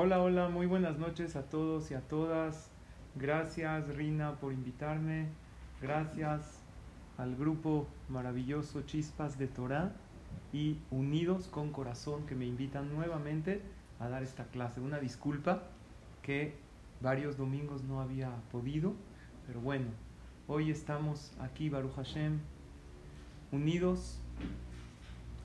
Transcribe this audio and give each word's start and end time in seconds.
Hola, 0.00 0.22
hola, 0.22 0.48
muy 0.48 0.66
buenas 0.66 0.96
noches 0.96 1.34
a 1.34 1.42
todos 1.42 1.90
y 1.90 1.94
a 1.94 2.00
todas. 2.02 2.70
Gracias 3.16 3.88
Rina 3.96 4.36
por 4.36 4.52
invitarme. 4.52 5.26
Gracias 5.82 6.60
al 7.16 7.34
grupo 7.34 7.88
maravilloso 8.08 8.82
Chispas 8.82 9.40
de 9.40 9.48
Torah 9.48 9.90
y 10.52 10.78
Unidos 10.92 11.48
con 11.48 11.72
Corazón 11.72 12.26
que 12.26 12.36
me 12.36 12.46
invitan 12.46 12.94
nuevamente 12.94 13.60
a 13.98 14.08
dar 14.08 14.22
esta 14.22 14.44
clase. 14.44 14.80
Una 14.80 15.00
disculpa 15.00 15.64
que 16.22 16.54
varios 17.00 17.36
domingos 17.36 17.82
no 17.82 18.00
había 18.00 18.30
podido, 18.52 18.94
pero 19.48 19.60
bueno, 19.60 19.86
hoy 20.46 20.70
estamos 20.70 21.32
aquí, 21.40 21.70
Baruch 21.70 21.96
Hashem, 21.96 22.38
unidos 23.50 24.20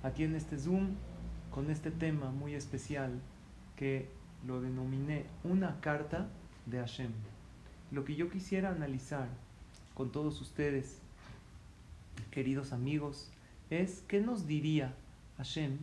aquí 0.03 0.25
en 0.25 0.35
este 0.35 0.59
Zoom 0.59 0.89
con 1.49 1.71
este 1.71 1.89
tema 1.89 2.29
muy 2.29 2.53
especial 2.53 3.19
que 3.75 4.21
lo 4.45 4.61
denominé 4.61 5.25
una 5.43 5.79
carta 5.79 6.27
de 6.65 6.79
Hashem. 6.79 7.11
Lo 7.91 8.03
que 8.05 8.15
yo 8.15 8.29
quisiera 8.29 8.69
analizar 8.69 9.27
con 9.93 10.11
todos 10.11 10.41
ustedes, 10.41 10.97
queridos 12.31 12.73
amigos, 12.73 13.29
es 13.69 14.03
qué 14.07 14.21
nos 14.21 14.47
diría 14.47 14.93
Hashem 15.37 15.77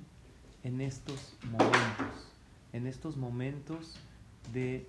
en 0.62 0.80
estos 0.80 1.34
momentos, 1.50 2.32
en 2.72 2.86
estos 2.86 3.16
momentos 3.16 3.96
de 4.52 4.86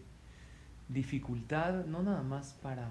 dificultad, 0.90 1.85
no 1.85 2.04
nada 2.04 2.24
más 2.24 2.54
para 2.62 2.90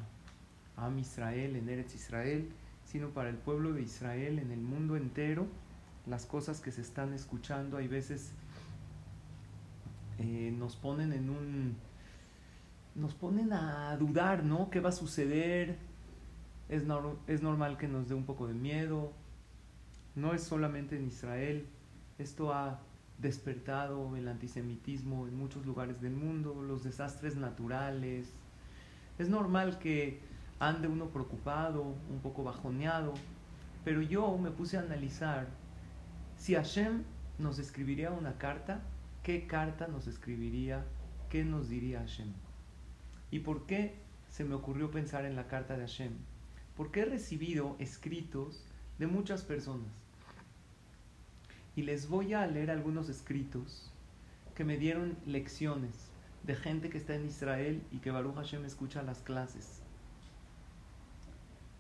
Am 0.76 0.98
Israel, 0.98 1.56
en 1.56 1.68
Eretz 1.68 1.94
Israel, 1.94 2.48
sino 2.86 3.10
para 3.10 3.28
el 3.28 3.36
pueblo 3.36 3.72
de 3.72 3.82
Israel 3.82 4.38
en 4.38 4.50
el 4.50 4.60
mundo 4.60 4.96
entero, 4.96 5.46
las 6.06 6.24
cosas 6.24 6.60
que 6.60 6.72
se 6.72 6.80
están 6.80 7.12
escuchando, 7.12 7.76
hay 7.76 7.88
veces 7.88 8.32
eh, 10.20 10.54
nos 10.56 10.76
ponen 10.76 11.12
en 11.12 11.30
un... 11.30 11.76
nos 12.94 13.14
ponen 13.14 13.52
a 13.52 13.96
dudar, 13.96 14.44
¿no? 14.44 14.70
¿Qué 14.70 14.80
va 14.80 14.90
a 14.90 14.92
suceder? 14.92 15.78
Es, 16.68 16.84
es 17.26 17.42
normal 17.42 17.78
que 17.78 17.88
nos 17.88 18.08
dé 18.08 18.14
un 18.14 18.24
poco 18.24 18.46
de 18.46 18.54
miedo. 18.54 19.12
No 20.14 20.34
es 20.34 20.42
solamente 20.42 20.96
en 20.96 21.06
Israel. 21.06 21.66
Esto 22.18 22.52
ha 22.52 22.80
despertado 23.18 24.14
el 24.16 24.28
antisemitismo 24.28 25.26
en 25.26 25.36
muchos 25.36 25.64
lugares 25.64 26.00
del 26.00 26.12
mundo, 26.12 26.62
los 26.62 26.84
desastres 26.84 27.36
naturales. 27.36 28.32
Es 29.18 29.28
normal 29.28 29.78
que 29.78 30.20
ande 30.58 30.88
uno 30.88 31.06
preocupado, 31.06 31.82
un 31.82 32.20
poco 32.22 32.44
bajoneado, 32.44 33.14
pero 33.84 34.02
yo 34.02 34.36
me 34.36 34.50
puse 34.50 34.76
a 34.76 34.80
analizar 34.80 35.48
si 36.36 36.54
Hashem 36.54 37.04
nos 37.38 37.58
escribiría 37.58 38.10
una 38.10 38.36
carta 38.36 38.82
¿qué 39.30 39.46
carta 39.46 39.86
nos 39.86 40.08
escribiría? 40.08 40.84
¿Qué 41.28 41.44
nos 41.44 41.68
diría 41.68 42.00
Hashem? 42.00 42.32
¿Y 43.30 43.38
por 43.38 43.64
qué 43.64 43.94
se 44.28 44.42
me 44.42 44.56
ocurrió 44.56 44.90
pensar 44.90 45.24
en 45.24 45.36
la 45.36 45.46
carta 45.46 45.76
de 45.76 45.82
Hashem? 45.82 46.14
Porque 46.76 47.02
he 47.02 47.04
recibido 47.04 47.76
escritos 47.78 48.64
de 48.98 49.06
muchas 49.06 49.44
personas. 49.44 49.86
Y 51.76 51.82
les 51.82 52.08
voy 52.08 52.34
a 52.34 52.44
leer 52.48 52.72
algunos 52.72 53.08
escritos 53.08 53.92
que 54.56 54.64
me 54.64 54.78
dieron 54.78 55.16
lecciones 55.26 56.10
de 56.42 56.56
gente 56.56 56.90
que 56.90 56.98
está 56.98 57.14
en 57.14 57.26
Israel 57.26 57.84
y 57.92 57.98
que 57.98 58.10
Baruch 58.10 58.34
Hashem 58.34 58.64
escucha 58.64 59.04
las 59.04 59.20
clases. 59.20 59.80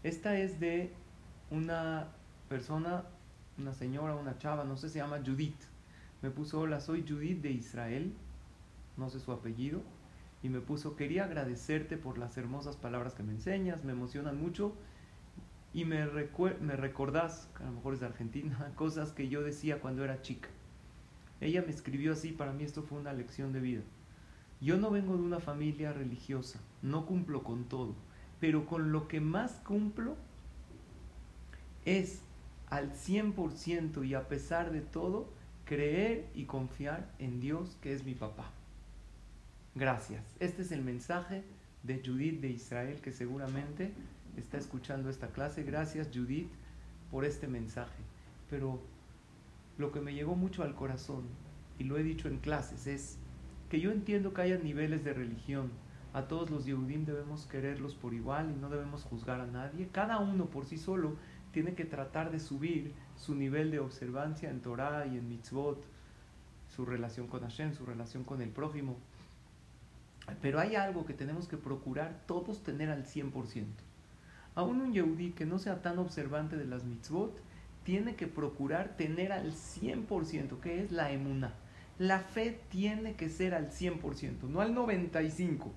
Esta 0.04 0.38
es 0.38 0.60
de 0.60 0.92
una 1.50 2.12
persona, 2.48 3.06
una 3.58 3.74
señora, 3.74 4.14
una 4.14 4.38
chava, 4.38 4.62
no 4.62 4.76
sé, 4.76 4.88
se 4.88 5.00
llama 5.00 5.18
Judith 5.26 5.69
me 6.22 6.30
puso, 6.30 6.60
hola, 6.60 6.80
soy 6.80 7.04
Judith 7.06 7.40
de 7.40 7.50
Israel, 7.50 8.12
no 8.96 9.08
sé 9.08 9.20
su 9.20 9.32
apellido, 9.32 9.82
y 10.42 10.48
me 10.48 10.60
puso, 10.60 10.96
quería 10.96 11.24
agradecerte 11.24 11.96
por 11.96 12.18
las 12.18 12.36
hermosas 12.36 12.76
palabras 12.76 13.14
que 13.14 13.22
me 13.22 13.32
enseñas, 13.32 13.84
me 13.84 13.92
emocionan 13.92 14.40
mucho, 14.40 14.74
y 15.72 15.84
me, 15.84 16.06
me 16.60 16.76
recordás, 16.76 17.48
a 17.60 17.64
lo 17.64 17.72
mejor 17.72 17.94
es 17.94 18.00
de 18.00 18.06
Argentina, 18.06 18.72
cosas 18.76 19.12
que 19.12 19.28
yo 19.28 19.42
decía 19.42 19.80
cuando 19.80 20.04
era 20.04 20.22
chica. 20.22 20.48
Ella 21.40 21.62
me 21.62 21.70
escribió 21.70 22.12
así, 22.12 22.32
para 22.32 22.52
mí 22.52 22.64
esto 22.64 22.82
fue 22.82 22.98
una 22.98 23.12
lección 23.12 23.52
de 23.52 23.60
vida. 23.60 23.82
Yo 24.60 24.76
no 24.76 24.90
vengo 24.90 25.16
de 25.16 25.22
una 25.22 25.40
familia 25.40 25.92
religiosa, 25.92 26.60
no 26.82 27.06
cumplo 27.06 27.42
con 27.42 27.64
todo, 27.64 27.94
pero 28.40 28.66
con 28.66 28.92
lo 28.92 29.08
que 29.08 29.20
más 29.20 29.52
cumplo 29.64 30.16
es 31.86 32.20
al 32.68 32.92
100% 32.92 34.06
y 34.06 34.14
a 34.14 34.28
pesar 34.28 34.70
de 34.70 34.82
todo, 34.82 35.28
creer 35.70 36.26
y 36.34 36.46
confiar 36.46 37.08
en 37.20 37.38
Dios 37.38 37.78
que 37.80 37.92
es 37.92 38.04
mi 38.04 38.16
papá. 38.16 38.50
Gracias. 39.76 40.24
Este 40.40 40.62
es 40.62 40.72
el 40.72 40.82
mensaje 40.82 41.44
de 41.84 42.02
Judith 42.04 42.40
de 42.40 42.48
Israel 42.48 43.00
que 43.00 43.12
seguramente 43.12 43.92
está 44.36 44.58
escuchando 44.58 45.08
esta 45.08 45.28
clase. 45.28 45.62
Gracias 45.62 46.08
Judith 46.12 46.50
por 47.12 47.24
este 47.24 47.46
mensaje. 47.46 48.02
Pero 48.50 48.80
lo 49.78 49.92
que 49.92 50.00
me 50.00 50.12
llegó 50.12 50.34
mucho 50.34 50.64
al 50.64 50.74
corazón, 50.74 51.22
y 51.78 51.84
lo 51.84 51.96
he 51.98 52.02
dicho 52.02 52.26
en 52.26 52.38
clases, 52.38 52.88
es 52.88 53.18
que 53.68 53.78
yo 53.78 53.92
entiendo 53.92 54.34
que 54.34 54.42
haya 54.42 54.58
niveles 54.58 55.04
de 55.04 55.12
religión. 55.12 55.70
A 56.12 56.26
todos 56.26 56.50
los 56.50 56.66
Yehudim 56.66 57.04
debemos 57.04 57.46
quererlos 57.46 57.94
por 57.94 58.12
igual 58.12 58.50
y 58.50 58.60
no 58.60 58.70
debemos 58.70 59.04
juzgar 59.04 59.40
a 59.40 59.46
nadie. 59.46 59.88
Cada 59.92 60.18
uno 60.18 60.46
por 60.46 60.66
sí 60.66 60.78
solo 60.78 61.14
tiene 61.52 61.74
que 61.74 61.84
tratar 61.84 62.32
de 62.32 62.40
subir 62.40 62.92
su 63.20 63.34
nivel 63.34 63.70
de 63.70 63.80
observancia 63.80 64.48
en 64.50 64.60
Torah 64.60 65.06
y 65.06 65.18
en 65.18 65.28
mitzvot, 65.28 65.84
su 66.74 66.86
relación 66.86 67.26
con 67.26 67.42
Hashem, 67.42 67.74
su 67.74 67.84
relación 67.84 68.24
con 68.24 68.40
el 68.40 68.48
prójimo. 68.48 68.96
Pero 70.40 70.58
hay 70.58 70.74
algo 70.74 71.04
que 71.04 71.12
tenemos 71.12 71.46
que 71.46 71.58
procurar 71.58 72.22
todos 72.26 72.62
tener 72.62 72.88
al 72.88 73.04
100%. 73.04 73.64
Aún 74.54 74.80
un 74.80 74.92
Yehudi 74.92 75.32
que 75.32 75.44
no 75.44 75.58
sea 75.58 75.82
tan 75.82 75.98
observante 75.98 76.56
de 76.56 76.64
las 76.64 76.84
mitzvot, 76.84 77.38
tiene 77.84 78.14
que 78.14 78.26
procurar 78.26 78.96
tener 78.96 79.32
al 79.32 79.52
100%, 79.52 80.60
que 80.60 80.82
es 80.82 80.90
la 80.90 81.12
emuna. 81.12 81.52
La 81.98 82.20
fe 82.20 82.58
tiene 82.70 83.14
que 83.14 83.28
ser 83.28 83.54
al 83.54 83.70
100%, 83.70 84.48
no 84.48 84.60
al 84.62 84.74
95%. 84.74 85.70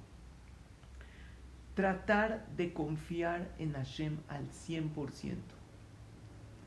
Tratar 1.76 2.46
de 2.56 2.72
confiar 2.72 3.52
en 3.58 3.74
Hashem 3.74 4.20
al 4.30 4.48
100% 4.52 5.63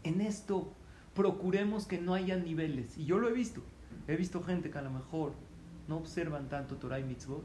en 0.09 0.21
esto 0.21 0.73
procuremos 1.15 1.87
que 1.87 1.99
no 1.99 2.15
haya 2.15 2.37
niveles. 2.37 2.97
Y 2.99 3.07
yo 3.07 3.19
lo 3.19 3.29
he 3.29 3.33
visto. 3.33 3.63
He 4.07 4.17
visto 4.17 4.43
gente 4.43 4.71
que 4.71 4.79
a 4.79 4.83
lo 4.83 4.91
mejor 4.91 5.33
no 5.89 5.97
observan 5.97 6.49
tanto 6.49 6.77
Torah 6.77 7.01
y 7.01 7.05
Mitzvot, 7.05 7.43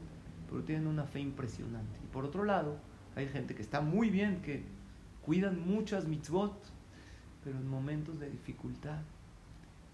pero 0.48 0.62
tienen 0.62 0.86
una 0.86 1.04
fe 1.04 1.20
impresionante. 1.20 1.98
Y 2.04 2.06
por 2.12 2.24
otro 2.24 2.44
lado, 2.44 2.76
hay 3.16 3.28
gente 3.28 3.54
que 3.54 3.62
está 3.62 3.80
muy 3.80 4.10
bien, 4.10 4.42
que 4.42 4.64
cuidan 5.22 5.66
muchas 5.66 6.06
Mitzvot, 6.06 6.54
pero 7.42 7.58
en 7.58 7.66
momentos 7.66 8.20
de 8.20 8.30
dificultad 8.30 9.00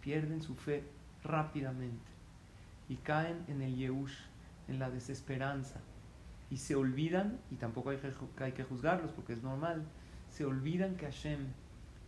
pierden 0.00 0.42
su 0.42 0.54
fe 0.54 0.84
rápidamente 1.22 2.10
y 2.88 2.96
caen 2.96 3.44
en 3.48 3.62
el 3.62 3.76
Yehush, 3.76 4.14
en 4.68 4.78
la 4.78 4.90
desesperanza. 4.90 5.80
Y 6.50 6.56
se 6.56 6.74
olvidan, 6.74 7.38
y 7.50 7.56
tampoco 7.56 7.90
hay 7.90 7.98
que, 7.98 8.12
hay 8.42 8.52
que 8.52 8.64
juzgarlos 8.64 9.12
porque 9.12 9.34
es 9.34 9.42
normal, 9.42 9.84
se 10.30 10.44
olvidan 10.44 10.96
que 10.96 11.06
Hashem 11.06 11.46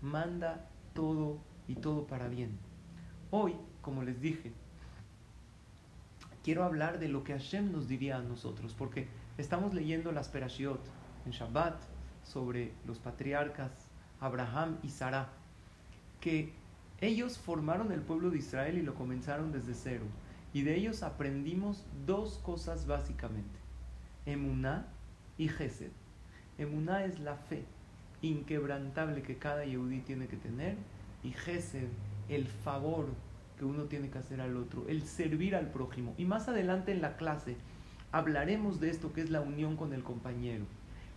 manda 0.03 0.69
todo 0.95 1.39
y 1.69 1.77
todo 1.77 2.07
para 2.07 2.29
bien. 2.29 2.59
Hoy, 3.31 3.57
como 3.81 4.03
les 4.03 4.21
dije, 4.21 4.53
quiero 6.43 6.65
hablar 6.65 6.99
de 6.99 7.09
lo 7.09 7.25
que 7.25 7.33
Hashem 7.33 7.73
nos 7.73 7.89
diría 7.89 8.17
a 8.17 8.23
nosotros, 8.23 8.75
porque 8.77 9.09
estamos 9.39 9.75
leyendo 9.75 10.13
las 10.13 10.29
Perashiot 10.29 10.81
en 11.27 11.33
Shabbat 11.33 11.81
sobre 12.25 12.73
los 12.87 12.99
patriarcas 12.99 13.91
Abraham 14.21 14.79
y 14.83 14.91
Sarah, 14.91 15.29
que 16.21 16.53
ellos 17.01 17.39
formaron 17.39 17.93
el 17.93 18.03
pueblo 18.03 18.31
de 18.31 18.39
Israel 18.39 18.79
y 18.79 18.83
lo 18.83 18.95
comenzaron 18.95 19.53
desde 19.53 19.75
cero. 19.75 20.05
Y 20.53 20.63
de 20.63 20.77
ellos 20.77 21.03
aprendimos 21.03 21.85
dos 22.07 22.39
cosas 22.39 22.87
básicamente, 22.87 23.59
Emuná 24.27 24.87
y 25.39 25.49
Gesed. 25.49 25.93
Emuná 26.59 27.05
es 27.05 27.21
la 27.21 27.37
fe, 27.37 27.65
inquebrantable 28.23 29.23
que 29.23 29.37
cada 29.37 29.65
Yehudí 29.65 30.01
tiene 30.01 30.27
que 30.27 30.37
tener 30.37 30.77
y 31.23 31.33
Gesed, 31.33 31.89
el 32.29 32.47
favor 32.47 33.07
que 33.59 33.65
uno 33.65 33.85
tiene 33.85 34.09
que 34.09 34.19
hacer 34.19 34.41
al 34.41 34.57
otro, 34.57 34.87
el 34.89 35.03
servir 35.03 35.55
al 35.55 35.71
prójimo. 35.71 36.15
Y 36.17 36.25
más 36.25 36.49
adelante 36.49 36.93
en 36.93 37.03
la 37.03 37.17
clase 37.17 37.57
hablaremos 38.13 38.81
de 38.81 38.91
esto 38.91 39.13
que 39.13 39.21
es 39.21 39.31
la 39.31 39.41
unión 39.41 39.77
con 39.77 39.93
el 39.93 40.03
compañero. 40.03 40.65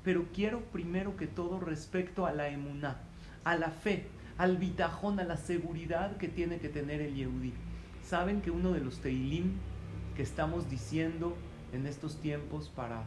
Pero 0.03 0.25
quiero 0.33 0.61
primero 0.65 1.15
que 1.15 1.27
todo 1.27 1.59
respecto 1.59 2.25
a 2.25 2.33
la 2.33 2.49
emuná, 2.49 2.97
a 3.43 3.55
la 3.55 3.69
fe, 3.69 4.07
al 4.37 4.57
bitajón, 4.57 5.19
a 5.19 5.23
la 5.23 5.37
seguridad 5.37 6.17
que 6.17 6.27
tiene 6.27 6.59
que 6.59 6.69
tener 6.69 7.01
el 7.01 7.15
Yehudí. 7.15 7.53
Saben 8.03 8.41
que 8.41 8.51
uno 8.51 8.73
de 8.73 8.81
los 8.81 8.99
teilim 8.99 9.53
que 10.15 10.23
estamos 10.23 10.69
diciendo 10.69 11.35
en 11.71 11.87
estos 11.87 12.19
tiempos 12.19 12.69
para 12.69 13.03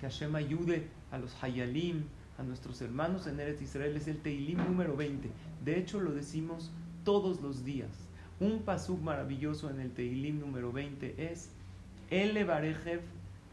que 0.00 0.06
Hashem 0.06 0.34
ayude 0.36 0.88
a 1.10 1.18
los 1.18 1.42
hayalim, 1.42 2.04
a 2.38 2.42
nuestros 2.42 2.80
hermanos 2.82 3.26
en 3.26 3.40
Eretz 3.40 3.62
Israel 3.62 3.96
es 3.96 4.08
el 4.08 4.18
Teilim 4.18 4.58
número 4.58 4.96
20. 4.96 5.30
De 5.64 5.78
hecho, 5.78 6.00
lo 6.00 6.12
decimos 6.12 6.70
todos 7.04 7.40
los 7.40 7.64
días. 7.64 8.08
Un 8.40 8.62
pasuk 8.62 9.00
maravilloso 9.00 9.70
en 9.70 9.80
el 9.80 9.92
Teilim 9.92 10.40
número 10.40 10.72
20 10.72 11.30
es 11.32 11.50
Ele 12.10 12.44
barejev 12.44 13.00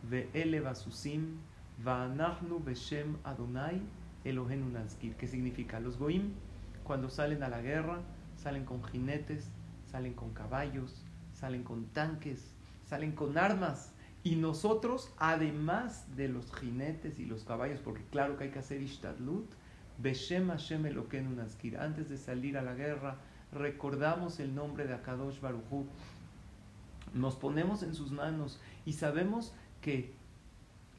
ve 0.09 0.29
ele 0.33 0.59
basusim 0.59 1.37
anachnu 1.85 2.59
beshem 2.59 3.15
Adonai 3.23 3.81
Elohenu 4.25 4.69
nazkir. 4.69 5.15
¿Qué 5.15 5.27
significa? 5.27 5.79
Los 5.79 5.97
goim 5.97 6.33
cuando 6.83 7.09
salen 7.09 7.43
a 7.43 7.49
la 7.49 7.61
guerra 7.61 8.01
salen 8.35 8.65
con 8.65 8.83
jinetes, 8.83 9.47
salen 9.89 10.13
con 10.13 10.33
caballos, 10.33 11.01
salen 11.33 11.63
con 11.63 11.85
tanques, 11.87 12.53
salen 12.85 13.13
con 13.13 13.37
armas. 13.37 13.92
Y 14.23 14.35
nosotros, 14.37 15.11
además 15.17 16.15
de 16.15 16.29
los 16.29 16.53
jinetes 16.55 17.19
y 17.19 17.25
los 17.25 17.43
caballos, 17.43 17.81
porque 17.81 18.03
claro 18.09 18.37
que 18.37 18.45
hay 18.45 18.51
que 18.51 18.59
hacer 18.59 18.81
ishtadlut, 18.81 19.49
Beshem 19.97 20.47
Hashem 20.47 20.85
Elokeinu 20.85 21.35
Nazkir. 21.35 21.77
Antes 21.77 22.09
de 22.09 22.17
salir 22.17 22.57
a 22.57 22.61
la 22.61 22.73
guerra, 22.73 23.17
recordamos 23.51 24.39
el 24.39 24.55
nombre 24.55 24.87
de 24.87 24.93
Akadosh 24.93 25.39
Baruchu. 25.39 25.85
Nos 27.13 27.35
ponemos 27.35 27.83
en 27.83 27.93
sus 27.93 28.11
manos 28.11 28.59
y 28.85 28.93
sabemos 28.93 29.53
que 29.81 30.13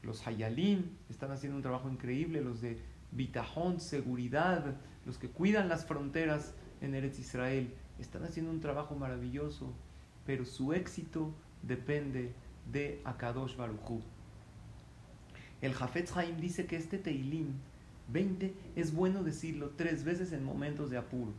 los 0.03 0.25
Hayalim 0.25 0.91
están 1.09 1.31
haciendo 1.31 1.57
un 1.57 1.63
trabajo 1.63 1.89
increíble, 1.89 2.41
los 2.41 2.61
de 2.61 2.79
Bitajón, 3.11 3.81
seguridad, 3.81 4.75
los 5.05 5.17
que 5.17 5.29
cuidan 5.29 5.67
las 5.67 5.85
fronteras 5.85 6.53
en 6.81 6.93
Eretz 6.93 7.19
Israel, 7.19 7.73
están 7.99 8.23
haciendo 8.23 8.51
un 8.51 8.59
trabajo 8.59 8.95
maravilloso, 8.95 9.73
pero 10.25 10.45
su 10.45 10.73
éxito 10.73 11.33
depende 11.63 12.33
de 12.71 13.01
Akadosh 13.05 13.55
Baruchu. 13.55 14.01
El 15.61 15.73
Jafetz 15.73 16.15
Haim 16.15 16.37
dice 16.39 16.65
que 16.65 16.75
este 16.75 16.97
Teilim 16.97 17.53
20 18.09 18.53
es 18.75 18.93
bueno 18.93 19.23
decirlo 19.23 19.71
tres 19.75 20.03
veces 20.03 20.31
en 20.31 20.43
momentos 20.43 20.89
de 20.89 20.97
apuro. 20.97 21.33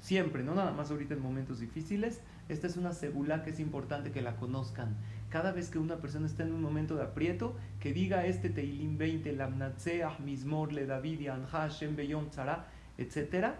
Siempre, 0.00 0.44
no 0.44 0.54
nada 0.54 0.72
más 0.72 0.90
ahorita 0.90 1.14
en 1.14 1.22
momentos 1.22 1.58
difíciles. 1.58 2.20
Esta 2.48 2.68
es 2.68 2.76
una 2.76 2.92
segula 2.92 3.42
que 3.42 3.50
es 3.50 3.58
importante 3.58 4.12
que 4.12 4.22
la 4.22 4.36
conozcan. 4.36 4.96
Cada 5.30 5.50
vez 5.50 5.68
que 5.68 5.80
una 5.80 5.96
persona 5.96 6.26
está 6.26 6.44
en 6.44 6.52
un 6.52 6.62
momento 6.62 6.94
de 6.94 7.02
aprieto, 7.02 7.56
que 7.80 7.92
diga 7.92 8.26
este 8.26 8.50
Teilim 8.50 8.98
20, 8.98 9.32
Lamnatseah, 9.32 10.18
Mismor, 10.20 10.72
Le 10.72 10.86
David, 10.86 11.28
Anja, 11.28 11.68
Shem, 11.68 11.96
Beyon, 11.96 12.30
Tzara, 12.30 12.68
etc. 12.98 13.54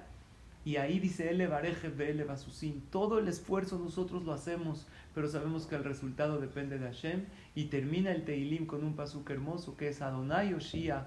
Y 0.67 0.79
ahí 0.79 0.99
dice 0.99 1.31
Ele 1.31 1.47
Bareje, 1.47 1.93
Ele 1.97 2.25
Basusin. 2.25 2.83
Todo 2.91 3.21
el 3.21 3.29
esfuerzo 3.29 3.79
nosotros 3.79 4.25
lo 4.25 4.33
hacemos, 4.33 4.89
pero 5.15 5.29
sabemos 5.29 5.65
que 5.65 5.77
el 5.77 5.85
resultado 5.85 6.41
depende 6.41 6.79
de 6.81 6.87
Hashem. 6.87 7.25
Y 7.55 7.67
termina 7.67 8.11
el 8.11 8.25
Teilim 8.25 8.67
con 8.67 8.83
un 8.83 8.97
pasuk 8.97 9.31
hermoso 9.31 9.77
que 9.77 9.89
es 9.89 10.03
Adonai 10.03 10.55
Oshia 10.55 11.07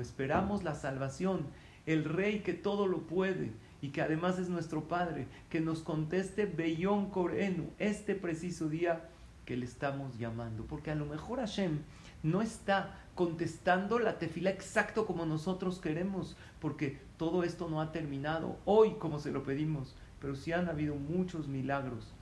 Esperamos 0.00 0.62
la 0.62 0.74
salvación, 0.74 1.46
el 1.86 2.04
Rey 2.04 2.40
que 2.40 2.52
todo 2.52 2.86
lo 2.86 3.06
puede 3.06 3.52
y 3.80 3.88
que 3.88 4.02
además 4.02 4.38
es 4.38 4.50
nuestro 4.50 4.88
Padre, 4.88 5.26
que 5.48 5.60
nos 5.60 5.80
conteste 5.80 6.44
Beyom 6.44 7.08
Korenu, 7.08 7.70
este 7.78 8.14
preciso 8.14 8.68
día 8.68 9.08
que 9.46 9.56
le 9.56 9.64
estamos 9.64 10.18
llamando. 10.18 10.66
Porque 10.66 10.90
a 10.90 10.94
lo 10.94 11.06
mejor 11.06 11.38
Hashem 11.38 11.78
no 12.22 12.42
está 12.42 12.98
contestando 13.14 13.98
la 13.98 14.18
tefila 14.18 14.50
exacto 14.50 15.06
como 15.06 15.26
nosotros 15.26 15.80
queremos, 15.80 16.36
porque 16.60 16.98
todo 17.16 17.42
esto 17.42 17.68
no 17.68 17.80
ha 17.80 17.90
terminado 17.92 18.56
hoy 18.64 18.92
como 18.98 19.18
se 19.18 19.32
lo 19.32 19.42
pedimos, 19.42 19.94
pero 20.20 20.36
sí 20.36 20.52
han 20.52 20.68
habido 20.68 20.94
muchos 20.94 21.48
milagros. 21.48 22.12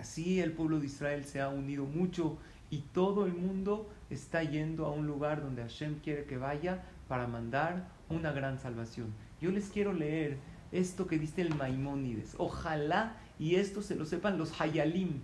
Así 0.00 0.40
el 0.40 0.52
pueblo 0.52 0.80
de 0.80 0.86
Israel 0.86 1.24
se 1.24 1.40
ha 1.40 1.48
unido 1.48 1.84
mucho 1.84 2.38
y 2.70 2.78
todo 2.78 3.26
el 3.26 3.34
mundo 3.34 3.88
está 4.10 4.42
yendo 4.42 4.86
a 4.86 4.90
un 4.90 5.06
lugar 5.06 5.42
donde 5.42 5.62
Hashem 5.62 6.00
quiere 6.00 6.24
que 6.24 6.36
vaya 6.36 6.82
para 7.08 7.26
mandar 7.26 7.88
una 8.08 8.32
gran 8.32 8.58
salvación. 8.58 9.12
Yo 9.40 9.50
les 9.50 9.68
quiero 9.68 9.92
leer 9.92 10.38
esto 10.72 11.06
que 11.06 11.18
dice 11.18 11.42
el 11.42 11.54
Maimónides. 11.54 12.34
Ojalá 12.38 13.16
y 13.38 13.56
esto 13.56 13.82
se 13.82 13.96
lo 13.96 14.06
sepan 14.06 14.38
los 14.38 14.60
Hayalim. 14.60 15.20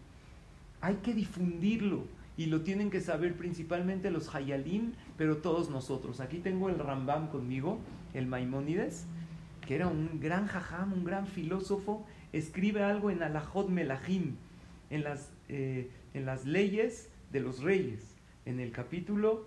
Hay 0.81 0.97
que 0.97 1.15
difundirlo 1.15 2.05
y 2.41 2.47
lo 2.47 2.63
tienen 2.63 2.89
que 2.89 3.03
saber 3.03 3.37
principalmente 3.37 4.11
los 4.11 4.35
Hayalim, 4.35 4.95
pero 5.19 5.37
todos 5.43 5.69
nosotros. 5.69 6.21
Aquí 6.21 6.39
tengo 6.39 6.71
el 6.71 6.79
Rambam 6.79 7.29
conmigo, 7.29 7.81
el 8.15 8.27
Maimónides, 8.27 9.05
que 9.67 9.75
era 9.75 9.89
un 9.89 10.21
gran 10.21 10.47
jajam, 10.47 10.95
un 10.95 11.05
gran 11.05 11.27
filósofo, 11.27 12.07
escribe 12.33 12.83
algo 12.83 13.11
en 13.11 13.23
Alajot 13.23 13.69
Melahim, 13.69 14.37
en 14.89 15.05
las, 15.05 15.35
eh, 15.51 15.91
en 16.15 16.25
las 16.25 16.47
leyes 16.47 17.11
de 17.31 17.41
los 17.41 17.61
reyes 17.63 18.17
en 18.47 18.59
el 18.59 18.73
capítulo 18.73 19.47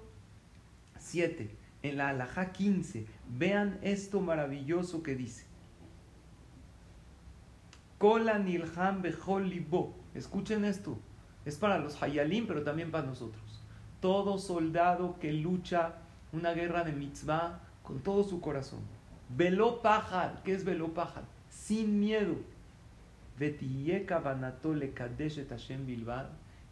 7, 0.99 1.49
en 1.81 1.97
la 1.97 2.09
alajá 2.09 2.51
15. 2.51 3.07
Vean 3.35 3.79
esto 3.81 4.21
maravilloso 4.21 5.01
que 5.01 5.15
dice. 5.15 5.45
Kola 7.97 8.37
nilham 8.37 9.01
libo. 9.45 9.95
Escuchen 10.13 10.63
esto. 10.63 10.99
Es 11.45 11.57
para 11.57 11.79
los 11.79 12.01
hayalim, 12.01 12.47
pero 12.47 12.63
también 12.63 12.91
para 12.91 13.05
nosotros. 13.05 13.43
Todo 13.99 14.37
soldado 14.37 15.17
que 15.19 15.33
lucha 15.33 15.95
una 16.31 16.51
guerra 16.53 16.83
de 16.83 16.91
mitzvah 16.93 17.59
con 17.83 17.99
todo 17.99 18.23
su 18.23 18.41
corazón. 18.41 18.79
Velo 19.29 19.81
pajar. 19.81 20.41
¿Qué 20.43 20.53
es 20.53 20.63
velo 20.63 20.93
pajar? 20.93 21.23
Sin 21.49 21.99
miedo. 21.99 22.35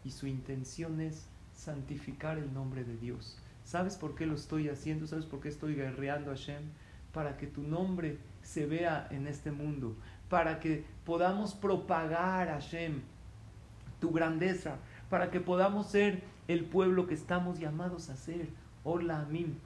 Y 0.04 0.12
su 0.12 0.28
intención 0.28 1.02
es 1.02 1.28
santificar 1.54 2.38
el 2.38 2.54
nombre 2.54 2.84
de 2.84 2.98
Dios. 2.98 3.38
¿Sabes 3.64 3.96
por 3.96 4.16
qué 4.16 4.26
lo 4.26 4.36
estoy 4.36 4.70
haciendo? 4.70 5.08
¿Sabes 5.08 5.26
por 5.26 5.42
qué 5.42 5.50
estoy 5.50 5.76
guerreando 5.76 6.32
a 6.32 6.36
Hashem? 6.36 6.64
Para 7.14 7.38
que 7.38 7.48
tu 7.48 7.62
nombre 7.62 8.18
se 8.42 8.66
vea 8.66 9.08
en 9.12 9.28
este 9.28 9.52
mundo, 9.52 9.96
para 10.30 10.60
que 10.60 10.86
podamos 11.06 11.54
propagar 11.54 12.50
a 12.50 12.54
Hashem 12.54 13.02
tu 14.02 14.12
grandeza, 14.12 14.80
para 15.10 15.32
que 15.32 15.40
podamos 15.40 15.88
ser 15.88 16.24
el 16.50 16.66
pueblo 16.66 17.08
que 17.08 17.14
estamos 17.14 17.60
llamados 17.60 18.10
a 18.10 18.18
ser. 18.18 18.50
Hola 18.84 19.22
Amin, 19.22 19.58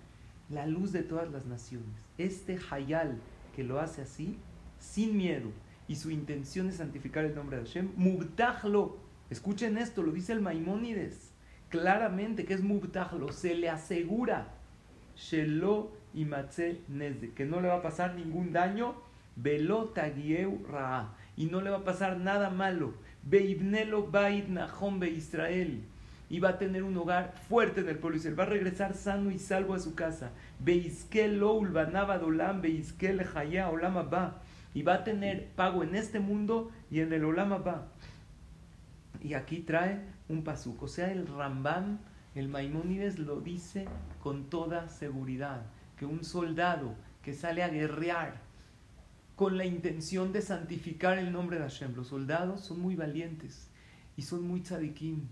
la 0.49 0.67
luz 0.67 0.91
de 0.91 1.01
todas 1.01 1.31
las 1.31 1.47
naciones. 1.47 1.89
Este 2.19 2.59
Hayal 2.69 3.17
que 3.55 3.63
lo 3.63 3.79
hace 3.79 4.03
así, 4.03 4.37
sin 4.77 5.17
miedo, 5.17 5.49
y 5.87 5.95
su 5.95 6.11
intención 6.11 6.69
es 6.69 6.75
santificar 6.75 7.25
el 7.25 7.33
nombre 7.33 7.57
de 7.57 7.65
Hashem, 7.65 7.89
Mubtahlo. 7.95 8.97
Escuchen 9.31 9.79
esto, 9.79 10.03
lo 10.03 10.11
dice 10.11 10.33
el 10.33 10.41
Maimónides 10.41 11.31
claramente 11.69 12.45
que 12.45 12.53
es 12.53 12.63
mubtahlo, 12.63 13.31
se 13.31 13.55
le 13.55 13.69
asegura 13.69 14.47
shelo 15.15 15.91
y 16.13 16.25
nezde, 16.25 17.33
que 17.33 17.45
no 17.45 17.59
le 17.59 17.67
va 17.67 17.75
a 17.75 17.81
pasar 17.81 18.15
ningún 18.15 18.53
daño, 18.53 18.95
velo 19.35 19.91
ra, 20.69 21.13
y 21.35 21.45
no 21.45 21.61
le 21.61 21.69
va 21.69 21.77
a 21.77 21.83
pasar 21.83 22.17
nada 22.17 22.49
malo, 22.49 22.93
beibnelo 23.25 24.07
bait 24.07 24.47
nahom 24.47 24.99
be 24.99 25.09
Israel, 25.09 25.83
y 26.29 26.39
va 26.39 26.49
a 26.49 26.57
tener 26.57 26.83
un 26.83 26.97
hogar 26.97 27.33
fuerte 27.47 27.81
en 27.81 27.89
el 27.89 27.97
pueblo 27.97 28.17
Israel, 28.17 28.39
va 28.39 28.43
a 28.43 28.47
regresar 28.47 28.95
sano 28.95 29.31
y 29.31 29.39
salvo 29.39 29.73
a 29.73 29.79
su 29.79 29.95
casa, 29.95 30.31
dolam, 30.59 32.61
beiskel 32.61 33.25
haya 33.35 33.69
y 34.73 34.81
va 34.81 34.95
a 34.95 35.03
tener 35.03 35.47
pago 35.55 35.83
en 35.83 35.95
este 35.95 36.19
mundo 36.19 36.71
y 36.91 36.99
en 36.99 37.13
el 37.13 37.23
olama 37.23 37.59
ba. 37.59 37.87
Y 39.23 39.33
aquí 39.33 39.59
trae 39.59 40.01
un 40.27 40.43
pasuk. 40.43 40.83
O 40.83 40.87
sea, 40.87 41.11
el 41.11 41.27
Rambam, 41.27 41.99
el 42.35 42.49
Maimónides 42.49 43.17
lo 43.17 43.39
dice 43.39 43.85
con 44.21 44.49
toda 44.49 44.89
seguridad, 44.89 45.61
que 45.97 46.05
un 46.05 46.25
soldado 46.25 46.93
que 47.23 47.33
sale 47.33 47.63
a 47.63 47.69
guerrear 47.69 48.41
con 49.35 49.57
la 49.57 49.65
intención 49.65 50.31
de 50.31 50.41
santificar 50.41 51.17
el 51.17 51.31
nombre 51.31 51.57
de 51.57 51.63
Hashem, 51.63 51.93
los 51.95 52.07
soldados 52.07 52.61
son 52.61 52.79
muy 52.79 52.95
valientes 52.95 53.69
y 54.15 54.21
son 54.21 54.47
muy 54.47 54.61
tzadikim, 54.61 55.27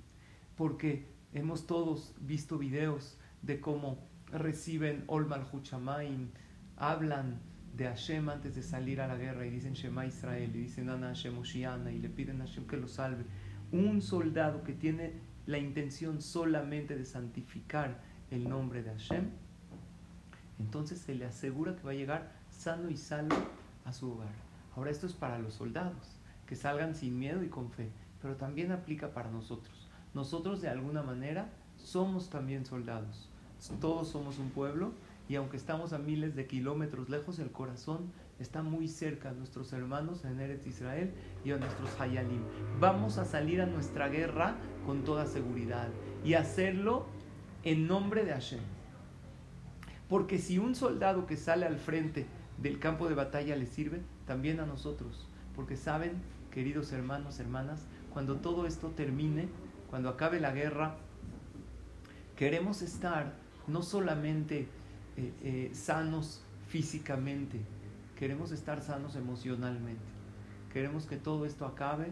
porque 0.57 1.07
hemos 1.33 1.67
todos 1.67 2.13
visto 2.19 2.57
videos 2.57 3.17
de 3.41 3.61
cómo 3.61 3.97
reciben 4.31 5.05
Olmal 5.07 5.47
Huchamaim, 5.51 6.29
hablan 6.75 7.39
de 7.77 7.85
Hashem 7.85 8.29
antes 8.29 8.55
de 8.55 8.61
salir 8.61 8.99
a 8.99 9.07
la 9.07 9.15
guerra 9.15 9.45
y 9.45 9.49
dicen 9.49 9.73
Shema 9.73 10.05
Israel 10.05 10.51
y 10.53 10.59
dicen 10.63 10.89
Ana 10.89 11.07
Hashem 11.07 11.37
Oshiana 11.37 11.91
y 11.91 11.99
le 11.99 12.09
piden 12.09 12.41
a 12.41 12.45
Hashem 12.45 12.67
que 12.67 12.77
lo 12.77 12.87
salve. 12.87 13.23
Un 13.71 14.01
soldado 14.01 14.63
que 14.63 14.73
tiene 14.73 15.13
la 15.45 15.57
intención 15.57 16.21
solamente 16.21 16.95
de 16.97 17.05
santificar 17.05 18.01
el 18.31 18.49
nombre 18.49 18.83
de 18.83 18.89
Hashem, 18.89 19.29
entonces 20.59 20.99
se 20.99 21.15
le 21.15 21.25
asegura 21.25 21.75
que 21.75 21.83
va 21.83 21.91
a 21.91 21.95
llegar 21.95 22.31
sano 22.49 22.89
y 22.89 22.97
salvo 22.97 23.35
a 23.85 23.93
su 23.93 24.11
hogar. 24.11 24.33
Ahora 24.75 24.91
esto 24.91 25.05
es 25.05 25.13
para 25.13 25.39
los 25.39 25.53
soldados, 25.53 26.17
que 26.45 26.55
salgan 26.55 26.95
sin 26.95 27.19
miedo 27.19 27.43
y 27.43 27.49
con 27.49 27.71
fe, 27.71 27.91
pero 28.21 28.35
también 28.35 28.71
aplica 28.71 29.13
para 29.13 29.29
nosotros. 29.29 29.89
Nosotros 30.13 30.61
de 30.61 30.69
alguna 30.69 31.03
manera 31.03 31.49
somos 31.77 32.29
también 32.29 32.65
soldados. 32.65 33.29
Todos 33.79 34.09
somos 34.09 34.39
un 34.39 34.49
pueblo 34.49 34.93
y 35.29 35.35
aunque 35.35 35.57
estamos 35.57 35.93
a 35.93 35.97
miles 35.97 36.35
de 36.35 36.47
kilómetros 36.47 37.09
lejos, 37.09 37.39
el 37.39 37.51
corazón 37.51 38.11
está 38.39 38.61
muy 38.61 38.87
cerca 38.87 39.29
a 39.29 39.33
nuestros 39.33 39.71
hermanos 39.71 40.25
en 40.25 40.39
Eretz 40.39 40.67
Israel 40.67 41.13
y 41.45 41.51
a 41.51 41.57
nuestros 41.57 41.99
Hayalim. 41.99 42.41
Vamos 42.79 43.17
a 43.17 43.25
salir 43.25 43.61
a 43.61 43.65
nuestra 43.65 44.09
guerra 44.09 44.57
con 44.85 45.03
toda 45.03 45.25
seguridad 45.25 45.87
y 46.25 46.33
hacerlo 46.33 47.05
en 47.63 47.87
nombre 47.87 48.25
de 48.25 48.33
Hashem. 48.33 48.59
Porque 50.09 50.39
si 50.39 50.57
un 50.57 50.75
soldado 50.75 51.25
que 51.25 51.37
sale 51.37 51.65
al 51.65 51.77
frente 51.77 52.27
del 52.63 52.79
campo 52.79 53.09
de 53.09 53.13
batalla 53.13 53.57
le 53.57 53.67
sirve, 53.67 54.01
también 54.25 54.61
a 54.61 54.65
nosotros. 54.65 55.27
Porque 55.53 55.75
saben, 55.75 56.13
queridos 56.49 56.93
hermanos, 56.93 57.39
hermanas, 57.39 57.81
cuando 58.11 58.37
todo 58.37 58.65
esto 58.65 58.89
termine, 58.91 59.49
cuando 59.89 60.09
acabe 60.09 60.39
la 60.39 60.53
guerra, 60.53 60.95
queremos 62.37 62.81
estar 62.81 63.33
no 63.67 63.83
solamente 63.83 64.67
eh, 65.17 65.33
eh, 65.43 65.71
sanos 65.73 66.41
físicamente, 66.69 67.59
queremos 68.17 68.51
estar 68.51 68.81
sanos 68.81 69.17
emocionalmente. 69.17 70.01
Queremos 70.71 71.05
que 71.05 71.17
todo 71.17 71.45
esto 71.45 71.65
acabe 71.65 72.07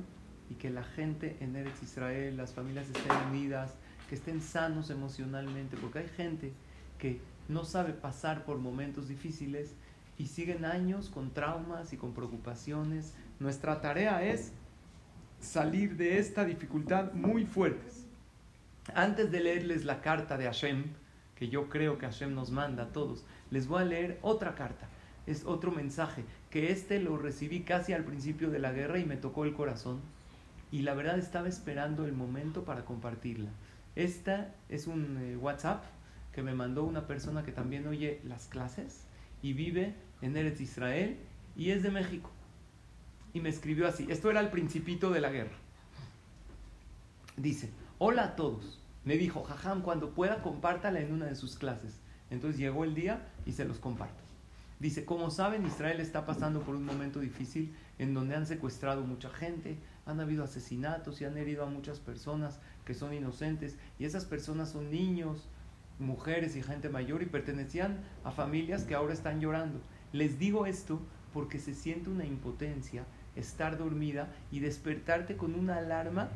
y 0.50 0.56
que 0.56 0.70
la 0.70 0.84
gente 0.84 1.38
en 1.40 1.56
Eretz 1.56 1.82
Israel, 1.82 2.36
las 2.36 2.54
familias 2.54 2.88
estén 2.88 3.16
unidas, 3.30 3.74
que 4.10 4.16
estén 4.16 4.42
sanos 4.42 4.90
emocionalmente, 4.90 5.78
porque 5.78 6.00
hay 6.00 6.10
gente 6.10 6.52
que 7.00 7.22
no 7.48 7.64
sabe 7.64 7.94
pasar 7.94 8.44
por 8.44 8.58
momentos 8.58 9.08
difíciles 9.08 9.74
y 10.22 10.28
siguen 10.28 10.66
años 10.66 11.10
con 11.10 11.34
traumas 11.34 11.94
y 11.94 11.98
con 11.98 12.14
preocupaciones. 12.14 13.16
Nuestra 13.40 13.82
tarea 13.82 14.24
es 14.24 14.52
salir 15.40 15.98
de 15.98 16.20
esta 16.20 16.46
dificultad 16.46 17.14
muy 17.14 17.44
fuertes. 17.46 18.06
Antes 18.94 19.32
de 19.32 19.40
leerles 19.40 19.84
la 19.84 20.02
carta 20.02 20.38
de 20.38 20.46
Hashem, 20.46 20.84
que 21.34 21.50
yo 21.50 21.70
creo 21.70 21.98
que 21.98 22.06
Hashem 22.06 22.36
nos 22.36 22.52
manda 22.52 22.84
a 22.84 22.90
todos, 22.90 23.26
les 23.50 23.68
voy 23.68 23.82
a 23.82 23.86
leer 23.86 24.20
otra 24.22 24.54
carta. 24.54 24.88
Es 25.26 25.44
otro 25.44 25.72
mensaje, 25.72 26.24
que 26.52 26.72
este 26.72 27.00
lo 27.00 27.18
recibí 27.18 27.62
casi 27.62 27.94
al 27.94 28.04
principio 28.04 28.52
de 28.52 28.60
la 28.60 28.72
guerra 28.72 29.00
y 29.00 29.06
me 29.06 29.18
tocó 29.18 29.46
el 29.46 29.56
corazón. 29.56 30.02
Y 30.72 30.84
la 30.84 30.94
verdad 30.94 31.18
estaba 31.18 31.48
esperando 31.48 32.06
el 32.06 32.14
momento 32.14 32.64
para 32.64 32.86
compartirla. 32.86 33.50
Esta 33.96 34.54
es 34.70 34.86
un 34.86 35.18
eh, 35.20 35.36
WhatsApp 35.36 35.84
que 36.32 36.44
me 36.44 36.54
mandó 36.54 36.84
una 36.84 37.08
persona 37.08 37.44
que 37.44 37.52
también 37.52 37.88
oye 37.88 38.22
las 38.24 38.46
clases 38.46 39.08
y 39.42 39.54
vive 39.54 39.96
en 40.22 40.38
Eretz 40.38 40.62
Israel 40.62 41.18
y 41.56 41.72
es 41.72 41.84
de 41.84 41.92
México. 41.92 42.32
Y 43.34 43.40
me 43.40 43.50
escribió 43.50 43.88
así, 43.88 44.08
esto 44.10 44.30
era 44.30 44.40
el 44.40 44.50
principito 44.50 45.10
de 45.10 45.22
la 45.22 45.32
guerra. 45.32 45.56
Dice, 47.38 47.70
hola 47.98 48.24
a 48.24 48.36
todos. 48.36 48.80
Me 49.04 49.18
dijo, 49.18 49.44
jajam, 49.44 49.82
cuando 49.82 50.12
pueda 50.12 50.42
compártala 50.42 51.00
en 51.00 51.12
una 51.12 51.26
de 51.26 51.36
sus 51.36 51.56
clases. 51.56 52.00
Entonces 52.30 52.60
llegó 52.60 52.84
el 52.84 52.94
día 52.94 53.28
y 53.46 53.54
se 53.54 53.66
los 53.66 53.80
comparto. 53.80 54.22
Dice, 54.80 55.06
como 55.06 55.30
saben, 55.30 55.66
Israel 55.66 56.00
está 56.00 56.26
pasando 56.26 56.62
por 56.62 56.76
un 56.76 56.86
momento 56.86 57.20
difícil 57.20 57.74
en 58.00 58.16
donde 58.16 58.36
han 58.36 58.48
secuestrado 58.48 59.04
mucha 59.04 59.30
gente, 59.30 59.78
han 60.08 60.20
habido 60.20 60.44
asesinatos 60.44 61.22
y 61.22 61.26
han 61.26 61.38
herido 61.38 61.64
a 61.64 61.70
muchas 61.70 62.00
personas 62.00 62.60
que 62.84 62.96
son 62.96 63.14
inocentes 63.14 63.78
y 64.00 64.06
esas 64.06 64.26
personas 64.26 64.72
son 64.72 64.90
niños, 64.90 65.48
mujeres 66.00 66.56
y 66.56 66.64
gente 66.64 66.90
mayor 66.90 67.22
y 67.22 67.28
pertenecían 67.28 68.00
a 68.24 68.32
familias 68.32 68.84
que 68.84 68.96
ahora 68.96 69.14
están 69.14 69.40
llorando. 69.40 69.80
Les 70.14 70.40
digo 70.40 70.66
esto 70.66 71.00
porque 71.34 71.60
se 71.60 71.74
siente 71.74 72.10
una 72.10 72.26
impotencia 72.26 73.06
estar 73.36 73.78
dormida 73.78 74.34
y 74.52 74.60
despertarte 74.60 75.38
con 75.38 75.56
una 75.56 75.78
alarma 75.78 76.30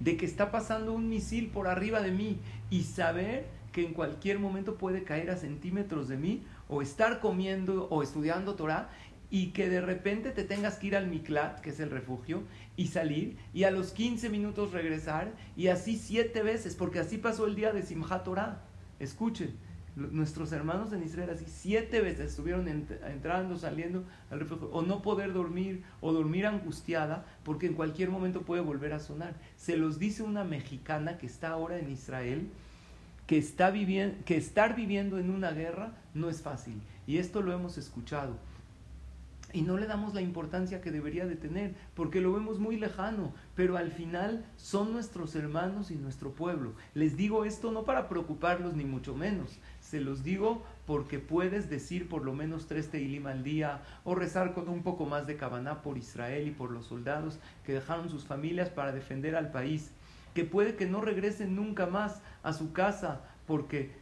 de 0.00 0.16
que 0.16 0.26
está 0.26 0.50
pasando 0.50 0.92
un 0.92 1.08
misil 1.08 1.48
por 1.48 1.66
arriba 1.66 2.00
de 2.00 2.10
mí 2.10 2.38
y 2.70 2.82
saber 2.82 3.46
que 3.72 3.84
en 3.84 3.94
cualquier 3.94 4.38
momento 4.38 4.76
puede 4.76 5.02
caer 5.02 5.30
a 5.30 5.36
centímetros 5.36 6.08
de 6.08 6.16
mí 6.16 6.44
o 6.68 6.82
estar 6.82 7.20
comiendo 7.20 7.88
o 7.90 8.02
estudiando 8.02 8.54
Torah 8.54 8.88
y 9.30 9.48
que 9.48 9.68
de 9.68 9.80
repente 9.80 10.30
te 10.30 10.44
tengas 10.44 10.76
que 10.76 10.88
ir 10.88 10.96
al 10.96 11.08
Miklat, 11.08 11.60
que 11.60 11.70
es 11.70 11.80
el 11.80 11.90
refugio, 11.90 12.44
y 12.76 12.88
salir, 12.88 13.36
y 13.52 13.64
a 13.64 13.72
los 13.72 13.90
15 13.90 14.28
minutos 14.28 14.72
regresar, 14.72 15.32
y 15.56 15.68
así 15.68 15.96
siete 15.96 16.44
veces, 16.44 16.76
porque 16.76 17.00
así 17.00 17.18
pasó 17.18 17.46
el 17.48 17.56
día 17.56 17.72
de 17.72 17.82
Simchat 17.82 18.22
Torah. 18.22 18.62
Escuchen, 19.00 19.56
nuestros 19.96 20.52
hermanos 20.52 20.92
en 20.92 21.02
Israel 21.02 21.30
así 21.30 21.44
siete 21.46 22.00
veces 22.00 22.30
estuvieron 22.30 22.66
entrando, 22.68 23.56
saliendo 23.56 24.04
al 24.30 24.40
refugio, 24.40 24.68
o 24.72 24.82
no 24.82 25.02
poder 25.02 25.32
dormir, 25.32 25.84
o 26.00 26.12
dormir 26.12 26.46
angustiada, 26.46 27.24
porque 27.44 27.66
en 27.66 27.74
cualquier 27.74 28.10
momento 28.10 28.42
puede 28.42 28.62
volver 28.62 28.92
a 28.92 28.98
sonar. 28.98 29.34
Se 29.56 29.76
los 29.76 29.98
dice 29.98 30.22
una 30.22 30.44
mexicana 30.44 31.18
que 31.18 31.26
está 31.26 31.48
ahora 31.48 31.78
en 31.78 31.90
Israel, 31.90 32.48
que, 33.26 33.38
está 33.38 33.70
viviendo, 33.70 34.16
que 34.24 34.36
estar 34.36 34.74
viviendo 34.74 35.18
en 35.18 35.30
una 35.30 35.52
guerra 35.52 35.92
no 36.12 36.28
es 36.28 36.42
fácil. 36.42 36.80
Y 37.06 37.18
esto 37.18 37.42
lo 37.42 37.52
hemos 37.52 37.78
escuchado 37.78 38.36
y 39.54 39.62
no 39.62 39.78
le 39.78 39.86
damos 39.86 40.14
la 40.14 40.20
importancia 40.20 40.80
que 40.80 40.90
debería 40.90 41.26
de 41.26 41.36
tener, 41.36 41.74
porque 41.94 42.20
lo 42.20 42.32
vemos 42.32 42.58
muy 42.58 42.76
lejano, 42.76 43.32
pero 43.54 43.76
al 43.76 43.92
final 43.92 44.44
son 44.56 44.92
nuestros 44.92 45.36
hermanos 45.36 45.92
y 45.92 45.94
nuestro 45.94 46.32
pueblo. 46.32 46.72
Les 46.92 47.16
digo 47.16 47.44
esto 47.44 47.70
no 47.70 47.84
para 47.84 48.08
preocuparlos 48.08 48.74
ni 48.74 48.84
mucho 48.84 49.14
menos, 49.14 49.60
se 49.84 50.00
los 50.00 50.24
digo 50.24 50.62
porque 50.86 51.18
puedes 51.18 51.68
decir 51.68 52.08
por 52.08 52.24
lo 52.24 52.32
menos 52.32 52.66
tres 52.66 52.90
teilim 52.90 53.26
al 53.26 53.44
día 53.44 53.82
o 54.04 54.14
rezar 54.14 54.54
con 54.54 54.68
un 54.68 54.82
poco 54.82 55.04
más 55.04 55.26
de 55.26 55.36
cabaná 55.36 55.82
por 55.82 55.98
Israel 55.98 56.48
y 56.48 56.52
por 56.52 56.70
los 56.70 56.86
soldados 56.86 57.38
que 57.64 57.74
dejaron 57.74 58.08
sus 58.08 58.24
familias 58.24 58.70
para 58.70 58.92
defender 58.92 59.36
al 59.36 59.50
país, 59.50 59.90
que 60.32 60.44
puede 60.44 60.74
que 60.74 60.86
no 60.86 61.02
regresen 61.02 61.54
nunca 61.54 61.86
más 61.86 62.22
a 62.42 62.54
su 62.54 62.72
casa 62.72 63.20
porque 63.46 63.92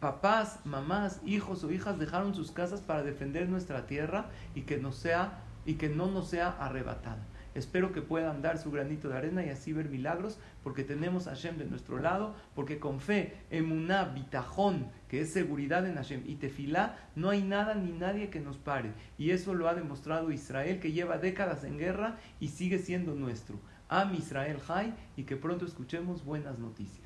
papás, 0.00 0.60
mamás, 0.64 1.20
hijos 1.24 1.64
o 1.64 1.72
hijas 1.72 1.98
dejaron 1.98 2.34
sus 2.34 2.50
casas 2.50 2.82
para 2.82 3.02
defender 3.02 3.48
nuestra 3.48 3.86
tierra 3.86 4.26
y 4.54 4.62
que 4.62 4.76
no 4.76 4.92
sea 4.92 5.40
y 5.64 5.74
que 5.74 5.88
no 5.88 6.10
nos 6.10 6.28
sea 6.28 6.50
arrebatada. 6.60 7.24
Espero 7.54 7.92
que 7.92 8.00
puedan 8.00 8.40
dar 8.40 8.58
su 8.58 8.70
granito 8.70 9.08
de 9.08 9.16
arena 9.16 9.44
y 9.44 9.50
así 9.50 9.72
ver 9.72 9.88
milagros, 9.88 10.38
porque 10.62 10.84
tenemos 10.84 11.26
a 11.26 11.30
Hashem 11.30 11.58
de 11.58 11.66
nuestro 11.66 11.98
lado, 11.98 12.34
porque 12.54 12.78
con 12.78 13.00
fe, 13.00 13.36
emuná, 13.50 14.04
bitajón, 14.04 14.86
que 15.08 15.20
es 15.20 15.32
seguridad 15.32 15.86
en 15.86 15.96
Hashem, 15.96 16.22
y 16.26 16.36
tefilá, 16.36 16.96
no 17.14 17.30
hay 17.30 17.42
nada 17.42 17.74
ni 17.74 17.92
nadie 17.92 18.30
que 18.30 18.40
nos 18.40 18.56
pare. 18.56 18.92
Y 19.18 19.30
eso 19.30 19.54
lo 19.54 19.68
ha 19.68 19.74
demostrado 19.74 20.32
Israel, 20.32 20.80
que 20.80 20.92
lleva 20.92 21.18
décadas 21.18 21.64
en 21.64 21.78
guerra 21.78 22.16
y 22.40 22.48
sigue 22.48 22.78
siendo 22.78 23.14
nuestro. 23.14 23.58
Am 23.88 24.14
Israel 24.14 24.58
Jai, 24.58 24.94
y 25.16 25.24
que 25.24 25.36
pronto 25.36 25.66
escuchemos 25.66 26.24
buenas 26.24 26.58
noticias. 26.58 27.02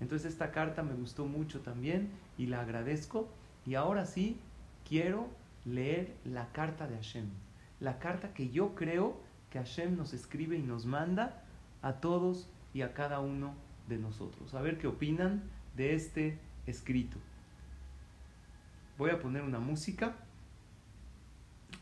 Entonces 0.00 0.32
esta 0.32 0.50
carta 0.50 0.82
me 0.82 0.94
gustó 0.94 1.26
mucho 1.26 1.60
también 1.60 2.08
y 2.38 2.46
la 2.46 2.62
agradezco. 2.62 3.28
Y 3.66 3.74
ahora 3.74 4.06
sí 4.06 4.38
quiero 4.88 5.28
leer 5.64 6.14
la 6.24 6.50
carta 6.52 6.86
de 6.86 6.96
Hashem. 6.96 7.26
La 7.78 7.98
carta 7.98 8.32
que 8.32 8.48
yo 8.48 8.74
creo 8.74 9.20
que 9.50 9.58
Hashem 9.58 9.96
nos 9.96 10.14
escribe 10.14 10.56
y 10.56 10.62
nos 10.62 10.86
manda 10.86 11.42
a 11.82 11.94
todos 11.94 12.48
y 12.72 12.82
a 12.82 12.94
cada 12.94 13.20
uno 13.20 13.54
de 13.88 13.98
nosotros. 13.98 14.54
A 14.54 14.62
ver 14.62 14.78
qué 14.78 14.86
opinan 14.86 15.42
de 15.76 15.94
este 15.94 16.38
escrito. 16.66 17.18
Voy 18.96 19.10
a 19.10 19.18
poner 19.18 19.42
una 19.42 19.58
música 19.58 20.14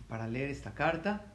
para 0.08 0.26
leer 0.26 0.50
esta 0.50 0.74
carta 0.74 1.26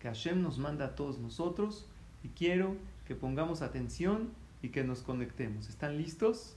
que 0.00 0.08
Hashem 0.08 0.42
nos 0.42 0.58
manda 0.58 0.86
a 0.86 0.94
todos 0.94 1.18
nosotros 1.18 1.86
y 2.24 2.28
quiero 2.28 2.76
que 3.06 3.14
pongamos 3.14 3.62
atención 3.62 4.30
y 4.62 4.70
que 4.70 4.82
nos 4.82 5.02
conectemos. 5.02 5.68
¿Están 5.68 5.96
listos? 5.96 6.56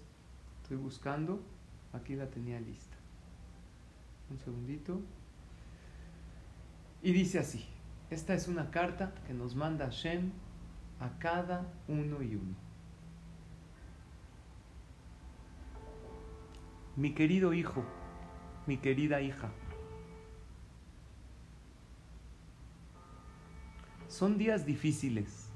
Estoy 0.64 0.78
buscando. 0.78 1.42
Aquí 1.94 2.16
la 2.16 2.28
tenía 2.28 2.60
lista. 2.60 2.98
Un 4.30 4.40
segundito. 4.40 5.00
Y 7.02 7.12
dice 7.12 7.40
así. 7.40 7.66
Esta 8.10 8.34
es 8.34 8.48
una 8.48 8.72
carta 8.72 9.14
que 9.28 9.34
nos 9.34 9.56
manda 9.56 9.86
Hashem 9.86 10.32
a 11.00 11.20
cada 11.20 11.72
uno 11.88 12.24
y 12.24 12.36
uno. 12.36 12.56
Mi 16.96 17.14
querido 17.14 17.54
hijo, 17.54 17.84
mi 18.66 18.78
querida 18.78 19.22
hija, 19.22 19.50
son 24.08 24.40
días 24.40 24.66
difíciles. 24.66 25.52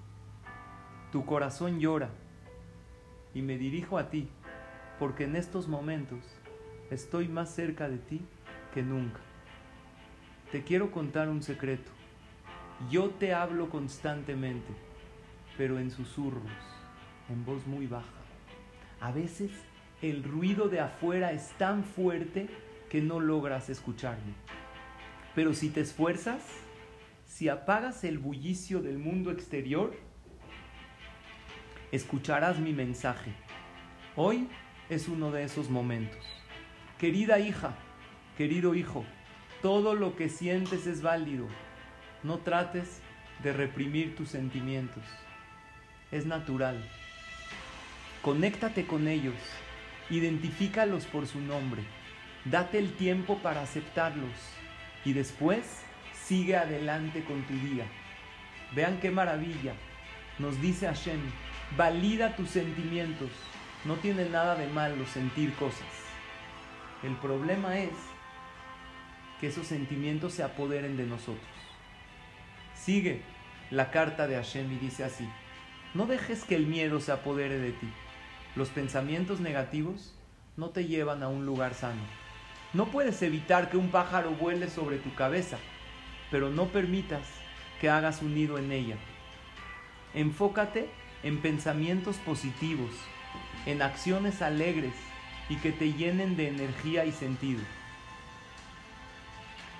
Tu 1.11 1.25
corazón 1.25 1.79
llora 1.79 2.11
y 3.33 3.41
me 3.41 3.57
dirijo 3.57 3.97
a 3.97 4.11
ti, 4.11 4.29
porque 4.99 5.23
en 5.23 5.35
estos 5.35 5.67
momentos 5.67 6.23
estoy 6.91 7.27
más 7.27 7.49
cerca 7.49 7.89
de 7.89 7.97
ti 7.97 8.21
que 8.75 8.83
nunca. 8.83 9.19
Te 10.51 10.63
quiero 10.63 10.91
contar 10.91 11.29
un 11.29 11.41
secreto. 11.41 11.91
Yo 12.89 13.09
te 13.11 13.33
hablo 13.33 13.69
constantemente, 13.69 14.73
pero 15.57 15.79
en 15.79 15.89
susurros, 15.89 16.51
en 17.29 17.45
voz 17.45 17.65
muy 17.65 17.87
baja. 17.87 18.07
A 18.99 19.11
veces 19.11 19.51
el 20.01 20.23
ruido 20.23 20.67
de 20.69 20.79
afuera 20.79 21.31
es 21.31 21.49
tan 21.57 21.83
fuerte 21.83 22.49
que 22.89 23.01
no 23.01 23.19
logras 23.19 23.69
escucharme. 23.69 24.33
Pero 25.33 25.53
si 25.53 25.69
te 25.69 25.81
esfuerzas, 25.81 26.43
si 27.25 27.49
apagas 27.49 28.03
el 28.03 28.19
bullicio 28.19 28.81
del 28.81 28.99
mundo 28.99 29.31
exterior, 29.31 29.95
escucharás 31.91 32.59
mi 32.59 32.73
mensaje. 32.73 33.33
Hoy 34.15 34.47
es 34.89 35.07
uno 35.07 35.31
de 35.31 35.43
esos 35.43 35.69
momentos. 35.69 36.23
Querida 36.99 37.39
hija, 37.39 37.75
querido 38.37 38.75
hijo, 38.75 39.05
todo 39.61 39.95
lo 39.95 40.15
que 40.15 40.29
sientes 40.29 40.85
es 40.85 41.01
válido. 41.01 41.47
No 42.23 42.39
trates 42.39 43.01
de 43.43 43.53
reprimir 43.53 44.15
tus 44.15 44.29
sentimientos. 44.29 45.03
Es 46.11 46.25
natural. 46.25 46.83
Conéctate 48.21 48.85
con 48.85 49.07
ellos. 49.07 49.35
Identifícalos 50.09 51.05
por 51.05 51.27
su 51.27 51.39
nombre. 51.39 51.83
Date 52.45 52.79
el 52.79 52.93
tiempo 52.93 53.37
para 53.39 53.61
aceptarlos. 53.61 54.37
Y 55.05 55.13
después 55.13 55.81
sigue 56.13 56.55
adelante 56.55 57.23
con 57.23 57.43
tu 57.43 57.53
día. 57.53 57.85
Vean 58.73 58.99
qué 58.99 59.11
maravilla 59.11 59.73
nos 60.39 60.59
dice 60.61 60.87
Hashem, 60.87 61.19
valida 61.77 62.35
tus 62.35 62.49
sentimientos. 62.49 63.29
No 63.85 63.95
tiene 63.95 64.27
nada 64.29 64.55
de 64.55 64.67
malo 64.67 65.05
sentir 65.05 65.53
cosas. 65.55 65.87
El 67.03 67.15
problema 67.17 67.77
es 67.77 67.91
que 69.39 69.47
esos 69.47 69.67
sentimientos 69.67 70.33
se 70.33 70.43
apoderen 70.43 70.97
de 70.97 71.05
nosotros. 71.05 71.52
Sigue 72.83 73.21
la 73.71 73.91
carta 73.91 74.27
de 74.27 74.35
Hashem 74.35 74.69
y 74.73 74.75
dice 74.75 75.05
así, 75.05 75.25
no 75.93 76.05
dejes 76.05 76.43
que 76.43 76.57
el 76.57 76.67
miedo 76.67 76.99
se 76.99 77.13
apodere 77.13 77.57
de 77.57 77.71
ti. 77.71 77.87
Los 78.57 78.67
pensamientos 78.67 79.39
negativos 79.39 80.13
no 80.57 80.71
te 80.71 80.85
llevan 80.85 81.23
a 81.23 81.29
un 81.29 81.45
lugar 81.45 81.75
sano. 81.75 82.01
No 82.73 82.87
puedes 82.87 83.21
evitar 83.21 83.69
que 83.69 83.77
un 83.77 83.89
pájaro 83.89 84.31
vuele 84.31 84.69
sobre 84.69 84.97
tu 84.97 85.15
cabeza, 85.15 85.59
pero 86.29 86.49
no 86.49 86.65
permitas 86.67 87.25
que 87.79 87.89
hagas 87.89 88.21
un 88.21 88.35
nido 88.35 88.57
en 88.57 88.73
ella. 88.73 88.97
Enfócate 90.13 90.89
en 91.23 91.41
pensamientos 91.41 92.17
positivos, 92.17 92.91
en 93.65 93.81
acciones 93.81 94.41
alegres 94.41 94.93
y 95.47 95.55
que 95.55 95.71
te 95.71 95.93
llenen 95.93 96.35
de 96.35 96.49
energía 96.49 97.05
y 97.05 97.13
sentido. 97.13 97.61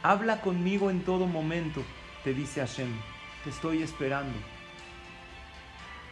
Habla 0.03 0.39
conmigo 0.39 0.89
en 0.89 1.01
todo 1.01 1.27
momento, 1.27 1.83
te 2.23 2.33
dice 2.33 2.61
Hashem, 2.61 2.89
te 3.43 3.49
estoy 3.49 3.83
esperando. 3.83 4.37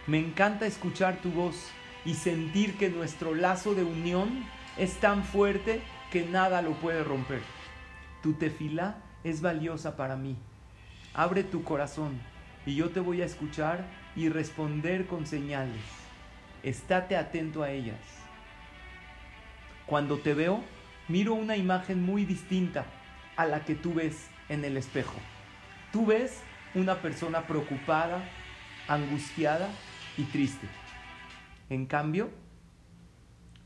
Me 0.07 0.19
encanta 0.19 0.65
escuchar 0.65 1.17
tu 1.21 1.31
voz 1.31 1.69
y 2.03 2.15
sentir 2.15 2.77
que 2.77 2.89
nuestro 2.89 3.33
lazo 3.33 3.75
de 3.75 3.83
unión 3.83 4.43
es 4.77 4.95
tan 4.99 5.23
fuerte 5.23 5.81
que 6.11 6.25
nada 6.25 6.61
lo 6.61 6.73
puede 6.73 7.03
romper. 7.03 7.41
Tu 8.21 8.33
tefilá 8.33 8.97
es 9.23 9.41
valiosa 9.41 9.95
para 9.95 10.15
mí. 10.15 10.35
Abre 11.13 11.43
tu 11.43 11.63
corazón 11.63 12.19
y 12.65 12.75
yo 12.75 12.89
te 12.89 12.99
voy 12.99 13.21
a 13.21 13.25
escuchar 13.25 13.85
y 14.15 14.29
responder 14.29 15.07
con 15.07 15.25
señales. 15.25 15.81
Estate 16.63 17.15
atento 17.15 17.63
a 17.63 17.71
ellas. 17.71 17.99
Cuando 19.85 20.17
te 20.19 20.33
veo, 20.33 20.61
miro 21.07 21.33
una 21.33 21.55
imagen 21.55 22.03
muy 22.03 22.25
distinta 22.25 22.85
a 23.35 23.45
la 23.45 23.63
que 23.65 23.75
tú 23.75 23.93
ves 23.93 24.29
en 24.49 24.65
el 24.65 24.77
espejo. 24.77 25.15
Tú 25.91 26.05
ves 26.05 26.41
una 26.73 27.01
persona 27.01 27.41
preocupada, 27.47 28.23
angustiada 28.87 29.69
y 30.17 30.23
triste. 30.23 30.67
En 31.69 31.85
cambio, 31.85 32.29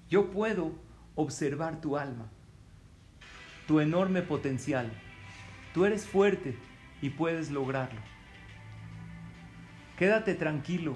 yo 0.09 0.31
puedo 0.31 0.71
observar 1.13 1.81
tu 1.81 1.97
alma, 1.97 2.27
tu 3.67 3.79
enorme 3.79 4.23
potencial. 4.23 4.91
Tú 5.73 5.85
eres 5.85 6.07
fuerte 6.07 6.57
y 6.99 7.11
puedes 7.11 7.51
lograrlo. 7.51 8.01
Quédate 9.97 10.33
tranquilo, 10.33 10.95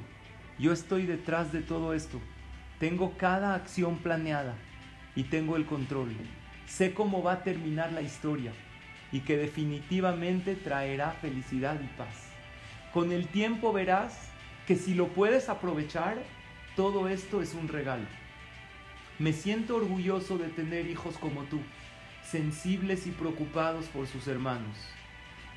yo 0.58 0.74
estoy 0.74 1.06
detrás 1.06 1.52
de 1.52 1.62
todo 1.62 1.94
esto. 1.94 2.20
Tengo 2.80 3.18
cada 3.18 3.54
acción 3.54 4.00
planeada 4.00 4.56
y 5.16 5.26
tengo 5.26 5.58
el 5.58 5.68
control. 5.68 6.12
Sé 6.66 6.94
cómo 6.96 7.22
va 7.22 7.34
a 7.34 7.44
terminar 7.44 7.92
la 7.92 8.02
historia 8.02 8.52
y 9.12 9.22
que 9.22 9.38
definitivamente 9.38 10.56
traerá 10.56 11.12
felicidad 11.12 11.80
y 11.82 11.88
paz. 11.98 12.30
Con 12.94 13.12
el 13.12 13.28
tiempo 13.28 13.74
verás 13.74 14.30
que 14.68 14.76
si 14.76 14.94
lo 14.94 15.08
puedes 15.10 15.50
aprovechar, 15.50 16.18
todo 16.76 17.08
esto 17.08 17.42
es 17.42 17.54
un 17.54 17.68
regalo. 17.68 18.06
Me 19.18 19.34
siento 19.34 19.76
orgulloso 19.76 20.38
de 20.38 20.48
tener 20.48 20.88
hijos 20.88 21.18
como 21.18 21.44
tú, 21.44 21.60
sensibles 22.24 23.06
y 23.08 23.12
preocupados 23.12 23.88
por 23.88 24.08
sus 24.08 24.28
hermanos. 24.28 24.78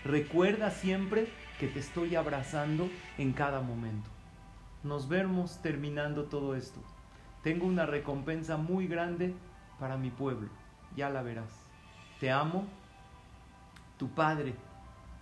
Recuerda 0.04 0.71
siempre 0.71 1.28
que 1.61 1.68
te 1.68 1.78
estoy 1.78 2.16
abrazando 2.16 2.90
en 3.18 3.32
cada 3.32 3.61
momento. 3.61 4.11
Nos 4.82 5.09
vemos 5.09 5.62
terminando 5.62 6.25
todo 6.25 6.56
esto. 6.56 6.80
Tengo 7.44 7.66
una 7.66 7.87
recompensa 7.87 8.56
muy 8.56 8.88
grande 8.88 9.32
para 9.78 9.97
mi 9.97 10.10
pueblo. 10.10 10.49
Ya 10.97 11.08
la 11.08 11.23
verás. 11.23 11.52
Te 12.19 12.32
amo, 12.32 12.67
tu 14.02 14.08
Padre, 14.08 14.56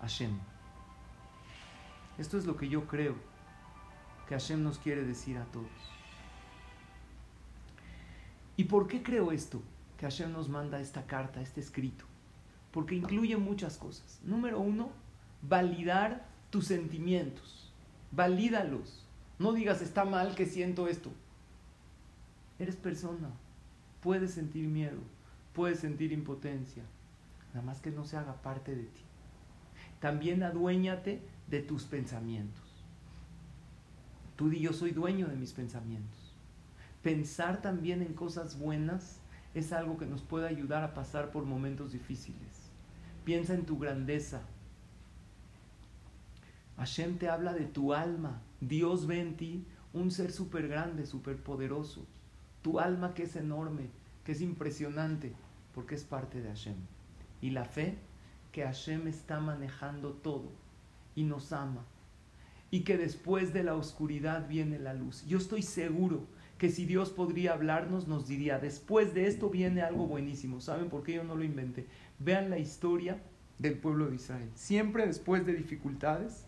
Hashem. 0.01 0.38
Esto 2.16 2.38
es 2.38 2.47
lo 2.47 2.57
que 2.57 2.66
yo 2.66 2.87
creo 2.87 3.14
que 4.27 4.33
Hashem 4.33 4.62
nos 4.62 4.79
quiere 4.79 5.05
decir 5.05 5.37
a 5.37 5.45
todos. 5.45 5.69
¿Y 8.57 8.64
por 8.64 8.88
qué 8.88 9.03
creo 9.03 9.33
esto? 9.33 9.61
Que 9.99 10.07
Hashem 10.07 10.33
nos 10.33 10.49
manda 10.49 10.81
esta 10.81 11.07
carta, 11.07 11.43
este 11.43 11.61
escrito. 11.61 12.07
Porque 12.71 12.95
incluye 12.95 13.37
muchas 13.37 13.77
cosas. 13.77 14.19
Número 14.25 14.59
uno, 14.59 14.88
validar 15.43 16.27
tus 16.49 16.69
sentimientos. 16.69 17.71
Valídalos. 18.12 19.05
No 19.38 19.53
digas, 19.53 19.83
está 19.83 20.07
mal 20.07 20.35
que 20.35 20.47
siento 20.47 20.88
esto. 20.88 21.11
Eres 22.59 22.77
persona. 22.77 23.29
Puedes 24.01 24.33
sentir 24.33 24.66
miedo. 24.69 25.03
Puedes 25.53 25.81
sentir 25.81 26.12
impotencia. 26.12 26.83
Nada 27.55 27.67
más 27.67 27.81
que 27.81 27.91
no 27.91 28.05
se 28.05 28.17
haga 28.17 28.43
parte 28.43 28.75
de 28.75 28.85
ti. 28.85 29.03
También 30.01 30.43
aduéñate 30.43 31.23
de 31.49 31.61
tus 31.61 31.85
pensamientos. 31.85 32.85
Tú 34.37 34.49
di, 34.49 34.61
yo 34.61 34.73
soy 34.73 34.93
dueño 34.93 35.29
de 35.29 35.37
mis 35.37 35.53
pensamientos. 35.53 36.35
Pensar 37.03 37.61
también 37.61 38.03
en 38.03 38.15
cosas 38.15 38.59
buenas 38.59 39.21
es 39.55 39.73
algo 39.73 39.99
que 39.99 40.07
nos 40.07 40.23
puede 40.23 40.49
ayudar 40.49 40.85
a 40.85 40.95
pasar 40.95 41.31
por 41.31 41.45
momentos 41.45 41.93
difíciles. 41.93 42.71
Piensa 43.25 43.55
en 43.55 43.67
tu 43.67 43.79
grandeza, 43.79 44.43
Hashem 46.81 47.19
te 47.19 47.29
habla 47.29 47.53
de 47.53 47.67
tu 47.67 47.93
alma. 47.93 48.41
Dios 48.63 49.07
ve 49.07 49.21
en 49.21 49.37
ti 49.37 49.67
un 49.93 50.11
ser 50.11 50.33
súper 50.33 50.67
grande, 50.67 51.05
súper 51.05 51.37
poderoso. 51.37 52.07
Tu 52.63 52.81
alma 52.81 53.13
que 53.13 53.25
es 53.25 53.37
enorme, 53.37 53.91
que 54.25 54.33
es 54.33 54.41
impresionante, 54.41 55.35
porque 55.75 55.95
es 55.95 56.05
parte 56.05 56.41
de 56.41 56.49
Hashem. 56.49 56.77
Y 57.40 57.50
la 57.50 57.64
fe 57.64 57.98
que 58.53 58.62
Hashem 58.62 59.07
está 59.09 59.40
manejando 59.40 60.12
todo 60.12 60.50
y 61.14 61.24
nos 61.24 61.53
ama. 61.53 61.85
Y 62.70 62.81
que 62.81 62.96
después 62.96 63.53
de 63.53 63.64
la 63.64 63.74
oscuridad 63.74 64.48
viene 64.48 64.79
la 64.79 64.94
luz. 64.94 65.24
Yo 65.26 65.38
estoy 65.38 65.62
seguro 65.62 66.26
que 66.59 66.68
si 66.68 66.85
Dios 66.85 67.11
podría 67.11 67.55
hablarnos, 67.55 68.07
nos 68.07 68.29
diría, 68.29 68.59
después 68.59 69.14
de 69.14 69.26
esto 69.26 69.48
viene 69.48 69.83
algo 69.83 70.07
buenísimo. 70.07 70.61
¿Saben 70.61 70.90
por 70.90 71.03
qué 71.03 71.14
yo 71.14 71.24
no 71.24 71.35
lo 71.35 71.42
inventé? 71.42 71.87
Vean 72.18 72.50
la 72.50 72.59
historia 72.59 73.20
del 73.59 73.79
pueblo 73.79 74.09
de 74.09 74.16
Israel. 74.16 74.50
Siempre 74.55 75.07
después 75.07 75.46
de 75.46 75.55
dificultades, 75.55 76.46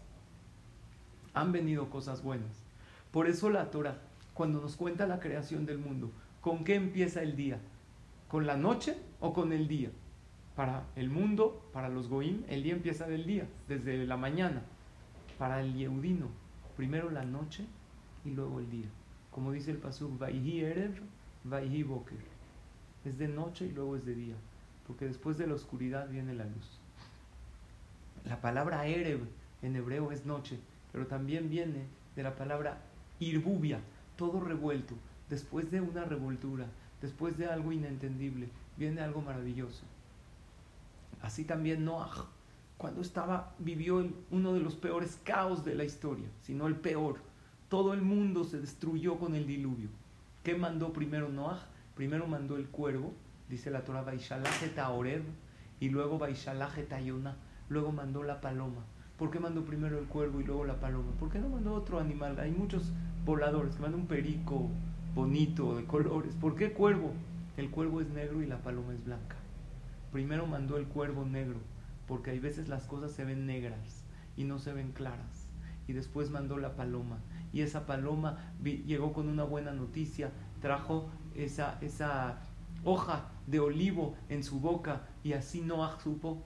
han 1.35 1.53
venido 1.53 1.91
cosas 1.91 2.23
buenas. 2.23 2.65
Por 3.11 3.27
eso 3.27 3.51
la 3.51 3.71
Torah, 3.71 4.01
cuando 4.35 4.61
nos 4.61 4.77
cuenta 4.77 5.07
la 5.07 5.21
creación 5.21 5.67
del 5.67 5.79
mundo, 5.79 6.11
¿con 6.41 6.65
qué 6.65 6.75
empieza 6.75 7.23
el 7.23 7.37
día? 7.37 7.59
¿Con 8.29 8.47
la 8.47 8.57
noche 8.57 8.97
o 9.21 9.33
con 9.33 9.53
el 9.53 9.69
día? 9.69 9.91
Para 10.57 10.85
el 10.97 11.09
mundo, 11.09 11.63
para 11.73 11.89
los 11.89 12.09
goim, 12.09 12.45
el 12.49 12.63
día 12.63 12.75
empieza 12.75 13.07
del 13.07 13.27
día, 13.27 13.49
desde 13.69 14.07
la 14.07 14.19
mañana. 14.19 14.63
Para 15.39 15.61
el 15.61 15.75
yehudino, 15.75 16.27
primero 16.77 17.11
la 17.11 17.25
noche 17.25 17.65
y 18.25 18.31
luego 18.31 18.61
el 18.61 18.71
día. 18.71 18.89
Como 19.31 19.53
dice 19.53 19.71
el 19.71 19.79
pasuk, 19.79 20.19
Vaihi 20.19 20.61
Erev, 20.61 21.01
Vaihi 21.45 21.83
Boker. 21.83 22.19
Es 23.05 23.19
de 23.19 23.29
noche 23.29 23.67
y 23.67 23.73
luego 23.73 23.97
es 23.97 24.05
de 24.05 24.15
día, 24.15 24.37
porque 24.87 25.07
después 25.07 25.39
de 25.39 25.47
la 25.47 25.55
oscuridad 25.55 26.09
viene 26.09 26.35
la 26.35 26.45
luz. 26.45 26.81
La 28.25 28.41
palabra 28.41 28.87
Erev 28.87 29.27
en 29.63 29.75
hebreo 29.75 30.13
es 30.13 30.27
noche, 30.27 30.59
pero 30.93 31.07
también 31.07 31.49
viene 31.49 31.87
de 32.15 32.23
la 32.23 32.37
palabra 32.37 32.79
irbubia, 33.21 33.81
todo 34.17 34.39
revuelto. 34.41 34.95
Después 35.31 35.71
de 35.71 35.81
una 35.81 36.05
revoltura, 36.05 36.67
después 37.01 37.39
de 37.39 37.47
algo 37.47 37.73
inentendible, 37.73 38.49
viene 38.77 39.01
algo 39.01 39.23
maravilloso. 39.23 39.85
Así 41.23 41.45
también 41.45 41.85
Noah, 41.85 42.27
cuando 42.77 43.01
estaba, 43.01 43.55
vivió 43.59 44.05
uno 44.31 44.53
de 44.53 44.61
los 44.61 44.75
peores 44.75 45.19
caos 45.23 45.65
de 45.65 45.77
la 45.77 45.85
historia, 45.85 46.27
sino 46.43 46.67
el 46.67 46.77
peor. 46.77 47.17
Todo 47.69 47.95
el 47.95 48.03
mundo 48.03 48.45
se 48.45 48.61
destruyó 48.61 49.19
con 49.19 49.35
el 49.37 49.47
diluvio. 49.47 49.89
¿Qué 50.43 50.57
mandó 50.57 50.93
primero 50.93 51.29
Noah? 51.29 51.61
Primero 51.95 52.27
mandó 52.27 52.57
el 52.57 52.67
cuervo, 52.67 53.13
dice 53.49 53.71
la 53.71 53.85
Torah, 53.85 54.03
Baishalaje 54.03 54.73
Oreb, 54.81 55.23
y 55.79 55.91
luego 55.91 56.19
Baishalaje 56.19 56.83
Tayona, 56.83 57.37
luego 57.69 57.93
mandó 57.93 58.25
la 58.25 58.41
paloma. 58.41 58.85
¿Por 59.17 59.31
qué 59.31 59.39
mandó 59.39 59.65
primero 59.65 59.99
el 59.99 60.07
cuervo 60.07 60.41
y 60.41 60.45
luego 60.45 60.65
la 60.65 60.81
paloma? 60.81 61.13
¿Por 61.21 61.31
qué 61.31 61.39
no 61.39 61.49
mandó 61.49 61.75
otro 61.75 62.01
animal? 62.01 62.39
Hay 62.41 62.51
muchos 62.51 62.91
voladores 63.25 63.77
que 63.77 63.83
mandan 63.83 64.01
un 64.01 64.07
perico 64.07 64.69
bonito, 65.15 65.77
de 65.77 65.85
colores. 65.85 66.35
¿Por 66.35 66.57
qué 66.57 66.73
cuervo? 66.73 67.13
El 67.57 67.71
cuervo 67.71 68.01
es 68.01 68.09
negro 68.09 68.43
y 68.43 68.47
la 68.47 68.59
paloma 68.59 68.93
es 68.93 69.05
blanca. 69.05 69.37
Primero 70.13 70.47
mandó 70.47 70.77
el 70.77 70.87
cuervo 70.87 71.25
negro, 71.25 71.59
porque 72.07 72.31
hay 72.31 72.39
veces 72.39 72.69
las 72.69 72.85
cosas 72.85 73.13
se 73.13 73.25
ven 73.25 73.47
negras 73.47 74.05
y 74.37 74.45
no 74.45 74.59
se 74.59 74.73
ven 74.73 74.93
claras. 74.93 75.49
Y 75.89 75.95
después 75.95 76.31
mandó 76.31 76.59
la 76.59 76.77
paloma. 76.77 77.19
Y 77.53 77.63
esa 77.63 77.87
paloma 77.87 78.53
llegó 78.63 79.13
con 79.13 79.29
una 79.29 79.45
buena 79.45 79.73
noticia, 79.73 80.31
trajo 80.61 81.11
esa, 81.35 81.79
esa 81.81 82.41
hoja 82.85 83.31
de 83.47 83.61
olivo 83.61 84.15
en 84.29 84.45
su 84.45 84.61
boca 84.61 85.03
y 85.25 85.33
así 85.33 85.61
Noah 85.61 85.99
supo 86.01 86.45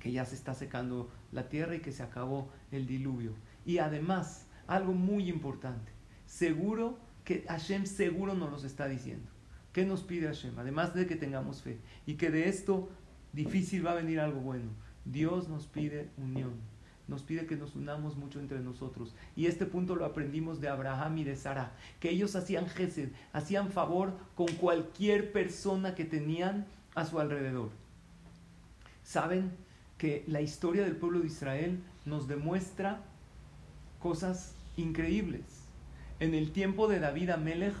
que 0.00 0.10
ya 0.10 0.24
se 0.24 0.34
está 0.34 0.54
secando 0.54 1.10
la 1.30 1.48
tierra 1.48 1.76
y 1.76 1.80
que 1.80 1.92
se 1.92 2.02
acabó 2.02 2.50
el 2.72 2.86
diluvio. 2.86 3.34
Y 3.64 3.78
además, 3.78 4.46
algo 4.66 4.92
muy 4.92 5.28
importante. 5.28 5.92
Seguro 6.26 6.98
que 7.24 7.44
Hashem 7.48 7.86
seguro 7.86 8.34
nos 8.34 8.50
los 8.50 8.64
está 8.64 8.88
diciendo. 8.88 9.31
¿Qué 9.72 9.84
nos 9.86 10.02
pide 10.02 10.26
Hashem? 10.26 10.58
Además 10.58 10.94
de 10.94 11.06
que 11.06 11.16
tengamos 11.16 11.62
fe 11.62 11.78
y 12.06 12.14
que 12.14 12.30
de 12.30 12.48
esto 12.48 12.88
difícil 13.32 13.86
va 13.86 13.92
a 13.92 13.96
venir 13.96 14.20
algo 14.20 14.40
bueno. 14.40 14.70
Dios 15.04 15.48
nos 15.48 15.66
pide 15.66 16.10
unión. 16.18 16.52
Nos 17.08 17.22
pide 17.22 17.46
que 17.46 17.56
nos 17.56 17.74
unamos 17.74 18.16
mucho 18.16 18.38
entre 18.38 18.60
nosotros. 18.60 19.14
Y 19.34 19.46
este 19.46 19.66
punto 19.66 19.96
lo 19.96 20.04
aprendimos 20.04 20.60
de 20.60 20.68
Abraham 20.68 21.18
y 21.18 21.24
de 21.24 21.36
Sara, 21.36 21.72
que 22.00 22.10
ellos 22.10 22.36
hacían 22.36 22.68
gesed, 22.68 23.10
hacían 23.32 23.72
favor 23.72 24.16
con 24.34 24.46
cualquier 24.46 25.32
persona 25.32 25.94
que 25.94 26.04
tenían 26.04 26.66
a 26.94 27.04
su 27.04 27.18
alrededor. 27.18 27.70
Saben 29.02 29.50
que 29.98 30.24
la 30.26 30.40
historia 30.40 30.84
del 30.84 30.96
pueblo 30.96 31.20
de 31.20 31.26
Israel 31.26 31.82
nos 32.04 32.28
demuestra 32.28 33.02
cosas 34.00 34.54
increíbles. 34.76 35.42
En 36.20 36.34
el 36.34 36.52
tiempo 36.52 36.88
de 36.88 37.00
David 37.00 37.30
Amelech, 37.30 37.74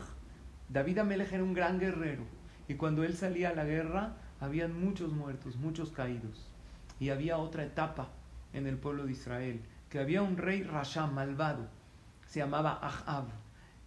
David 0.72 1.00
Amelech 1.00 1.30
era 1.32 1.44
un 1.44 1.52
gran 1.52 1.78
guerrero 1.78 2.22
y 2.66 2.74
cuando 2.74 3.04
él 3.04 3.14
salía 3.14 3.50
a 3.50 3.54
la 3.54 3.64
guerra 3.64 4.14
habían 4.40 4.78
muchos 4.78 5.12
muertos, 5.12 5.56
muchos 5.56 5.90
caídos. 5.90 6.48
Y 6.98 7.10
había 7.10 7.36
otra 7.36 7.64
etapa 7.64 8.08
en 8.54 8.66
el 8.66 8.78
pueblo 8.78 9.04
de 9.04 9.12
Israel, 9.12 9.60
que 9.90 9.98
había 9.98 10.22
un 10.22 10.38
rey 10.38 10.62
Rasha 10.62 11.06
malvado, 11.06 11.68
se 12.26 12.40
llamaba 12.40 12.78
Ahab. 12.80 13.26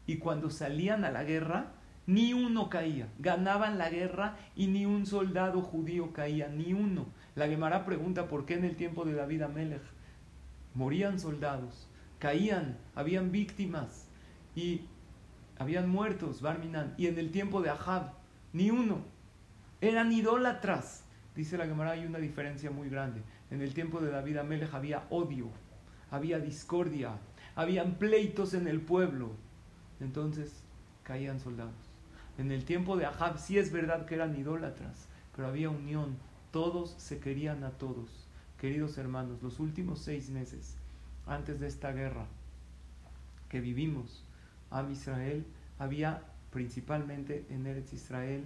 Y 0.06 0.18
cuando 0.18 0.52
salían 0.52 1.06
a 1.06 1.12
la 1.12 1.24
guerra, 1.24 1.72
ni 2.06 2.34
uno 2.34 2.70
caía. 2.70 3.08
Ganaban 3.18 3.80
la 3.80 3.90
guerra 3.90 4.38
y 4.56 4.68
ni 4.68 4.86
un 4.86 5.08
soldado 5.08 5.62
judío 5.62 6.14
caía, 6.14 6.50
ni 6.50 6.74
uno. 6.74 7.08
La 7.34 7.48
Gemara 7.48 7.84
pregunta 7.84 8.28
por 8.28 8.46
qué 8.46 8.54
en 8.54 8.64
el 8.64 8.76
tiempo 8.76 9.06
de 9.06 9.14
David 9.14 9.42
Amelech 9.42 9.82
morían 10.76 11.20
soldados, 11.20 11.88
caían, 12.20 12.78
habían 12.94 13.32
víctimas 13.32 14.08
y 14.56 14.82
habían 15.58 15.90
muertos, 15.90 16.42
Barminan. 16.42 16.94
Y 16.98 17.08
en 17.08 17.18
el 17.18 17.32
tiempo 17.32 17.62
de 17.62 17.70
Ahab, 17.70 18.14
ni 18.54 18.72
uno. 18.72 19.00
Eran 19.82 20.12
idólatras. 20.12 21.04
Dice 21.36 21.58
la 21.58 21.66
Gemara, 21.66 21.92
hay 21.92 22.06
una 22.06 22.20
diferencia 22.20 22.72
muy 22.72 22.90
grande. 22.90 23.22
En 23.52 23.62
el 23.62 23.74
tiempo 23.74 24.00
de 24.00 24.10
David 24.10 24.38
Amelech 24.38 24.74
había 24.74 25.04
odio, 25.10 25.50
había 26.10 26.40
discordia, 26.40 27.18
habían 27.56 27.96
pleitos 27.96 28.54
en 28.54 28.68
el 28.68 28.82
pueblo. 28.82 29.32
Entonces 30.00 30.64
caían 31.04 31.40
soldados. 31.40 31.74
En 32.38 32.52
el 32.52 32.66
tiempo 32.66 32.98
de 32.98 33.06
Ahab 33.06 33.38
sí 33.38 33.58
es 33.58 33.72
verdad 33.72 34.06
que 34.06 34.16
eran 34.16 34.38
idólatras, 34.38 35.08
pero 35.36 35.48
había 35.48 35.70
unión. 35.70 36.18
Todos 36.52 36.96
se 36.98 37.20
querían 37.20 37.64
a 37.64 37.72
todos. 37.72 38.28
Queridos 38.60 38.98
hermanos, 38.98 39.44
los 39.44 39.60
últimos 39.60 40.00
seis 40.00 40.30
meses 40.30 40.78
antes 41.26 41.60
de 41.60 41.68
esta 41.68 41.92
guerra 41.92 42.28
que 43.50 43.60
vivimos, 43.60 44.25
a 44.76 44.92
Israel 44.92 45.46
había 45.80 46.22
principalmente 46.52 47.46
en 47.50 47.66
Eretz 47.66 47.94
Israel 47.94 48.44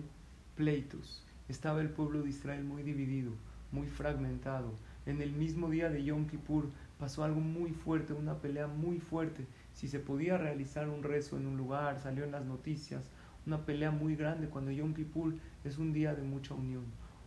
pleitos. 0.56 1.24
Estaba 1.48 1.82
el 1.82 1.90
pueblo 1.90 2.22
de 2.22 2.30
Israel 2.30 2.64
muy 2.64 2.84
dividido, 2.84 3.32
muy 3.72 3.88
fragmentado. 3.88 4.74
En 5.08 5.22
el 5.22 5.32
mismo 5.32 5.70
día 5.70 5.90
de 5.90 6.04
Yom 6.04 6.28
Kippur 6.28 6.70
pasó 7.00 7.24
algo 7.24 7.40
muy 7.40 7.72
fuerte, 7.72 8.14
una 8.14 8.36
pelea 8.36 8.68
muy 8.68 9.00
fuerte. 9.00 9.48
Si 9.74 9.88
se 9.88 10.00
podía 10.00 10.38
realizar 10.38 10.88
un 10.88 11.02
rezo 11.02 11.38
en 11.38 11.48
un 11.48 11.58
lugar, 11.58 11.98
salió 12.00 12.24
en 12.24 12.32
las 12.32 12.46
noticias, 12.46 13.10
una 13.48 13.66
pelea 13.66 13.90
muy 13.90 14.16
grande 14.16 14.50
cuando 14.50 14.70
Yom 14.70 14.94
Kippur 14.94 15.34
es 15.64 15.80
un 15.80 15.94
día 15.94 16.14
de 16.14 16.22
mucha 16.22 16.54
unión. 16.54 16.84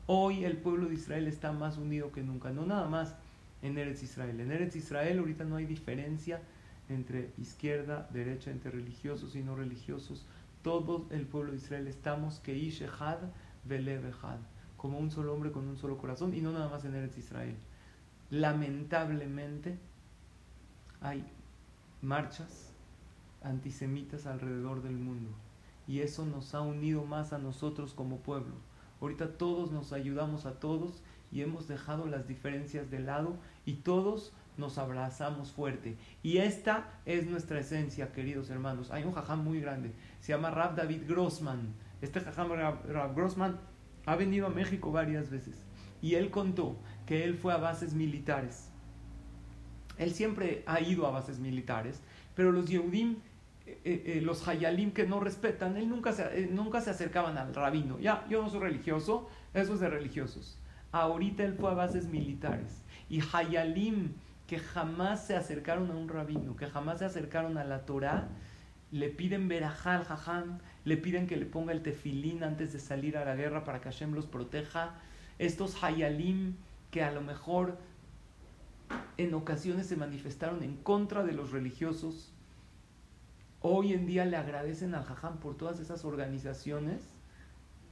Hoy 0.06 0.44
el 0.44 0.58
pueblo 0.58 0.86
de 0.86 0.94
Israel 0.94 1.26
está 1.26 1.50
más 1.50 1.76
unido 1.76 2.12
que 2.12 2.22
nunca, 2.22 2.50
no 2.50 2.66
nada 2.66 2.88
más 2.88 3.16
en 3.62 3.78
Eretz 3.78 4.04
Israel. 4.04 4.38
En 4.38 4.52
Eretz 4.52 4.76
Israel 4.76 5.18
ahorita 5.18 5.44
no 5.44 5.56
hay 5.56 5.66
diferencia 5.66 6.40
entre 6.92 7.32
izquierda, 7.38 8.08
derecha, 8.12 8.50
entre 8.50 8.70
religiosos 8.70 9.34
y 9.36 9.42
no 9.42 9.56
religiosos. 9.56 10.26
Todo 10.62 11.06
el 11.10 11.26
pueblo 11.26 11.52
de 11.52 11.58
Israel 11.58 11.88
estamos 11.88 12.38
que 12.38 12.56
Ishehad 12.56 13.18
Velevehad, 13.64 14.38
como 14.76 14.98
un 14.98 15.10
solo 15.10 15.32
hombre 15.32 15.52
con 15.52 15.68
un 15.68 15.76
solo 15.76 15.98
corazón 15.98 16.34
y 16.34 16.40
no 16.40 16.52
nada 16.52 16.68
más 16.68 16.84
en 16.84 16.94
Eretz 16.94 17.18
Israel. 17.18 17.56
Lamentablemente 18.30 19.78
hay 21.00 21.24
marchas 22.00 22.72
antisemitas 23.42 24.26
alrededor 24.26 24.82
del 24.82 24.96
mundo 24.96 25.30
y 25.86 26.00
eso 26.00 26.24
nos 26.24 26.54
ha 26.54 26.60
unido 26.60 27.04
más 27.04 27.32
a 27.32 27.38
nosotros 27.38 27.94
como 27.94 28.18
pueblo. 28.18 28.54
Ahorita 29.00 29.36
todos 29.36 29.72
nos 29.72 29.92
ayudamos 29.92 30.46
a 30.46 30.60
todos 30.60 31.02
y 31.32 31.42
hemos 31.42 31.66
dejado 31.66 32.06
las 32.06 32.28
diferencias 32.28 32.90
de 32.90 33.00
lado 33.00 33.36
y 33.66 33.74
todos 33.74 34.32
nos 34.56 34.78
abrazamos 34.78 35.52
fuerte. 35.52 35.96
Y 36.22 36.38
esta 36.38 36.90
es 37.06 37.26
nuestra 37.26 37.60
esencia, 37.60 38.12
queridos 38.12 38.50
hermanos. 38.50 38.90
Hay 38.90 39.04
un 39.04 39.12
jajam 39.12 39.42
muy 39.42 39.60
grande, 39.60 39.92
se 40.20 40.32
llama 40.32 40.50
Rab 40.50 40.76
David 40.76 41.02
Grossman. 41.08 41.74
Este 42.00 42.20
jajam 42.20 42.50
Rab, 42.52 43.14
Grossman 43.14 43.58
ha 44.06 44.16
venido 44.16 44.46
a 44.46 44.50
México 44.50 44.90
varias 44.90 45.30
veces 45.30 45.64
y 46.00 46.16
él 46.16 46.30
contó 46.30 46.76
que 47.06 47.24
él 47.24 47.34
fue 47.34 47.52
a 47.52 47.58
bases 47.58 47.94
militares. 47.94 48.68
Él 49.98 50.12
siempre 50.12 50.64
ha 50.66 50.80
ido 50.80 51.06
a 51.06 51.10
bases 51.10 51.38
militares, 51.38 52.00
pero 52.34 52.50
los 52.50 52.68
Yehudim, 52.68 53.16
eh, 53.66 53.80
eh, 53.84 54.02
eh, 54.06 54.20
los 54.20 54.46
Hayalim 54.48 54.90
que 54.90 55.06
no 55.06 55.20
respetan, 55.20 55.76
él 55.76 55.88
nunca 55.88 56.12
se, 56.12 56.48
nunca 56.48 56.80
se 56.80 56.90
acercaban 56.90 57.38
al 57.38 57.54
rabino. 57.54 58.00
Ya, 58.00 58.26
yo 58.28 58.42
no 58.42 58.50
soy 58.50 58.60
religioso, 58.60 59.28
eso 59.54 59.74
es 59.74 59.80
de 59.80 59.88
religiosos. 59.88 60.58
Ahorita 60.90 61.44
él 61.44 61.54
fue 61.54 61.70
a 61.70 61.74
bases 61.74 62.08
militares 62.08 62.82
y 63.08 63.20
Hayalim 63.20 64.14
que 64.52 64.58
jamás 64.58 65.26
se 65.26 65.34
acercaron 65.34 65.90
a 65.90 65.94
un 65.94 66.10
rabino, 66.10 66.56
que 66.56 66.66
jamás 66.66 66.98
se 66.98 67.06
acercaron 67.06 67.56
a 67.56 67.64
la 67.64 67.86
Torah, 67.86 68.28
le 68.90 69.08
piden 69.08 69.48
verajal 69.48 70.04
jajam, 70.04 70.58
le 70.84 70.98
piden 70.98 71.26
que 71.26 71.38
le 71.38 71.46
ponga 71.46 71.72
el 71.72 71.82
tefilín 71.82 72.44
antes 72.44 72.70
de 72.74 72.78
salir 72.78 73.16
a 73.16 73.24
la 73.24 73.34
guerra 73.34 73.64
para 73.64 73.80
que 73.80 73.88
Hashem 73.88 74.12
los 74.12 74.26
proteja. 74.26 74.96
Estos 75.38 75.82
hayalim 75.82 76.56
que 76.90 77.02
a 77.02 77.10
lo 77.12 77.22
mejor 77.22 77.78
en 79.16 79.32
ocasiones 79.32 79.86
se 79.86 79.96
manifestaron 79.96 80.62
en 80.62 80.76
contra 80.76 81.24
de 81.24 81.32
los 81.32 81.50
religiosos, 81.50 82.30
hoy 83.62 83.94
en 83.94 84.04
día 84.04 84.26
le 84.26 84.36
agradecen 84.36 84.94
al 84.94 85.04
jajam 85.04 85.38
por 85.38 85.56
todas 85.56 85.80
esas 85.80 86.04
organizaciones 86.04 87.00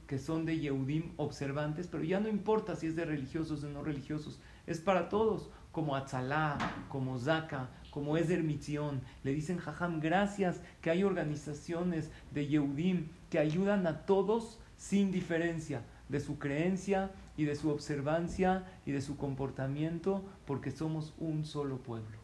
que 0.05 0.19
son 0.19 0.45
de 0.45 0.59
Yehudim 0.59 1.13
observantes, 1.17 1.87
pero 1.87 2.03
ya 2.03 2.19
no 2.19 2.29
importa 2.29 2.75
si 2.75 2.85
es 2.85 2.95
de 2.95 3.05
religiosos 3.05 3.63
o 3.63 3.69
no 3.69 3.81
religiosos, 3.81 4.39
es 4.67 4.79
para 4.79 5.09
todos 5.09 5.49
como 5.71 5.95
Atzalá, 5.95 6.57
como 6.89 7.17
Zaka, 7.17 7.69
como 7.91 8.17
Ezer 8.17 8.43
Mitzion. 8.43 9.01
Le 9.23 9.33
dicen, 9.33 9.57
Jajam, 9.57 9.99
gracias 9.99 10.61
que 10.81 10.89
hay 10.89 11.03
organizaciones 11.03 12.11
de 12.31 12.47
Yehudim 12.47 13.07
que 13.29 13.39
ayudan 13.39 13.87
a 13.87 14.05
todos 14.05 14.59
sin 14.77 15.11
diferencia 15.11 15.83
de 16.09 16.19
su 16.19 16.39
creencia 16.39 17.11
y 17.37 17.45
de 17.45 17.55
su 17.55 17.69
observancia 17.69 18.65
y 18.85 18.91
de 18.91 19.01
su 19.01 19.15
comportamiento, 19.15 20.23
porque 20.45 20.71
somos 20.71 21.13
un 21.17 21.45
solo 21.45 21.77
pueblo. 21.77 22.17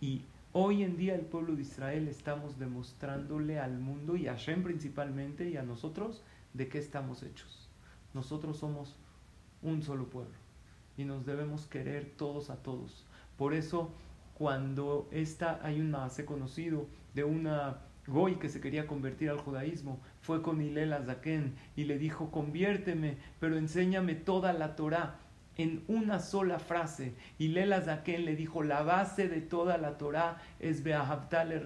Y 0.00 0.22
hoy 0.52 0.82
en 0.82 0.96
día 0.96 1.14
el 1.14 1.22
pueblo 1.22 1.56
de 1.56 1.62
Israel 1.62 2.08
estamos 2.08 2.58
demostrándole 2.58 3.58
al 3.58 3.78
mundo 3.78 4.16
y 4.16 4.28
a 4.28 4.36
Shem 4.36 4.62
principalmente 4.62 5.48
y 5.48 5.56
a 5.56 5.62
nosotros 5.62 6.22
de 6.52 6.68
qué 6.68 6.78
estamos 6.78 7.22
hechos. 7.22 7.70
Nosotros 8.12 8.58
somos 8.58 8.96
un 9.62 9.82
solo 9.82 10.10
pueblo 10.10 10.43
y 10.96 11.04
nos 11.04 11.26
debemos 11.26 11.66
querer 11.66 12.12
todos 12.16 12.50
a 12.50 12.56
todos. 12.56 13.06
Por 13.36 13.54
eso, 13.54 13.90
cuando 14.34 15.08
esta, 15.10 15.60
hay 15.62 15.80
un 15.80 15.94
he 15.94 16.24
conocido 16.24 16.86
de 17.14 17.24
una 17.24 17.78
Goy 18.06 18.34
que 18.36 18.50
se 18.50 18.60
quería 18.60 18.86
convertir 18.86 19.30
al 19.30 19.40
judaísmo, 19.40 19.98
fue 20.20 20.42
con 20.42 20.60
Hilel 20.60 20.92
Azaken 20.92 21.54
y 21.74 21.84
le 21.84 21.98
dijo, 21.98 22.30
conviérteme, 22.30 23.16
pero 23.40 23.56
enséñame 23.56 24.14
toda 24.14 24.52
la 24.52 24.76
Torah 24.76 25.16
en 25.56 25.84
una 25.88 26.18
sola 26.18 26.58
frase. 26.58 27.14
Lela 27.38 27.80
Zaken 27.80 28.24
le 28.24 28.36
dijo, 28.36 28.62
la 28.62 28.82
base 28.82 29.28
de 29.28 29.40
toda 29.40 29.78
la 29.78 29.98
Torah 29.98 30.38
es 30.60 30.82
Beahabtale 30.82 31.62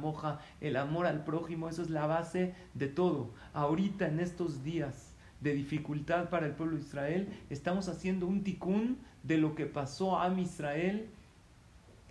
Moja, 0.00 0.40
el 0.60 0.76
amor 0.76 1.06
al 1.06 1.24
prójimo, 1.24 1.68
eso 1.68 1.82
es 1.82 1.90
la 1.90 2.06
base 2.06 2.54
de 2.74 2.88
todo. 2.88 3.30
Ahorita 3.52 4.06
en 4.06 4.20
estos 4.20 4.62
días 4.62 5.03
de 5.44 5.52
dificultad 5.52 6.30
para 6.30 6.46
el 6.46 6.52
pueblo 6.54 6.76
de 6.76 6.82
Israel, 6.82 7.28
estamos 7.50 7.88
haciendo 7.88 8.26
un 8.26 8.42
tikkun 8.42 8.96
de 9.22 9.36
lo 9.36 9.54
que 9.54 9.66
pasó 9.66 10.18
a 10.18 10.28
Israel 10.40 11.06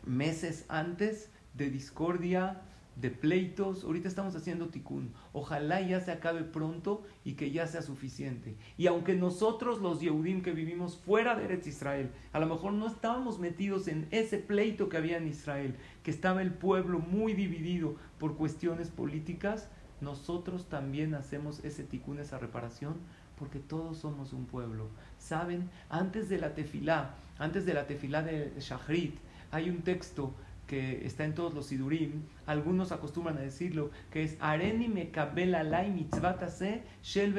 meses 0.05 0.65
antes 0.69 1.31
de 1.55 1.71
discordia, 1.71 2.61
de 2.95 3.09
pleitos. 3.09 3.85
Ahorita 3.85 4.07
estamos 4.07 4.35
haciendo 4.35 4.67
tikkun. 4.67 5.11
Ojalá 5.33 5.81
ya 5.81 5.99
se 5.99 6.11
acabe 6.11 6.43
pronto 6.43 7.01
y 7.25 7.33
que 7.33 7.49
ya 7.49 7.65
sea 7.65 7.81
suficiente. 7.81 8.55
Y 8.77 8.85
aunque 8.85 9.15
nosotros 9.15 9.81
los 9.81 9.99
Yehudim 9.99 10.43
que 10.43 10.51
vivimos 10.51 10.97
fuera 10.97 11.35
de 11.35 11.45
Eretz 11.45 11.65
Israel, 11.65 12.11
a 12.33 12.39
lo 12.39 12.45
mejor 12.45 12.73
no 12.73 12.85
estábamos 12.85 13.39
metidos 13.39 13.87
en 13.87 14.07
ese 14.11 14.37
pleito 14.37 14.89
que 14.89 14.97
había 14.97 15.17
en 15.17 15.27
Israel, 15.27 15.75
que 16.03 16.11
estaba 16.11 16.43
el 16.43 16.53
pueblo 16.53 16.99
muy 16.99 17.33
dividido 17.33 17.95
por 18.19 18.35
cuestiones 18.35 18.91
políticas, 18.91 19.69
nosotros 20.01 20.67
también 20.69 21.15
hacemos 21.15 21.63
ese 21.63 21.83
tikkun, 21.83 22.19
esa 22.19 22.37
reparación, 22.37 22.95
porque 23.37 23.59
todos 23.59 23.97
somos 23.97 24.33
un 24.33 24.45
pueblo. 24.45 24.87
¿Saben? 25.17 25.69
Antes 25.89 26.29
de 26.29 26.37
la 26.37 26.53
tefilá, 26.53 27.15
antes 27.39 27.65
de 27.65 27.73
la 27.73 27.87
tefilá 27.87 28.21
de 28.21 28.53
Shachrit, 28.59 29.15
hay 29.51 29.69
un 29.69 29.81
texto 29.81 30.33
que 30.67 31.05
está 31.05 31.25
en 31.25 31.35
todos 31.35 31.53
los 31.53 31.67
sidurim, 31.67 32.23
algunos 32.45 32.91
acostumbran 32.91 33.37
a 33.37 33.41
decirlo, 33.41 33.91
que 34.11 34.23
es 34.23 34.37
Areni 34.39 34.87
mekabel 34.87 35.51
lai 35.51 35.91
mitzvah 35.91 36.37
se 36.49 36.83
shel 37.03 37.35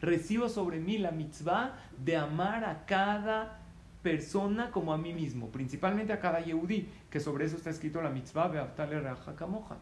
Recibo 0.00 0.48
sobre 0.48 0.78
mí 0.78 0.98
la 0.98 1.10
mitzvah 1.10 1.74
de 2.04 2.16
amar 2.16 2.64
a 2.64 2.84
cada 2.86 3.58
persona 4.02 4.70
como 4.70 4.92
a 4.92 4.98
mí 4.98 5.12
mismo, 5.12 5.48
principalmente 5.48 6.12
a 6.12 6.20
cada 6.20 6.40
Yehudi, 6.40 6.88
que 7.10 7.18
sobre 7.18 7.46
eso 7.46 7.56
está 7.56 7.70
escrito 7.70 8.00
la 8.00 8.10
mitzvah 8.10 8.48
be'aftale 8.48 9.02
kamoja. 9.36 9.76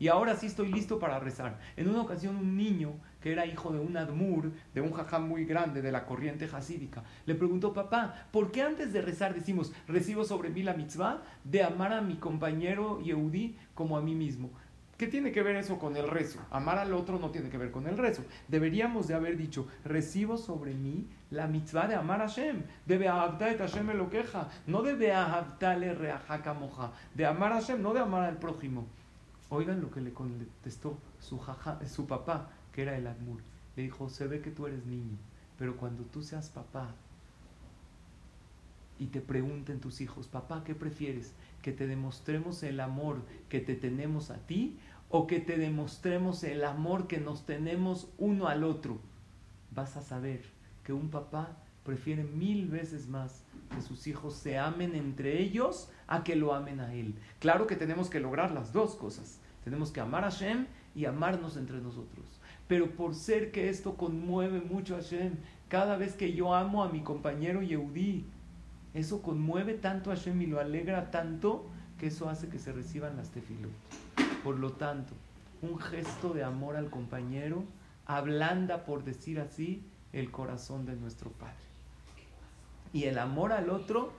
Y 0.00 0.08
ahora 0.08 0.34
sí 0.34 0.46
estoy 0.46 0.72
listo 0.72 0.98
para 0.98 1.20
rezar. 1.20 1.58
En 1.76 1.88
una 1.88 2.00
ocasión 2.00 2.34
un 2.34 2.56
niño 2.56 2.94
que 3.20 3.32
era 3.32 3.44
hijo 3.44 3.70
de 3.70 3.80
un 3.80 3.98
admur, 3.98 4.50
de 4.72 4.80
un 4.80 4.92
jajam 4.92 5.28
muy 5.28 5.44
grande 5.44 5.82
de 5.82 5.92
la 5.92 6.06
corriente 6.06 6.48
hasídica, 6.50 7.04
le 7.26 7.34
preguntó, 7.34 7.74
papá, 7.74 8.26
¿por 8.32 8.50
qué 8.50 8.62
antes 8.62 8.94
de 8.94 9.02
rezar 9.02 9.34
decimos, 9.34 9.72
recibo 9.86 10.24
sobre 10.24 10.48
mí 10.48 10.62
la 10.62 10.72
mitzvah 10.72 11.22
de 11.44 11.62
amar 11.62 11.92
a 11.92 12.00
mi 12.00 12.16
compañero 12.16 13.02
Yehudi 13.02 13.56
como 13.74 13.98
a 13.98 14.00
mí 14.00 14.14
mismo? 14.14 14.50
¿Qué 14.96 15.06
tiene 15.06 15.32
que 15.32 15.42
ver 15.42 15.56
eso 15.56 15.78
con 15.78 15.94
el 15.96 16.08
rezo? 16.08 16.40
Amar 16.50 16.78
al 16.78 16.94
otro 16.94 17.18
no 17.18 17.30
tiene 17.30 17.50
que 17.50 17.58
ver 17.58 17.70
con 17.70 17.86
el 17.86 17.98
rezo. 17.98 18.22
Deberíamos 18.48 19.06
de 19.06 19.14
haber 19.14 19.36
dicho, 19.36 19.66
recibo 19.84 20.38
sobre 20.38 20.72
mí 20.72 21.06
la 21.30 21.46
mitzvah 21.46 21.86
de 21.86 21.94
amar 21.94 22.22
a 22.22 22.28
Hashem. 22.28 22.62
Debe 22.86 23.06
et 23.06 23.58
Hashem 23.58 24.08
queja. 24.10 24.48
No 24.66 24.82
debe 24.82 25.12
ahabtale 25.12 25.94
moja. 26.58 26.92
De 27.14 27.24
amar 27.26 27.52
a 27.52 27.56
Hashem, 27.56 27.82
no 27.82 27.94
de 27.94 28.00
amar 28.00 28.24
al 28.24 28.38
prójimo. 28.38 28.86
Oigan 29.50 29.80
lo 29.80 29.90
que 29.90 30.00
le 30.00 30.12
contestó 30.12 30.96
su, 31.18 31.40
su 31.86 32.06
papá, 32.06 32.50
que 32.72 32.82
era 32.82 32.96
el 32.96 33.06
Admur. 33.06 33.40
Le 33.76 33.82
dijo, 33.82 34.08
se 34.08 34.26
ve 34.26 34.40
que 34.40 34.50
tú 34.50 34.66
eres 34.66 34.86
niño, 34.86 35.18
pero 35.58 35.76
cuando 35.76 36.04
tú 36.04 36.22
seas 36.22 36.48
papá 36.48 36.94
y 38.98 39.06
te 39.06 39.20
pregunten 39.20 39.80
tus 39.80 40.00
hijos, 40.00 40.28
papá, 40.28 40.62
¿qué 40.64 40.74
prefieres? 40.74 41.32
¿Que 41.62 41.72
te 41.72 41.86
demostremos 41.86 42.62
el 42.62 42.80
amor 42.80 43.22
que 43.48 43.60
te 43.60 43.74
tenemos 43.74 44.30
a 44.30 44.38
ti 44.46 44.78
o 45.08 45.26
que 45.26 45.40
te 45.40 45.58
demostremos 45.58 46.44
el 46.44 46.64
amor 46.64 47.08
que 47.08 47.18
nos 47.18 47.44
tenemos 47.44 48.08
uno 48.18 48.46
al 48.46 48.62
otro, 48.62 48.98
vas 49.72 49.96
a 49.96 50.02
saber 50.02 50.42
que 50.84 50.92
un 50.92 51.10
papá 51.10 51.56
prefiere 51.84 52.24
mil 52.24 52.66
veces 52.66 53.08
más 53.08 53.44
que 53.74 53.82
sus 53.82 54.06
hijos 54.06 54.34
se 54.34 54.58
amen 54.58 54.94
entre 54.94 55.40
ellos 55.40 55.90
a 56.06 56.24
que 56.24 56.36
lo 56.36 56.54
amen 56.54 56.80
a 56.80 56.94
él. 56.94 57.14
Claro 57.38 57.66
que 57.66 57.76
tenemos 57.76 58.10
que 58.10 58.20
lograr 58.20 58.50
las 58.50 58.72
dos 58.72 58.94
cosas. 58.96 59.38
Tenemos 59.64 59.90
que 59.90 60.00
amar 60.00 60.24
a 60.24 60.30
Hashem 60.30 60.66
y 60.94 61.04
amarnos 61.04 61.56
entre 61.56 61.80
nosotros. 61.80 62.26
Pero 62.66 62.90
por 62.96 63.14
ser 63.14 63.52
que 63.52 63.68
esto 63.68 63.94
conmueve 63.94 64.60
mucho 64.60 64.94
a 64.94 64.98
Hashem, 64.98 65.34
cada 65.68 65.96
vez 65.96 66.14
que 66.14 66.32
yo 66.32 66.54
amo 66.54 66.82
a 66.82 66.88
mi 66.88 67.00
compañero 67.00 67.62
Yehudi, 67.62 68.24
eso 68.94 69.22
conmueve 69.22 69.74
tanto 69.74 70.10
a 70.10 70.16
Hashem 70.16 70.40
y 70.42 70.46
lo 70.46 70.58
alegra 70.58 71.10
tanto 71.10 71.66
que 71.98 72.08
eso 72.08 72.28
hace 72.28 72.48
que 72.48 72.58
se 72.58 72.72
reciban 72.72 73.16
las 73.16 73.30
tefilot. 73.30 73.70
Por 74.42 74.58
lo 74.58 74.72
tanto, 74.72 75.14
un 75.62 75.78
gesto 75.78 76.32
de 76.32 76.42
amor 76.42 76.76
al 76.76 76.90
compañero 76.90 77.64
ablanda, 78.06 78.84
por 78.84 79.04
decir 79.04 79.38
así, 79.38 79.84
el 80.12 80.30
corazón 80.30 80.86
de 80.86 80.96
nuestro 80.96 81.30
Padre. 81.30 81.69
Y 82.92 83.04
el 83.04 83.18
amor 83.18 83.52
al 83.52 83.70
otro 83.70 84.12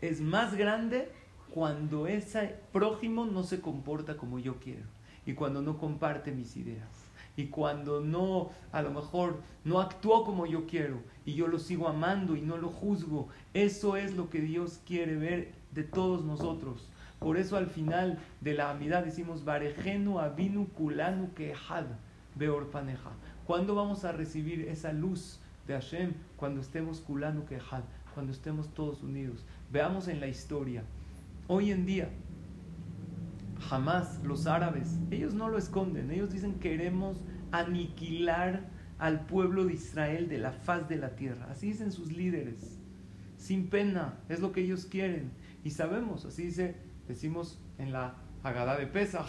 es 0.00 0.20
más 0.20 0.54
grande 0.54 1.10
cuando 1.50 2.06
ese 2.06 2.56
prójimo 2.72 3.24
no 3.26 3.42
se 3.42 3.60
comporta 3.60 4.16
como 4.16 4.38
yo 4.38 4.56
quiero 4.58 4.86
y 5.24 5.34
cuando 5.34 5.62
no 5.62 5.78
comparte 5.78 6.32
mis 6.32 6.56
ideas 6.56 7.04
y 7.36 7.46
cuando 7.46 8.00
no, 8.00 8.50
a 8.72 8.82
lo 8.82 8.90
mejor 8.90 9.40
no 9.64 9.80
actuó 9.80 10.24
como 10.24 10.46
yo 10.46 10.66
quiero 10.66 11.00
y 11.24 11.34
yo 11.34 11.48
lo 11.48 11.58
sigo 11.58 11.88
amando 11.88 12.36
y 12.36 12.40
no 12.40 12.56
lo 12.58 12.68
juzgo. 12.68 13.28
Eso 13.54 13.96
es 13.96 14.14
lo 14.14 14.30
que 14.30 14.40
Dios 14.40 14.80
quiere 14.86 15.16
ver 15.16 15.52
de 15.72 15.82
todos 15.82 16.24
nosotros. 16.24 16.88
Por 17.18 17.36
eso 17.36 17.56
al 17.56 17.66
final 17.66 18.18
de 18.40 18.54
la 18.54 18.70
amidad 18.70 19.04
decimos, 19.04 19.44
Barejenu 19.44 20.20
avinu 20.20 20.68
kulanu 20.68 21.32
kehad 21.34 21.86
beorpaneja. 22.34 23.10
¿Cuándo 23.46 23.74
vamos 23.74 24.04
a 24.04 24.12
recibir 24.12 24.68
esa 24.68 24.92
luz 24.92 25.40
de 25.66 25.74
Hashem? 25.74 26.12
Cuando 26.36 26.60
estemos 26.60 27.00
kulanu 27.00 27.44
kehad, 27.46 27.84
cuando 28.14 28.32
estemos 28.32 28.72
todos 28.74 29.02
unidos. 29.02 29.44
Veamos 29.70 30.08
en 30.08 30.20
la 30.20 30.28
historia. 30.28 30.84
Hoy 31.46 31.70
en 31.70 31.84
día, 31.84 32.08
jamás 33.68 34.20
los 34.24 34.46
árabes, 34.46 34.98
ellos 35.10 35.34
no 35.34 35.48
lo 35.48 35.58
esconden, 35.58 36.10
ellos 36.10 36.32
dicen 36.32 36.54
queremos 36.58 37.20
aniquilar 37.52 38.68
al 38.98 39.26
pueblo 39.26 39.64
de 39.64 39.74
Israel 39.74 40.28
de 40.28 40.38
la 40.38 40.52
faz 40.52 40.88
de 40.88 40.96
la 40.96 41.16
tierra. 41.16 41.48
Así 41.50 41.68
dicen 41.68 41.92
sus 41.92 42.12
líderes, 42.12 42.78
sin 43.36 43.68
pena, 43.68 44.14
es 44.28 44.40
lo 44.40 44.52
que 44.52 44.62
ellos 44.62 44.86
quieren. 44.86 45.32
Y 45.64 45.70
sabemos, 45.70 46.24
así 46.24 46.44
dice 46.44 46.76
decimos 47.08 47.58
en 47.78 47.92
la 47.92 48.14
Haggadah 48.42 48.78
de 48.78 48.86
Pesach, 48.86 49.26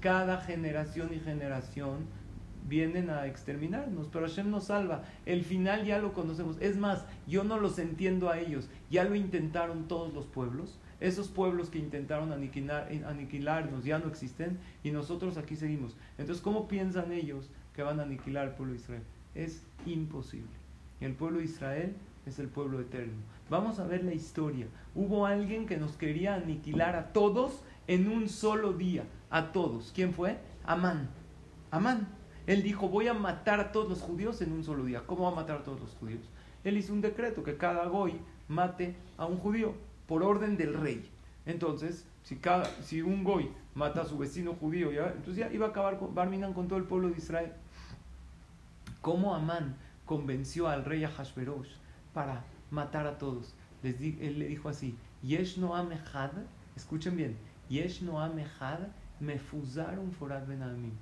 cada 0.00 0.40
generación 0.40 1.10
y 1.14 1.20
generación 1.20 1.98
vienen 2.68 3.10
a 3.10 3.26
exterminarnos, 3.26 4.08
pero 4.12 4.26
Hashem 4.26 4.50
nos 4.50 4.64
salva. 4.64 5.02
El 5.26 5.44
final 5.44 5.84
ya 5.84 5.98
lo 5.98 6.12
conocemos. 6.12 6.56
Es 6.60 6.76
más, 6.76 7.04
yo 7.26 7.44
no 7.44 7.58
los 7.58 7.78
entiendo 7.78 8.30
a 8.30 8.38
ellos. 8.38 8.68
Ya 8.90 9.04
lo 9.04 9.14
intentaron 9.14 9.88
todos 9.88 10.12
los 10.12 10.26
pueblos. 10.26 10.78
Esos 11.00 11.28
pueblos 11.28 11.70
que 11.70 11.78
intentaron 11.78 12.32
aniquilar, 12.32 12.90
aniquilarnos 13.06 13.84
ya 13.84 13.98
no 13.98 14.08
existen 14.08 14.58
y 14.84 14.90
nosotros 14.90 15.38
aquí 15.38 15.56
seguimos. 15.56 15.96
Entonces, 16.18 16.42
¿cómo 16.42 16.68
piensan 16.68 17.10
ellos 17.12 17.48
que 17.74 17.82
van 17.82 18.00
a 18.00 18.02
aniquilar 18.02 18.48
al 18.48 18.54
pueblo 18.54 18.74
de 18.74 18.80
Israel? 18.80 19.02
Es 19.34 19.62
imposible. 19.86 20.50
El 21.00 21.14
pueblo 21.14 21.38
de 21.38 21.46
Israel 21.46 21.94
es 22.26 22.38
el 22.38 22.48
pueblo 22.48 22.80
eterno. 22.80 23.14
Vamos 23.48 23.78
a 23.78 23.86
ver 23.86 24.04
la 24.04 24.12
historia. 24.12 24.66
Hubo 24.94 25.24
alguien 25.24 25.66
que 25.66 25.78
nos 25.78 25.96
quería 25.96 26.34
aniquilar 26.34 26.94
a 26.96 27.12
todos 27.12 27.62
en 27.86 28.08
un 28.08 28.28
solo 28.28 28.74
día. 28.74 29.04
A 29.30 29.52
todos. 29.52 29.92
¿Quién 29.94 30.12
fue? 30.12 30.38
Amán. 30.64 31.08
Amán. 31.70 32.19
Él 32.50 32.64
dijo, 32.64 32.88
voy 32.88 33.06
a 33.06 33.14
matar 33.14 33.60
a 33.60 33.70
todos 33.70 33.88
los 33.88 34.00
judíos 34.00 34.42
en 34.42 34.50
un 34.50 34.64
solo 34.64 34.84
día. 34.84 35.04
¿Cómo 35.06 35.22
va 35.22 35.30
a 35.30 35.34
matar 35.36 35.58
a 35.58 35.62
todos 35.62 35.78
los 35.78 35.94
judíos? 35.94 36.22
Él 36.64 36.76
hizo 36.76 36.92
un 36.92 37.00
decreto 37.00 37.44
que 37.44 37.56
cada 37.56 37.86
goy 37.86 38.20
mate 38.48 38.96
a 39.16 39.26
un 39.26 39.36
judío 39.36 39.72
por 40.08 40.24
orden 40.24 40.56
del 40.56 40.74
rey. 40.74 41.08
Entonces, 41.46 42.08
si, 42.24 42.38
cada, 42.38 42.64
si 42.82 43.02
un 43.02 43.22
goy 43.22 43.52
mata 43.76 44.02
a 44.02 44.04
su 44.04 44.18
vecino 44.18 44.54
judío, 44.54 44.90
entonces 44.90 45.36
ya 45.36 45.52
iba 45.52 45.66
a 45.66 45.68
acabar 45.68 45.96
con, 46.00 46.12
Barminan 46.12 46.52
con 46.52 46.66
todo 46.66 46.80
el 46.80 46.86
pueblo 46.86 47.10
de 47.10 47.18
Israel. 47.18 47.52
¿Cómo 49.00 49.32
Amán 49.32 49.76
convenció 50.04 50.66
al 50.66 50.84
rey 50.84 51.04
Ahashverosh 51.04 51.70
para 52.12 52.42
matar 52.72 53.06
a 53.06 53.16
todos. 53.16 53.54
Él 53.84 54.40
le 54.40 54.48
dijo 54.48 54.68
así, 54.68 54.96
Yesh 55.22 55.58
no 55.58 55.76
amejad, 55.76 56.32
escuchen 56.74 57.16
bien, 57.16 57.36
Yesh 57.68 58.02
no 58.02 58.20
amejad 58.20 58.80
mefuzaron 59.20 60.10
forad 60.10 60.48
benamim. 60.48 60.94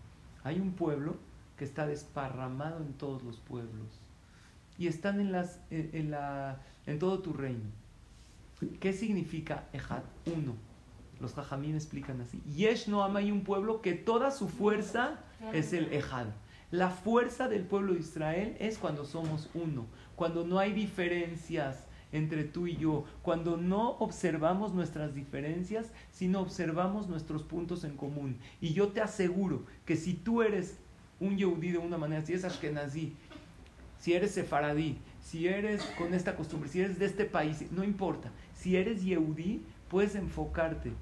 Hay 0.45 0.61
un 0.61 0.73
pueblo 0.73 1.17
que 1.59 1.65
está 1.65 1.87
desparramado 1.87 2.81
en 2.81 2.95
todos 2.95 3.23
los 3.23 3.37
pueblos 3.39 4.01
y 4.79 4.87
están 4.87 5.21
en, 5.21 5.33
las, 5.33 5.61
en, 5.71 6.11
la, 6.11 6.61
en 6.87 6.99
todo 6.99 7.19
tu 7.19 7.33
reino. 7.33 7.65
¿Qué 8.81 8.93
significa 8.93 9.65
Ejad? 9.73 10.03
Uno. 10.27 10.55
Los 11.21 11.35
jajamín 11.35 11.75
explican 11.75 12.21
así. 12.21 12.41
Yesh 12.55 12.87
no 12.87 13.03
ama 13.03 13.19
hay 13.19 13.33
un 13.33 13.43
pueblo 13.43 13.83
que 13.83 13.95
toda 13.95 14.31
su 14.31 14.49
fuerza 14.49 15.19
es 15.53 15.73
el 15.73 15.93
Ejad. 15.93 16.29
La 16.71 16.91
fuerza 16.91 17.49
del 17.49 17.63
pueblo 17.63 17.95
de 17.95 18.01
Israel 18.01 18.57
es 18.61 18.79
cuando 18.79 19.05
somos 19.05 19.49
uno, 19.55 19.87
cuando 20.15 20.47
no 20.47 20.59
hay 20.59 20.73
diferencias 20.73 21.87
entre 22.13 22.45
tú 22.45 22.67
y 22.67 22.77
yo, 22.77 23.05
cuando 23.23 23.57
no 23.57 23.91
observamos 23.99 24.75
nuestras 24.75 25.15
diferencias, 25.15 25.87
sino 26.13 26.41
observamos 26.41 27.09
nuestros 27.09 27.43
puntos 27.43 27.85
en 27.85 27.97
común. 27.97 28.39
Y 28.61 28.73
yo 28.75 28.89
te 28.89 29.01
aseguro 29.01 29.63
que 29.85 29.97
si 29.97 30.15
tú 30.15 30.43
eres 30.43 30.79
un 31.21 31.37
Yehudí 31.37 31.71
de 31.71 31.79
una 31.79 31.99
manera, 31.99 32.23
si 32.23 32.33
eres 32.33 32.45
Ashkenazí, 32.45 33.17
si 33.99 34.15
eres 34.15 34.33
sefaradí, 34.33 34.99
si 35.21 35.49
eres 35.49 35.83
con 35.99 36.15
esta 36.15 36.37
costumbre, 36.37 36.69
si 36.69 36.81
eres 36.81 36.99
de 36.99 37.07
este 37.07 37.25
país, 37.25 37.71
no 37.73 37.85
importa, 37.85 38.31
si 38.55 38.77
eres 38.77 39.03
Yehudí, 39.03 39.65
puedes 39.89 40.15
enfocarte 40.15 40.93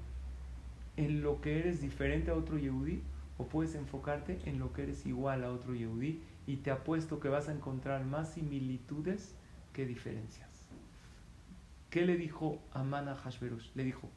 en 0.95 1.21
lo 1.21 1.41
que 1.41 1.59
eres 1.59 1.81
diferente 1.81 2.31
a 2.31 2.35
otro 2.35 2.57
Yehudí 2.57 3.01
o 3.37 3.45
puedes 3.45 3.75
enfocarte 3.75 4.39
en 4.45 4.59
lo 4.59 4.73
que 4.73 4.83
eres 4.83 5.05
igual 5.05 5.43
a 5.43 5.51
otro 5.51 5.75
Yehudí 5.75 6.21
y 6.47 6.57
te 6.57 6.71
apuesto 6.71 7.19
que 7.19 7.29
vas 7.29 7.49
a 7.49 7.53
encontrar 7.53 8.03
más 8.05 8.33
similitudes 8.33 9.35
que 9.73 9.85
diferencias. 9.85 10.49
¿Qué 11.89 12.05
le 12.05 12.17
dijo 12.17 12.59
Amana 12.73 13.15
Hashverosh? 13.15 13.69
Le 13.75 13.83
dijo, 13.83 14.09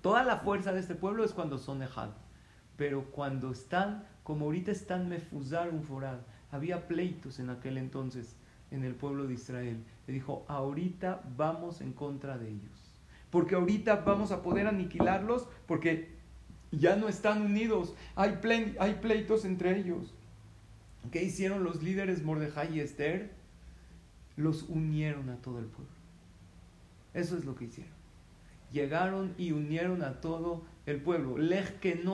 toda 0.00 0.22
la 0.22 0.38
fuerza 0.38 0.72
de 0.72 0.80
este 0.80 0.94
pueblo 0.94 1.24
es 1.24 1.32
cuando 1.32 1.58
son 1.58 1.82
Ejad, 1.82 2.10
pero 2.76 3.04
cuando 3.10 3.50
están, 3.50 4.04
como 4.30 4.44
ahorita 4.44 4.70
están 4.70 5.08
Mefuzar 5.08 5.70
un 5.70 5.82
foral, 5.82 6.24
había 6.52 6.86
pleitos 6.86 7.40
en 7.40 7.50
aquel 7.50 7.76
entonces 7.76 8.36
en 8.70 8.84
el 8.84 8.94
pueblo 8.94 9.26
de 9.26 9.34
Israel. 9.34 9.82
Le 10.06 10.14
dijo, 10.14 10.44
ahorita 10.46 11.24
vamos 11.36 11.80
en 11.80 11.92
contra 11.92 12.38
de 12.38 12.48
ellos, 12.48 12.94
porque 13.30 13.56
ahorita 13.56 13.96
vamos 14.06 14.30
a 14.30 14.44
poder 14.44 14.68
aniquilarlos 14.68 15.48
porque 15.66 16.14
ya 16.70 16.94
no 16.94 17.08
están 17.08 17.42
unidos, 17.42 17.96
hay, 18.14 18.38
hay 18.78 18.94
pleitos 19.02 19.44
entre 19.44 19.76
ellos. 19.76 20.14
¿Qué 21.10 21.24
hicieron 21.24 21.64
los 21.64 21.82
líderes 21.82 22.22
Mordejai 22.22 22.76
y 22.76 22.78
Esther? 22.78 23.32
Los 24.36 24.62
unieron 24.68 25.28
a 25.30 25.38
todo 25.38 25.58
el 25.58 25.66
pueblo. 25.66 25.92
Eso 27.14 27.36
es 27.36 27.44
lo 27.44 27.56
que 27.56 27.64
hicieron. 27.64 27.94
Llegaron 28.70 29.34
y 29.38 29.50
unieron 29.50 30.04
a 30.04 30.20
todo 30.20 30.62
el 30.86 31.00
pueblo. 31.00 31.36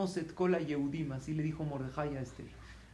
Se 0.07 0.25
cola 0.27 0.59
Yehudim, 0.59 1.11
así 1.11 1.33
le 1.33 1.43
dijo 1.43 1.63
Mordejai 1.63 2.17
a 2.17 2.21
Esther. 2.21 2.47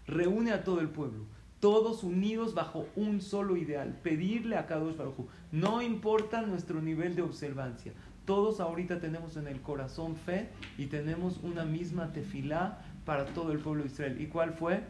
Reúne 0.07 0.51
a 0.51 0.63
todo 0.63 0.81
el 0.81 0.89
pueblo, 0.89 1.25
todos 1.59 2.03
unidos 2.03 2.53
bajo 2.53 2.85
un 2.95 3.21
solo 3.21 3.55
ideal, 3.55 3.97
pedirle 4.03 4.57
a 4.57 4.67
Kadosh 4.67 4.97
Baruj 4.97 5.27
No 5.51 5.81
importa 5.81 6.41
nuestro 6.41 6.81
nivel 6.81 7.15
de 7.15 7.21
observancia, 7.21 7.93
todos 8.25 8.59
ahorita 8.59 8.99
tenemos 8.99 9.35
en 9.35 9.47
el 9.47 9.61
corazón 9.61 10.15
fe 10.15 10.49
y 10.77 10.85
tenemos 10.85 11.39
una 11.43 11.65
misma 11.65 12.13
tefilá 12.13 12.81
para 13.05 13.25
todo 13.25 13.51
el 13.51 13.59
pueblo 13.59 13.83
de 13.83 13.89
Israel. 13.89 14.21
¿Y 14.21 14.27
cuál 14.27 14.53
fue? 14.53 14.83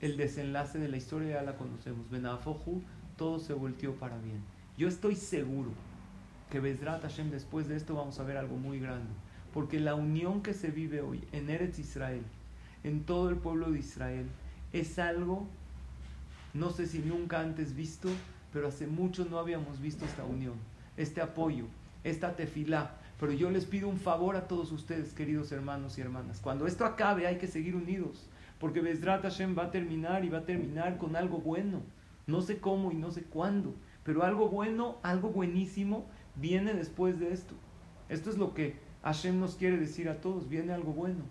El 0.00 0.16
desenlace 0.16 0.78
de 0.78 0.88
la 0.88 0.96
historia 0.96 1.36
ya 1.36 1.42
la 1.42 1.56
conocemos. 1.56 2.08
Benafoju, 2.10 2.82
todo 3.16 3.40
se 3.40 3.54
volteó 3.54 3.94
para 3.94 4.18
bien. 4.18 4.40
Yo 4.78 4.88
estoy 4.88 5.16
seguro 5.16 5.70
que 6.50 6.60
Bezrat 6.60 7.02
Hashem 7.02 7.30
después 7.30 7.66
de 7.66 7.76
esto 7.76 7.94
vamos 7.94 8.20
a 8.20 8.24
ver 8.24 8.36
algo 8.36 8.56
muy 8.56 8.78
grande. 8.78 9.10
Porque 9.56 9.80
la 9.80 9.94
unión 9.94 10.42
que 10.42 10.52
se 10.52 10.70
vive 10.70 11.00
hoy 11.00 11.24
en 11.32 11.48
Eretz 11.48 11.78
Israel, 11.78 12.20
en 12.84 13.04
todo 13.04 13.30
el 13.30 13.36
pueblo 13.36 13.70
de 13.70 13.78
Israel, 13.78 14.26
es 14.74 14.98
algo, 14.98 15.46
no 16.52 16.68
sé 16.68 16.86
si 16.86 16.98
nunca 16.98 17.40
antes 17.40 17.74
visto, 17.74 18.10
pero 18.52 18.68
hace 18.68 18.86
mucho 18.86 19.24
no 19.24 19.38
habíamos 19.38 19.80
visto 19.80 20.04
esta 20.04 20.24
unión, 20.24 20.56
este 20.98 21.22
apoyo, 21.22 21.64
esta 22.04 22.36
tefilá. 22.36 22.96
Pero 23.18 23.32
yo 23.32 23.50
les 23.50 23.64
pido 23.64 23.88
un 23.88 23.98
favor 23.98 24.36
a 24.36 24.46
todos 24.46 24.72
ustedes, 24.72 25.14
queridos 25.14 25.50
hermanos 25.52 25.96
y 25.96 26.02
hermanas. 26.02 26.38
Cuando 26.42 26.66
esto 26.66 26.84
acabe 26.84 27.26
hay 27.26 27.38
que 27.38 27.48
seguir 27.48 27.76
unidos, 27.76 28.26
porque 28.60 28.82
Bezrat 28.82 29.22
Hashem 29.22 29.56
va 29.56 29.62
a 29.62 29.70
terminar 29.70 30.22
y 30.26 30.28
va 30.28 30.40
a 30.40 30.44
terminar 30.44 30.98
con 30.98 31.16
algo 31.16 31.38
bueno. 31.38 31.80
No 32.26 32.42
sé 32.42 32.58
cómo 32.58 32.92
y 32.92 32.96
no 32.96 33.10
sé 33.10 33.22
cuándo, 33.22 33.74
pero 34.04 34.22
algo 34.22 34.50
bueno, 34.50 34.98
algo 35.02 35.30
buenísimo 35.30 36.04
viene 36.34 36.74
después 36.74 37.18
de 37.18 37.32
esto. 37.32 37.54
Esto 38.10 38.28
es 38.28 38.36
lo 38.36 38.52
que 38.52 38.84
Hashem 39.06 39.38
nos 39.38 39.54
quiere 39.54 39.76
decir 39.76 40.08
a 40.08 40.20
todos, 40.20 40.48
viene 40.48 40.72
algo 40.72 40.92
bueno, 40.92 41.22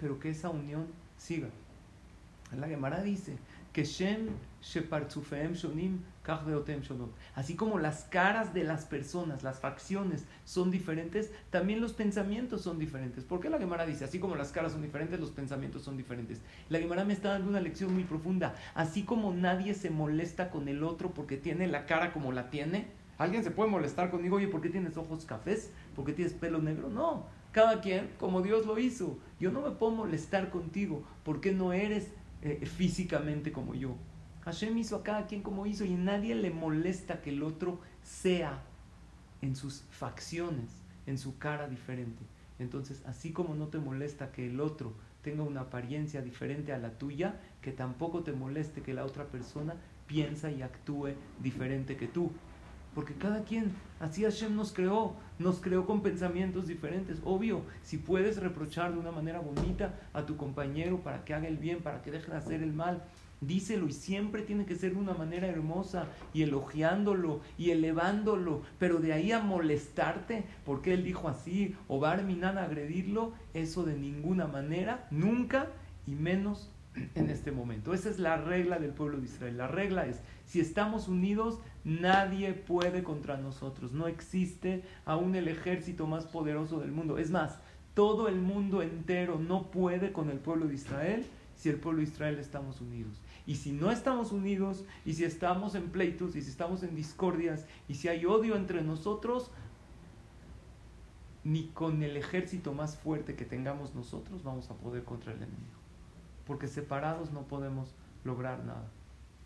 pero 0.00 0.18
que 0.18 0.28
esa 0.28 0.50
unión 0.50 0.88
siga. 1.16 1.48
La 2.58 2.66
Gemara 2.66 3.00
dice 3.00 3.36
que 3.72 3.84
Shem 3.84 4.28
Shonim 4.60 6.00
Así 7.36 7.54
como 7.54 7.78
las 7.78 8.04
caras 8.04 8.52
de 8.52 8.64
las 8.64 8.84
personas, 8.86 9.44
las 9.44 9.60
facciones 9.60 10.24
son 10.44 10.72
diferentes, 10.72 11.30
también 11.50 11.80
los 11.80 11.92
pensamientos 11.92 12.62
son 12.62 12.80
diferentes. 12.80 13.22
¿Por 13.22 13.38
qué 13.38 13.48
la 13.50 13.58
Gemara 13.58 13.86
dice, 13.86 14.04
así 14.04 14.18
como 14.18 14.34
las 14.34 14.50
caras 14.50 14.72
son 14.72 14.82
diferentes, 14.82 15.20
los 15.20 15.30
pensamientos 15.30 15.82
son 15.82 15.96
diferentes? 15.96 16.40
La 16.70 16.80
Gemara 16.80 17.04
me 17.04 17.12
está 17.12 17.30
dando 17.30 17.50
una 17.50 17.60
lección 17.60 17.94
muy 17.94 18.02
profunda. 18.02 18.56
Así 18.74 19.04
como 19.04 19.32
nadie 19.32 19.74
se 19.74 19.90
molesta 19.90 20.50
con 20.50 20.66
el 20.66 20.82
otro 20.82 21.14
porque 21.14 21.36
tiene 21.36 21.68
la 21.68 21.86
cara 21.86 22.12
como 22.12 22.32
la 22.32 22.50
tiene, 22.50 22.86
¿alguien 23.22 23.44
se 23.44 23.50
puede 23.50 23.70
molestar 23.70 24.10
conmigo? 24.10 24.36
Oye, 24.36 24.48
¿por 24.48 24.60
qué 24.60 24.68
tienes 24.68 24.96
ojos 24.96 25.24
cafés? 25.24 25.70
¿Por 25.94 26.04
qué 26.04 26.12
tienes 26.12 26.34
pelo 26.34 26.60
negro? 26.60 26.88
No, 26.88 27.26
cada 27.52 27.80
quien 27.80 28.10
como 28.18 28.42
Dios 28.42 28.66
lo 28.66 28.78
hizo. 28.78 29.18
Yo 29.40 29.50
no 29.50 29.62
me 29.62 29.70
puedo 29.70 29.92
molestar 29.92 30.50
contigo 30.50 31.04
porque 31.24 31.52
no 31.52 31.72
eres 31.72 32.12
eh, 32.42 32.64
físicamente 32.66 33.52
como 33.52 33.74
yo. 33.74 33.94
Hashem 34.44 34.76
hizo 34.78 34.96
a 34.96 35.02
cada 35.04 35.26
quien 35.26 35.42
como 35.42 35.66
hizo 35.66 35.84
y 35.84 35.94
nadie 35.94 36.34
le 36.34 36.50
molesta 36.50 37.22
que 37.22 37.30
el 37.30 37.42
otro 37.42 37.80
sea 38.02 38.62
en 39.40 39.54
sus 39.54 39.82
facciones, 39.90 40.70
en 41.06 41.18
su 41.18 41.38
cara 41.38 41.68
diferente. 41.68 42.22
Entonces, 42.58 43.02
así 43.06 43.32
como 43.32 43.54
no 43.54 43.68
te 43.68 43.78
molesta 43.78 44.32
que 44.32 44.48
el 44.48 44.60
otro 44.60 44.92
tenga 45.22 45.42
una 45.44 45.62
apariencia 45.62 46.22
diferente 46.22 46.72
a 46.72 46.78
la 46.78 46.98
tuya, 46.98 47.40
que 47.60 47.72
tampoco 47.72 48.22
te 48.22 48.32
moleste 48.32 48.82
que 48.82 48.94
la 48.94 49.04
otra 49.04 49.26
persona 49.26 49.76
piensa 50.06 50.50
y 50.50 50.62
actúe 50.62 51.14
diferente 51.40 51.96
que 51.96 52.08
tú. 52.08 52.32
Porque 52.94 53.14
cada 53.14 53.44
quien, 53.44 53.72
así 54.00 54.22
Hashem 54.22 54.54
nos 54.54 54.72
creó, 54.72 55.14
nos 55.38 55.60
creó 55.60 55.86
con 55.86 56.02
pensamientos 56.02 56.66
diferentes. 56.66 57.20
Obvio, 57.24 57.62
si 57.82 57.96
puedes 57.96 58.36
reprochar 58.36 58.92
de 58.92 58.98
una 58.98 59.12
manera 59.12 59.40
bonita 59.40 59.94
a 60.12 60.26
tu 60.26 60.36
compañero 60.36 60.98
para 61.00 61.24
que 61.24 61.34
haga 61.34 61.48
el 61.48 61.56
bien, 61.56 61.80
para 61.80 62.02
que 62.02 62.10
deje 62.10 62.30
de 62.30 62.36
hacer 62.36 62.62
el 62.62 62.72
mal, 62.72 63.02
díselo 63.42 63.88
y 63.88 63.92
siempre 63.92 64.42
tiene 64.42 64.64
que 64.64 64.76
ser 64.76 64.92
de 64.92 65.00
una 65.00 65.14
manera 65.14 65.48
hermosa 65.48 66.06
y 66.32 66.42
elogiándolo 66.42 67.40
y 67.58 67.70
elevándolo, 67.70 68.62
pero 68.78 69.00
de 69.00 69.12
ahí 69.12 69.32
a 69.32 69.40
molestarte 69.40 70.44
porque 70.64 70.94
él 70.94 71.04
dijo 71.04 71.28
así 71.28 71.76
o 71.88 71.98
Barminan 71.98 72.56
agredirlo, 72.56 73.32
eso 73.52 73.84
de 73.84 73.98
ninguna 73.98 74.46
manera, 74.46 75.06
nunca 75.10 75.68
y 76.06 76.14
menos 76.14 76.70
en 77.14 77.30
este 77.30 77.52
momento. 77.52 77.94
Esa 77.94 78.10
es 78.10 78.18
la 78.18 78.36
regla 78.36 78.78
del 78.78 78.90
pueblo 78.90 79.18
de 79.18 79.24
Israel. 79.24 79.56
La 79.56 79.66
regla 79.66 80.06
es, 80.06 80.20
si 80.46 80.60
estamos 80.60 81.08
unidos, 81.08 81.58
nadie 81.84 82.52
puede 82.52 83.02
contra 83.02 83.36
nosotros. 83.36 83.92
No 83.92 84.06
existe 84.06 84.84
aún 85.04 85.34
el 85.34 85.48
ejército 85.48 86.06
más 86.06 86.26
poderoso 86.26 86.80
del 86.80 86.92
mundo. 86.92 87.18
Es 87.18 87.30
más, 87.30 87.58
todo 87.94 88.28
el 88.28 88.36
mundo 88.40 88.82
entero 88.82 89.38
no 89.38 89.70
puede 89.70 90.12
con 90.12 90.30
el 90.30 90.38
pueblo 90.38 90.66
de 90.66 90.74
Israel 90.74 91.26
si 91.56 91.68
el 91.68 91.76
pueblo 91.76 92.00
de 92.00 92.08
Israel 92.08 92.38
estamos 92.38 92.80
unidos. 92.80 93.20
Y 93.46 93.56
si 93.56 93.72
no 93.72 93.90
estamos 93.90 94.32
unidos, 94.32 94.84
y 95.04 95.14
si 95.14 95.24
estamos 95.24 95.74
en 95.74 95.90
pleitos, 95.90 96.36
y 96.36 96.42
si 96.42 96.50
estamos 96.50 96.82
en 96.82 96.94
discordias, 96.94 97.66
y 97.88 97.94
si 97.94 98.08
hay 98.08 98.24
odio 98.24 98.56
entre 98.56 98.82
nosotros, 98.82 99.50
ni 101.44 101.68
con 101.68 102.02
el 102.02 102.16
ejército 102.16 102.72
más 102.72 102.96
fuerte 102.96 103.34
que 103.34 103.44
tengamos 103.44 103.94
nosotros 103.94 104.44
vamos 104.44 104.70
a 104.70 104.74
poder 104.74 105.04
contra 105.04 105.32
el 105.32 105.38
enemigo. 105.38 105.78
Porque 106.46 106.68
separados 106.68 107.32
no 107.32 107.42
podemos 107.42 107.94
lograr 108.24 108.64
nada. 108.64 108.88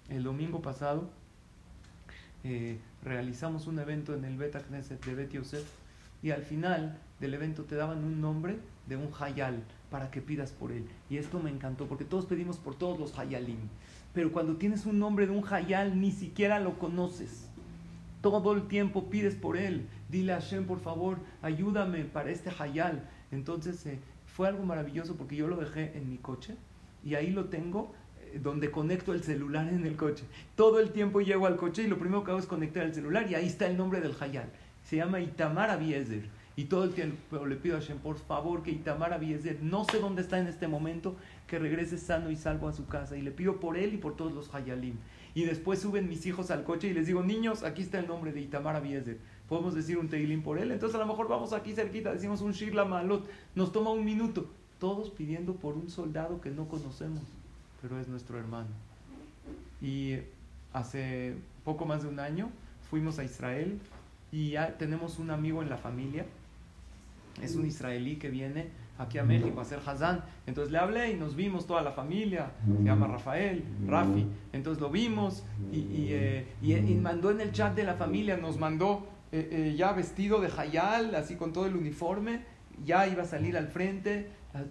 El 0.09 0.23
domingo 0.23 0.63
pasado 0.63 1.11
realizamos 3.03 3.67
un 3.67 3.79
evento 3.79 4.15
en 4.15 4.25
el 4.25 4.37
Beta 4.37 4.61
Knesset 4.61 5.05
de 5.05 5.15
Bet 5.15 5.33
Yosef 5.33 5.65
y 6.23 6.31
al 6.31 6.43
final 6.43 6.99
del 7.21 7.35
evento 7.35 7.65
te 7.65 7.77
daban 7.77 8.05
un 8.05 8.21
nombre 8.21 8.59
de 8.87 8.97
un 8.97 9.11
hayal 9.19 9.63
para 9.91 10.11
que 10.11 10.21
pidas 10.21 10.53
por 10.53 10.73
él. 10.73 10.87
Y 11.09 11.19
esto 11.19 11.41
me 11.41 11.51
encantó 11.51 11.87
porque 11.87 12.05
todos 12.05 12.27
pedimos 12.27 12.59
por 12.59 12.75
todos 12.75 12.99
los 12.99 13.19
hayalim. 13.19 13.59
Pero 14.13 14.33
cuando 14.33 14.57
tienes 14.57 14.87
un 14.87 14.99
nombre 14.99 15.27
de 15.27 15.33
un 15.33 15.45
hayal 15.49 16.01
ni 16.01 16.11
siquiera 16.11 16.59
lo 16.61 16.79
conoces. 16.79 17.49
Todo 18.23 18.55
el 18.55 18.67
tiempo 18.67 19.09
pides 19.09 19.35
por 19.35 19.57
él. 19.57 19.87
Dile 20.09 20.33
a 20.33 20.41
Hashem, 20.41 20.67
por 20.67 20.81
favor, 20.81 21.19
ayúdame 21.43 22.05
para 22.05 22.31
este 22.31 22.51
hayal. 22.59 23.09
Entonces 23.31 23.85
eh, 23.87 23.99
fue 24.27 24.49
algo 24.49 24.65
maravilloso 24.65 25.17
porque 25.17 25.37
yo 25.37 25.47
lo 25.49 25.57
dejé 25.57 25.97
en 25.97 26.11
mi 26.11 26.19
coche 26.19 26.57
y 27.05 27.15
ahí 27.15 27.31
lo 27.31 27.47
tengo 27.47 27.95
donde 28.43 28.71
conecto 28.71 29.13
el 29.13 29.23
celular 29.23 29.69
en 29.69 29.87
el 29.87 29.97
coche. 29.97 30.25
Todo 30.55 30.81
el 30.81 30.91
tiempo 30.91 31.21
llego 31.21 31.47
al 31.47 31.57
coche 31.57 31.83
y 31.83 31.87
lo 31.87 31.99
primero 31.99 32.25
que 32.25 32.31
hago 32.31 32.41
es 32.41 32.47
conectar 32.47 32.85
el 32.85 32.95
celular 32.95 33.31
y 33.31 33.35
ahí 33.35 33.47
está 33.47 33.67
el 33.67 33.77
nombre 33.77 34.01
del 34.01 34.15
hayal. 34.21 34.49
Se 34.85 34.97
llama 34.97 35.21
Itamar 35.21 35.71
Abiezer. 35.71 36.29
Y 36.59 36.65
todo 36.65 36.85
el 36.85 36.95
tiempo 36.95 37.45
le 37.45 37.57
pido 37.57 37.77
a 37.77 37.81
Hashem, 37.81 37.99
por 37.99 38.17
favor, 38.17 38.63
que 38.63 38.71
Itamar 38.71 39.13
Abiezer, 39.13 39.63
no 39.63 39.85
sé 39.85 39.99
dónde 39.99 40.23
está 40.23 40.39
en 40.39 40.47
este 40.47 40.69
momento, 40.69 41.15
que 41.47 41.59
regrese 41.59 41.99
sano 41.99 42.31
y 42.31 42.37
salvo 42.37 42.67
a 42.67 42.73
su 42.73 42.87
casa. 42.87 43.17
Y 43.17 43.23
le 43.23 43.31
pido 43.31 43.61
por 43.61 43.77
él 43.77 43.93
y 43.93 43.99
por 43.99 44.17
todos 44.17 44.33
los 44.33 44.55
Hayalim. 44.55 44.95
Y 45.35 45.45
después 45.45 45.81
suben 45.81 46.09
mis 46.09 46.25
hijos 46.25 46.51
al 46.51 46.65
coche 46.65 46.89
y 46.89 46.95
les 46.95 47.07
digo, 47.07 47.23
niños, 47.23 47.63
aquí 47.63 47.83
está 47.83 47.99
el 47.99 48.09
nombre 48.09 48.33
de 48.33 48.41
Itamar 48.41 48.75
Abiezer. 48.75 49.19
Podemos 49.51 49.75
decir 49.75 49.99
un 49.99 50.09
Teilim 50.09 50.43
por 50.43 50.59
él. 50.59 50.71
Entonces 50.71 50.97
a 50.97 50.99
lo 50.99 51.07
mejor 51.07 51.29
vamos 51.29 51.53
aquí 51.53 51.75
cerquita, 51.75 52.11
decimos 52.11 52.41
un 52.41 52.53
Shirla 52.53 52.87
Malot. 52.87 53.29
Nos 53.55 53.71
toma 53.71 53.91
un 53.91 54.05
minuto. 54.05 54.49
Todos 54.79 55.11
pidiendo 55.11 55.57
por 55.57 55.75
un 55.75 55.91
soldado 55.91 56.41
que 56.41 56.51
no 56.51 56.69
conocemos, 56.69 57.23
pero 57.89 58.01
es 58.01 58.09
nuestro 58.09 58.39
hermano. 58.39 58.69
Y 59.81 60.17
hace 60.73 61.35
poco 61.65 61.85
más 61.85 62.03
de 62.03 62.09
un 62.09 62.19
año 62.19 62.51
fuimos 62.91 63.19
a 63.19 63.25
Israel 63.25 63.79
y 64.33 64.51
ya 64.51 64.77
tenemos 64.77 65.19
un 65.19 65.31
amigo 65.31 65.63
en 65.63 65.71
la 65.71 65.77
familia 65.77 66.25
es 67.43 67.55
un 67.55 67.67
israelí 67.67 68.17
que 68.17 68.31
viene 68.31 68.69
aquí 68.99 69.19
a 69.19 69.25
México 69.25 69.59
a 69.59 69.63
hacer 69.63 69.81
Hazán. 69.85 70.25
Entonces 70.47 70.73
le 70.73 70.79
hablé 70.79 71.13
y 71.13 71.17
nos 71.17 71.37
vimos 71.37 71.67
toda 71.67 71.83
la 71.83 71.93
familia, 71.93 72.53
se 72.67 72.83
llama 72.83 73.07
Rafael, 73.07 73.63
Rafi. 73.87 74.27
Entonces 74.53 74.81
lo 74.81 74.91
vimos 74.91 75.45
y, 75.73 76.09
eh, 76.11 76.99
mandó 77.01 77.31
en 77.31 77.41
el 77.41 77.53
chat 77.53 77.75
de 77.75 77.85
la 77.85 77.95
familia, 77.95 78.37
nos 78.37 78.59
mandó 78.59 79.07
eh, 79.33 79.49
eh, 79.51 79.75
ya 79.77 79.93
vestido 79.93 80.41
de 80.41 80.51
Hayal, 80.57 81.15
así 81.15 81.37
con 81.37 81.53
todo 81.53 81.67
el 81.67 81.77
uniforme, 81.77 82.41
ya 82.85 83.07
iba 83.07 83.23
a 83.23 83.27
salir 83.27 83.57
al 83.57 83.69
frente, 83.69 84.29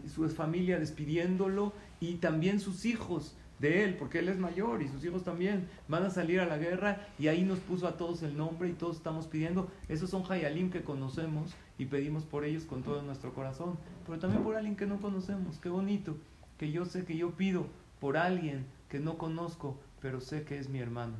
su 0.08 0.28
familia 0.30 0.80
despidiéndolo 0.80 1.74
y 2.10 2.16
también 2.16 2.60
sus 2.60 2.86
hijos 2.86 3.36
de 3.60 3.84
él, 3.84 3.96
porque 3.96 4.20
él 4.20 4.28
es 4.28 4.38
mayor 4.38 4.82
y 4.82 4.90
sus 4.90 5.04
hijos 5.06 5.24
también 5.24 5.68
van 5.88 6.04
a 6.04 6.10
salir 6.10 6.40
a 6.40 6.46
la 6.46 6.58
guerra 6.58 7.08
y 7.18 7.28
ahí 7.28 7.44
nos 7.44 7.60
puso 7.60 7.88
a 7.88 7.98
todos 7.98 8.22
el 8.24 8.36
nombre 8.36 8.70
y 8.70 8.74
todos 8.74 8.98
estamos 8.98 9.28
pidiendo, 9.28 9.70
esos 9.88 10.10
son 10.10 10.30
Hayalim 10.30 10.70
que 10.70 10.84
conocemos 10.84 11.54
y 11.78 11.86
pedimos 11.86 12.24
por 12.24 12.44
ellos 12.44 12.66
con 12.66 12.84
todo 12.84 13.02
nuestro 13.02 13.34
corazón, 13.34 13.78
pero 14.06 14.20
también 14.20 14.44
por 14.44 14.56
alguien 14.56 14.76
que 14.76 14.86
no 14.86 15.00
conocemos, 15.00 15.58
qué 15.60 15.70
bonito, 15.70 16.18
que 16.58 16.72
yo 16.72 16.86
sé 16.86 17.06
que 17.06 17.18
yo 17.18 17.32
pido 17.32 17.68
por 18.00 18.18
alguien 18.18 18.66
que 18.90 19.00
no 19.00 19.18
conozco, 19.18 19.78
pero 20.02 20.22
sé 20.22 20.44
que 20.44 20.58
es 20.60 20.70
mi 20.70 20.80
hermano. 20.80 21.14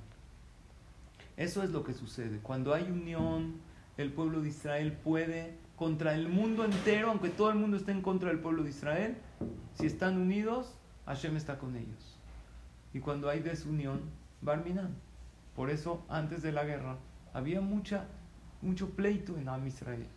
Eso 1.38 1.64
es 1.64 1.70
lo 1.70 1.84
que 1.84 1.94
sucede, 1.94 2.40
cuando 2.40 2.74
hay 2.74 2.84
unión, 2.84 3.56
el 3.98 4.12
pueblo 4.12 4.42
de 4.42 4.50
Israel 4.50 4.92
puede 4.92 5.56
contra 5.76 6.14
el 6.14 6.30
mundo 6.30 6.66
entero, 6.66 7.10
aunque 7.10 7.30
todo 7.30 7.50
el 7.50 7.56
mundo 7.56 7.78
esté 7.78 7.92
en 7.92 8.02
contra 8.02 8.30
del 8.30 8.40
pueblo 8.40 8.64
de 8.64 8.70
Israel, 8.70 9.18
si 9.74 9.86
están 9.86 10.18
unidos, 10.18 10.78
Hashem 11.06 11.36
está 11.36 11.58
con 11.58 11.76
ellos 11.76 12.16
y 12.96 13.02
cuando 13.02 13.30
hay 13.30 13.42
desunión, 13.42 14.00
Barminan. 14.42 14.96
Por 15.54 15.70
eso, 15.70 16.06
antes 16.08 16.42
de 16.42 16.54
la 16.54 16.64
guerra, 16.64 16.98
había 17.34 17.60
mucha 17.60 18.08
mucho 18.62 18.92
pleito 18.92 19.38
en 19.38 19.50
Am 19.50 19.68
Israel. 19.68 20.08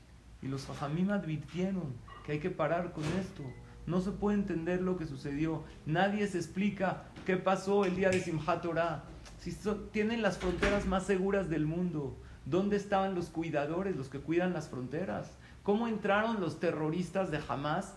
Y 0.43 0.47
los 0.47 0.65
Jajamim 0.65 1.11
advirtieron 1.11 1.95
que 2.25 2.33
hay 2.33 2.39
que 2.39 2.51
parar 2.51 2.93
con 2.93 3.03
esto. 3.21 3.43
No 3.89 4.01
se 4.01 4.13
puede 4.13 4.39
entender 4.39 4.81
lo 4.81 4.97
que 4.97 5.07
sucedió. 5.07 5.65
Nadie 5.87 6.29
se 6.29 6.39
explica 6.39 7.07
qué 7.27 7.37
pasó 7.37 7.85
el 7.85 7.97
día 7.97 8.11
de 8.11 8.21
Simchat 8.21 8.63
Torah. 8.63 9.03
Si 9.41 9.53
tienen 9.91 10.23
las 10.23 10.39
fronteras 10.39 10.87
más 10.87 11.05
seguras 11.05 11.51
del 11.51 11.67
mundo, 11.67 12.17
¿dónde 12.45 12.77
estaban 12.77 13.17
los 13.17 13.29
cuidadores, 13.29 13.97
los 13.97 14.09
que 14.09 14.21
cuidan 14.21 14.53
las 14.53 14.69
fronteras? 14.69 15.37
¿Cómo 15.69 15.87
entraron 15.87 16.41
los 16.41 16.61
terroristas 16.61 17.31
de 17.31 17.41
Hamas 17.47 17.95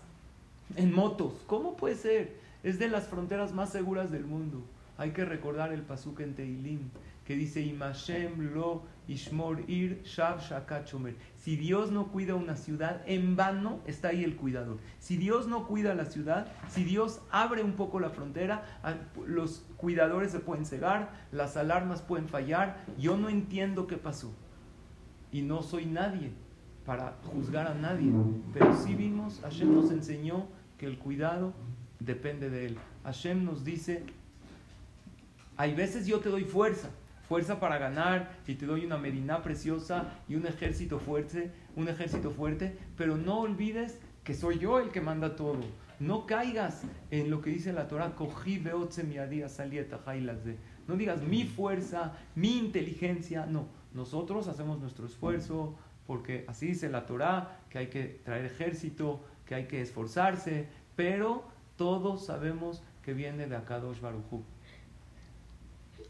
en 0.76 0.94
motos? 0.94 1.32
¿Cómo 1.46 1.74
puede 1.74 1.94
ser? 1.94 2.36
Es 2.62 2.78
de 2.78 2.86
las 2.86 3.06
fronteras 3.06 3.54
más 3.54 3.70
seguras 3.70 4.10
del 4.10 4.26
mundo. 4.26 4.62
Hay 4.98 5.12
que 5.12 5.24
recordar 5.24 5.72
el 5.72 5.80
pasuk 5.80 6.20
en 6.20 6.34
Teilim 6.34 6.90
que 7.24 7.34
dice 7.34 7.62
Imashem 7.62 8.52
lo 8.52 8.82
ishmor 9.08 9.64
ir 9.70 10.02
shav 10.02 10.40
shakachomer. 10.42 11.16
Si 11.38 11.56
Dios 11.56 11.90
no 11.90 12.08
cuida 12.08 12.34
una 12.34 12.56
ciudad, 12.56 13.00
en 13.06 13.36
vano 13.36 13.80
está 13.86 14.08
ahí 14.08 14.22
el 14.22 14.36
cuidador. 14.36 14.76
Si 14.98 15.16
Dios 15.16 15.48
no 15.48 15.66
cuida 15.66 15.94
la 15.94 16.04
ciudad, 16.04 16.48
si 16.68 16.84
Dios 16.84 17.22
abre 17.30 17.62
un 17.62 17.72
poco 17.72 18.00
la 18.00 18.10
frontera, 18.10 18.66
los 19.26 19.64
cuidadores 19.78 20.30
se 20.30 20.40
pueden 20.40 20.66
cegar, 20.66 21.10
las 21.32 21.56
alarmas 21.56 22.02
pueden 22.02 22.28
fallar. 22.28 22.84
Yo 22.98 23.16
no 23.16 23.30
entiendo 23.30 23.86
qué 23.86 23.96
pasó. 23.96 24.30
Y 25.32 25.40
no 25.40 25.62
soy 25.62 25.86
nadie 25.86 26.32
para 26.84 27.16
juzgar 27.32 27.66
a 27.66 27.74
nadie. 27.74 28.12
Pero 28.52 28.76
sí 28.76 28.94
vimos, 28.94 29.40
Hashem 29.42 29.74
nos 29.74 29.90
enseñó 29.90 30.46
que 30.78 30.86
el 30.86 30.98
cuidado 30.98 31.52
depende 32.00 32.50
de 32.50 32.66
él. 32.66 32.78
Hashem 33.04 33.44
nos 33.44 33.64
dice, 33.64 34.02
hay 35.56 35.74
veces 35.74 36.06
yo 36.06 36.20
te 36.20 36.28
doy 36.28 36.44
fuerza, 36.44 36.90
fuerza 37.28 37.60
para 37.60 37.78
ganar 37.78 38.36
y 38.46 38.54
te 38.54 38.66
doy 38.66 38.84
una 38.84 38.98
medina 38.98 39.42
preciosa 39.42 40.12
y 40.28 40.34
un 40.34 40.46
ejército 40.46 40.98
fuerte, 40.98 41.50
un 41.76 41.88
ejército 41.88 42.30
fuerte, 42.30 42.76
pero 42.96 43.16
no 43.16 43.40
olvides 43.40 43.98
que 44.24 44.34
soy 44.34 44.58
yo 44.58 44.78
el 44.78 44.90
que 44.90 45.00
manda 45.00 45.36
todo. 45.36 45.60
No 46.00 46.26
caigas 46.26 46.82
en 47.10 47.30
lo 47.30 47.40
que 47.40 47.50
dice 47.50 47.72
la 47.72 47.86
Torah, 47.86 48.14
cogí 48.16 48.58
de. 48.58 48.72
No 50.88 50.96
digas 50.96 51.22
mi 51.22 51.44
fuerza, 51.44 52.14
mi 52.34 52.58
inteligencia, 52.58 53.46
no. 53.46 53.66
Nosotros 53.94 54.48
hacemos 54.48 54.80
nuestro 54.80 55.06
esfuerzo, 55.06 55.76
porque 56.12 56.44
así 56.46 56.66
dice 56.66 56.90
la 56.90 57.06
Torah, 57.06 57.60
que 57.70 57.78
hay 57.78 57.86
que 57.86 58.20
traer 58.22 58.44
ejército, 58.44 59.24
que 59.46 59.54
hay 59.54 59.64
que 59.64 59.80
esforzarse, 59.80 60.68
pero 60.94 61.42
todos 61.78 62.26
sabemos 62.26 62.82
que 63.02 63.14
viene 63.14 63.46
de 63.46 63.56
Akadosh 63.56 63.98
Baruchu. 63.98 64.44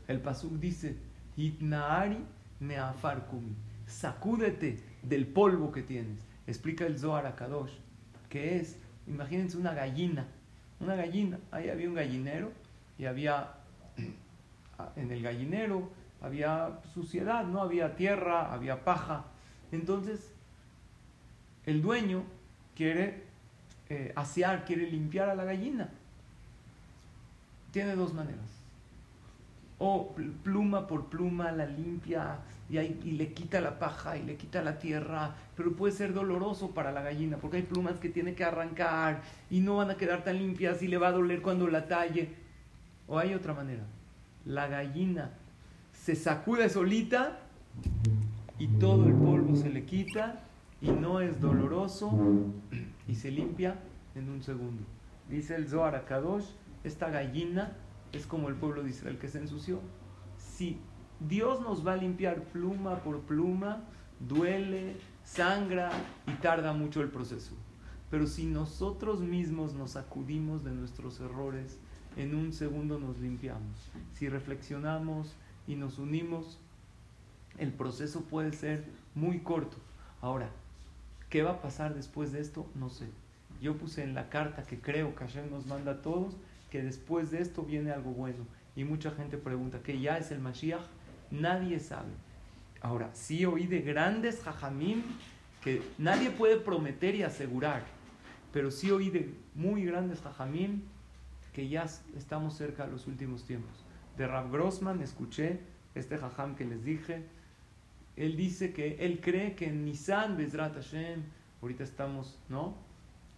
El 0.08 0.18
Pasuk 0.18 0.54
dice, 0.54 0.96
Hitnaari 1.36 2.18
meafarkum. 2.58 3.54
Sacúdete 3.86 4.80
del 5.04 5.24
polvo 5.28 5.70
que 5.70 5.82
tienes. 5.82 6.26
Explica 6.48 6.84
el 6.84 6.98
Zohar 6.98 7.26
a 7.26 7.36
Kadosh. 7.36 7.74
Que 8.28 8.56
es, 8.56 8.80
imagínense 9.06 9.56
una 9.56 9.72
gallina. 9.72 10.26
Una 10.80 10.96
gallina. 10.96 11.38
Ahí 11.52 11.68
había 11.68 11.88
un 11.88 11.94
gallinero 11.94 12.50
y 12.98 13.04
había 13.04 13.52
en 14.96 15.12
el 15.12 15.22
gallinero 15.22 15.92
había 16.20 16.80
suciedad, 16.94 17.44
no 17.44 17.60
había 17.60 17.96
tierra, 17.96 18.52
había 18.52 18.84
paja. 18.84 19.26
Entonces, 19.72 20.30
el 21.66 21.82
dueño 21.82 22.22
quiere 22.76 23.24
eh, 23.88 24.12
asear, 24.14 24.64
quiere 24.64 24.90
limpiar 24.90 25.28
a 25.28 25.34
la 25.34 25.44
gallina. 25.44 25.88
Tiene 27.72 27.96
dos 27.96 28.14
maneras 28.14 28.62
o 29.84 30.14
pluma 30.44 30.86
por 30.86 31.06
pluma 31.06 31.50
la 31.50 31.66
limpia 31.66 32.38
y, 32.70 32.78
y, 32.78 33.12
le 33.18 33.32
quita 33.32 33.60
la 33.60 33.80
paja 33.80 34.16
y 34.16 34.22
le 34.22 34.36
quita 34.36 34.62
la 34.62 34.78
tierra, 34.78 35.34
pero 35.56 35.72
puede 35.72 35.92
ser 35.92 36.14
doloroso 36.14 36.70
para 36.70 36.92
la 36.92 37.02
gallina 37.02 37.36
porque 37.38 37.56
hay 37.56 37.62
plumas 37.64 37.98
que 37.98 38.08
tiene 38.08 38.34
que 38.34 38.44
arrancar 38.44 39.22
y 39.50 39.58
no 39.58 39.78
van 39.78 39.90
a 39.90 39.96
quedar 39.96 40.22
tan 40.22 40.38
limpias 40.38 40.80
y 40.84 40.86
le 40.86 40.98
va 40.98 41.08
a 41.08 41.12
doler 41.12 41.42
cuando 41.42 41.66
la 41.66 41.88
talle. 41.88 42.28
O 43.08 43.18
hay 43.18 43.34
otra 43.34 43.54
manera, 43.54 43.82
la 44.44 44.68
gallina 44.68 45.30
se 45.92 46.14
sacude 46.14 46.68
solita 46.68 47.40
y 48.62 48.68
todo 48.68 49.08
el 49.08 49.14
polvo 49.14 49.56
se 49.56 49.70
le 49.70 49.84
quita 49.84 50.44
y 50.80 50.92
no 50.92 51.18
es 51.18 51.40
doloroso 51.40 52.12
y 53.08 53.16
se 53.16 53.32
limpia 53.32 53.80
en 54.14 54.28
un 54.28 54.40
segundo. 54.40 54.84
Dice 55.28 55.56
el 55.56 55.68
Zohar 55.68 56.04
Kadosh, 56.04 56.44
esta 56.84 57.10
gallina 57.10 57.76
es 58.12 58.24
como 58.24 58.48
el 58.48 58.54
pueblo 58.54 58.84
de 58.84 58.90
Israel 58.90 59.18
que 59.18 59.26
se 59.26 59.40
ensució. 59.40 59.80
Si 60.36 60.78
Dios 61.18 61.60
nos 61.60 61.84
va 61.84 61.94
a 61.94 61.96
limpiar 61.96 62.44
pluma 62.52 63.02
por 63.02 63.22
pluma, 63.22 63.82
duele, 64.20 64.94
sangra 65.24 65.90
y 66.28 66.34
tarda 66.40 66.72
mucho 66.72 67.00
el 67.00 67.08
proceso. 67.08 67.56
Pero 68.12 68.28
si 68.28 68.46
nosotros 68.46 69.22
mismos 69.22 69.74
nos 69.74 69.96
acudimos 69.96 70.62
de 70.62 70.70
nuestros 70.70 71.18
errores, 71.18 71.80
en 72.16 72.36
un 72.36 72.52
segundo 72.52 73.00
nos 73.00 73.18
limpiamos. 73.18 73.90
Si 74.12 74.28
reflexionamos 74.28 75.34
y 75.66 75.74
nos 75.74 75.98
unimos, 75.98 76.60
el 77.58 77.72
proceso 77.72 78.22
puede 78.22 78.52
ser 78.52 78.84
muy 79.14 79.40
corto. 79.40 79.76
Ahora, 80.20 80.50
¿qué 81.28 81.42
va 81.42 81.52
a 81.52 81.62
pasar 81.62 81.94
después 81.94 82.32
de 82.32 82.40
esto? 82.40 82.70
No 82.74 82.88
sé. 82.88 83.08
Yo 83.60 83.76
puse 83.76 84.02
en 84.02 84.14
la 84.14 84.28
carta 84.28 84.64
que 84.64 84.80
creo 84.80 85.14
que 85.14 85.24
Hashem 85.24 85.50
nos 85.50 85.66
manda 85.66 85.92
a 85.92 86.02
todos 86.02 86.36
que 86.70 86.82
después 86.82 87.30
de 87.30 87.42
esto 87.42 87.62
viene 87.62 87.90
algo 87.90 88.12
bueno. 88.12 88.46
Y 88.74 88.84
mucha 88.84 89.10
gente 89.10 89.36
pregunta, 89.36 89.80
¿qué 89.82 90.00
ya 90.00 90.16
es 90.16 90.30
el 90.30 90.40
Mashiach? 90.40 90.86
Nadie 91.30 91.78
sabe. 91.80 92.12
Ahora, 92.80 93.10
sí 93.12 93.44
oí 93.44 93.66
de 93.66 93.82
grandes 93.82 94.40
jajamim 94.42 95.02
que 95.62 95.82
nadie 95.98 96.30
puede 96.30 96.56
prometer 96.56 97.14
y 97.14 97.22
asegurar, 97.22 97.84
pero 98.52 98.70
sí 98.70 98.90
oí 98.90 99.10
de 99.10 99.34
muy 99.54 99.84
grandes 99.84 100.20
jajamim 100.22 100.82
que 101.52 101.68
ya 101.68 101.86
estamos 102.16 102.56
cerca 102.56 102.86
de 102.86 102.92
los 102.92 103.06
últimos 103.06 103.44
tiempos. 103.44 103.84
De 104.16 104.26
Rav 104.26 104.50
Grossman 104.50 105.02
escuché 105.02 105.60
este 105.94 106.16
jajam 106.16 106.56
que 106.56 106.64
les 106.64 106.84
dije. 106.84 107.22
Él 108.16 108.36
dice 108.36 108.72
que 108.72 108.96
él 109.04 109.20
cree 109.20 109.54
que 109.54 109.66
en 109.66 109.84
Nisan, 109.84 110.36
Bezrat 110.36 110.74
Hashem, 110.74 111.22
ahorita 111.60 111.84
estamos, 111.84 112.38
¿no? 112.48 112.74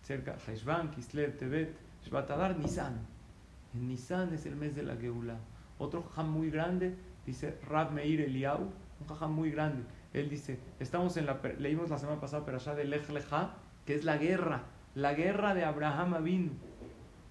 Cerca, 0.02 0.36
Heshvan, 0.46 0.90
Kislev, 0.90 1.36
Tebet, 1.38 1.76
Shvatadar, 2.04 2.58
Nisan. 2.58 2.98
En 3.74 3.88
Nisan 3.88 4.34
es 4.34 4.46
el 4.46 4.56
mes 4.56 4.74
de 4.74 4.82
la 4.82 4.96
Geula. 4.96 5.36
Otro 5.78 6.02
jajam 6.02 6.30
muy 6.30 6.50
grande, 6.50 6.94
dice 7.26 7.58
Rab 7.68 7.92
Meir 7.92 8.20
Eliau, 8.20 8.70
un 9.00 9.06
jajam 9.08 9.32
muy 9.32 9.50
grande. 9.50 9.84
Él 10.12 10.28
dice, 10.28 10.58
estamos 10.78 11.16
en 11.16 11.26
la, 11.26 11.40
leímos 11.58 11.90
la 11.90 11.98
semana 11.98 12.20
pasada, 12.20 12.44
pero 12.44 12.58
allá 12.58 12.74
de 12.74 12.84
Lech 12.84 13.08
Lecha, 13.08 13.50
que 13.84 13.94
es 13.94 14.04
la 14.04 14.16
guerra, 14.16 14.64
la 14.94 15.14
guerra 15.14 15.54
de 15.54 15.64
Abraham 15.64 16.22
vino 16.22 16.52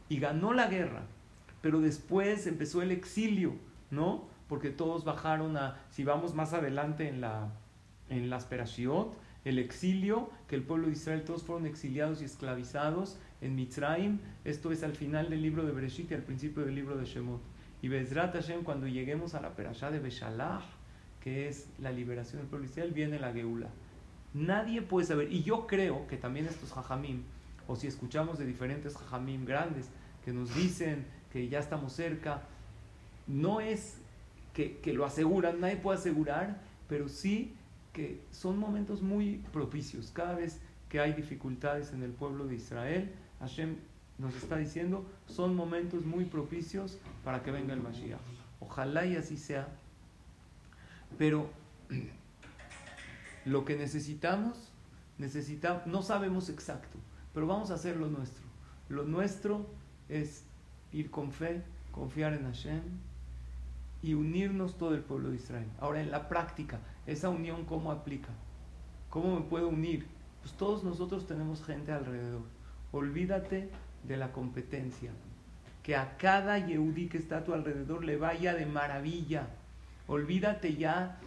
Y 0.10 0.20
ganó 0.20 0.54
la 0.54 0.68
guerra, 0.68 1.04
pero 1.62 1.80
después 1.80 2.46
empezó 2.46 2.82
el 2.82 2.92
exilio, 2.92 3.56
¿no? 3.90 4.26
Porque 4.48 4.70
todos 4.70 5.04
bajaron 5.04 5.58
a, 5.58 5.80
si 5.90 6.04
vamos 6.04 6.34
más 6.34 6.54
adelante 6.54 7.08
en, 7.08 7.22
la, 7.22 7.50
en 8.10 8.30
las 8.30 8.46
Perashiot, 8.46 9.16
el 9.46 9.60
exilio, 9.60 10.30
que 10.48 10.56
el 10.56 10.64
pueblo 10.64 10.88
de 10.88 10.94
Israel 10.94 11.24
todos 11.24 11.44
fueron 11.44 11.66
exiliados 11.66 12.22
y 12.22 12.26
esclavizados 12.26 13.18
en 13.42 13.56
Mitzrayim. 13.56 14.20
Esto 14.46 14.72
es 14.72 14.84
al 14.84 14.94
final 14.94 15.30
del 15.30 15.42
libro 15.42 15.66
de 15.66 15.72
Bereshit 15.72 16.12
y 16.12 16.14
al 16.14 16.24
principio 16.24 16.64
del 16.64 16.76
libro 16.76 16.96
de 16.96 17.06
Shemot. 17.06 17.42
Y 17.82 17.90
Bezrat 17.90 18.34
Hashem, 18.34 18.64
cuando 18.64 18.88
lleguemos 18.88 19.36
a 19.36 19.42
la 19.42 19.56
perashá 19.56 19.92
de 19.92 20.00
Beshalach, 20.00 20.64
que 21.20 21.50
es 21.50 21.68
la 21.80 21.92
liberación 21.92 22.42
del 22.42 22.50
pueblo 22.50 22.66
de 22.66 22.72
Israel, 22.72 22.94
viene 22.94 23.20
la 23.20 23.34
Geula. 23.34 23.68
Nadie 24.34 24.82
puede 24.82 25.06
saber, 25.06 25.32
y 25.32 25.44
yo 25.44 25.68
creo 25.68 26.08
que 26.08 26.16
también 26.16 26.46
estos 26.46 26.72
jajamim, 26.72 27.24
o 27.68 27.76
si 27.76 27.88
escuchamos 27.88 28.40
de 28.40 28.46
diferentes 28.46 28.96
jajamim 28.96 29.46
grandes 29.46 29.90
que 30.24 30.32
nos 30.32 30.56
dicen 30.56 31.06
que 31.32 31.50
ya 31.50 31.60
estamos 31.60 31.94
cerca, 31.94 32.44
no 33.28 33.60
es 33.60 33.98
que, 34.54 34.78
que 34.78 34.94
lo 34.94 35.06
aseguran, 35.06 35.60
nadie 35.60 35.78
puede 35.78 35.98
asegurar, 35.98 36.62
pero 36.88 37.08
sí 37.08 37.54
que 37.92 38.22
son 38.32 38.58
momentos 38.58 39.02
muy 39.02 39.38
propicios. 39.52 40.12
Cada 40.14 40.36
vez 40.36 40.60
que 40.90 41.00
hay 41.00 41.14
dificultades 41.14 41.94
en 41.94 42.04
el 42.04 42.12
pueblo 42.12 42.46
de 42.46 42.56
Israel, 42.56 43.12
Hashem 43.40 43.78
nos 44.18 44.36
está 44.36 44.58
diciendo, 44.58 45.06
son 45.28 45.56
momentos 45.56 46.06
muy 46.06 46.26
propicios 46.26 46.98
para 47.24 47.44
que 47.44 47.52
venga 47.52 47.74
el 47.74 47.82
Mashiach. 47.82 48.20
Ojalá 48.60 49.06
y 49.06 49.16
así 49.16 49.38
sea. 49.38 49.68
Pero 51.18 51.50
lo 53.46 53.66
que 53.66 53.76
necesitamos, 53.76 54.72
necesitamos, 55.18 55.86
no 55.88 56.02
sabemos 56.02 56.50
exacto, 56.50 56.98
pero 57.34 57.48
vamos 57.48 57.72
a 57.72 57.76
hacer 57.76 57.98
lo 57.98 58.08
nuestro. 58.08 58.44
Lo 58.90 59.04
nuestro 59.04 59.66
es 60.10 60.44
ir 60.92 61.10
con 61.10 61.32
fe, 61.32 61.64
confiar 61.92 62.34
en 62.34 62.46
Hashem 62.46 62.82
y 64.04 64.14
unirnos 64.14 64.78
todo 64.78 64.94
el 64.94 65.02
pueblo 65.02 65.30
de 65.30 65.38
Israel. 65.38 65.68
Ahora, 65.80 66.02
en 66.02 66.12
la 66.12 66.28
práctica, 66.28 66.80
esa 67.08 67.30
unión, 67.30 67.64
¿cómo 67.64 67.92
aplica? 67.92 68.30
¿Cómo 69.10 69.40
me 69.40 69.46
puedo 69.46 69.70
unir? 69.70 70.06
Pues 70.42 70.54
todos 70.56 70.84
nosotros 70.84 71.26
tenemos 71.26 71.64
gente 71.64 71.94
alrededor. 71.94 72.42
Olvídate 72.92 73.70
de 74.04 74.18
la 74.18 74.34
competencia. 74.34 75.12
Que 75.82 75.96
a 75.96 76.18
cada 76.18 76.60
Yehudi 76.60 77.08
que 77.08 77.18
está 77.18 77.38
a 77.38 77.44
tu 77.46 77.54
alrededor 77.54 78.04
le 78.04 78.18
vaya 78.18 78.54
de 78.54 78.66
maravilla. 78.66 79.48
Olvídate 80.08 80.76
ya 80.76 81.20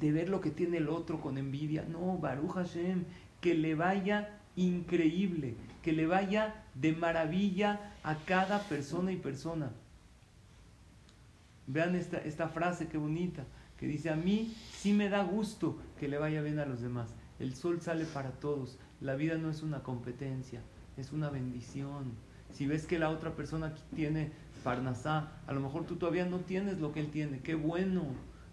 de 0.00 0.10
ver 0.10 0.28
lo 0.28 0.40
que 0.40 0.50
tiene 0.50 0.78
el 0.78 0.88
otro 0.88 1.20
con 1.20 1.38
envidia. 1.38 1.84
No, 1.88 2.18
Baruch 2.18 2.54
Hashem, 2.54 3.04
que 3.40 3.54
le 3.54 3.76
vaya 3.76 4.40
increíble, 4.56 5.54
que 5.82 5.92
le 5.92 6.06
vaya 6.06 6.64
de 6.74 6.92
maravilla 6.92 7.92
a 8.02 8.16
cada 8.16 8.60
persona 8.62 9.12
y 9.12 9.16
persona. 9.16 9.70
Vean 11.66 11.94
esta, 11.94 12.18
esta 12.18 12.48
frase 12.48 12.88
que 12.88 12.98
bonita, 12.98 13.44
que 13.78 13.86
dice, 13.86 14.10
a 14.10 14.16
mí 14.16 14.54
sí 14.72 14.92
me 14.92 15.08
da 15.08 15.22
gusto 15.22 15.78
que 15.98 16.08
le 16.08 16.18
vaya 16.18 16.42
bien 16.42 16.58
a 16.58 16.66
los 16.66 16.80
demás. 16.80 17.14
El 17.38 17.54
sol 17.54 17.80
sale 17.80 18.04
para 18.04 18.30
todos. 18.32 18.78
La 19.00 19.16
vida 19.16 19.36
no 19.36 19.50
es 19.50 19.62
una 19.62 19.82
competencia, 19.82 20.60
es 20.96 21.12
una 21.12 21.30
bendición. 21.30 22.12
Si 22.50 22.66
ves 22.66 22.86
que 22.86 22.98
la 22.98 23.10
otra 23.10 23.34
persona 23.34 23.74
tiene 23.94 24.30
Parnasá, 24.62 25.32
a 25.46 25.52
lo 25.52 25.60
mejor 25.60 25.84
tú 25.84 25.96
todavía 25.96 26.24
no 26.24 26.38
tienes 26.38 26.80
lo 26.80 26.92
que 26.92 27.00
él 27.00 27.10
tiene. 27.10 27.40
Qué 27.40 27.54
bueno. 27.54 28.04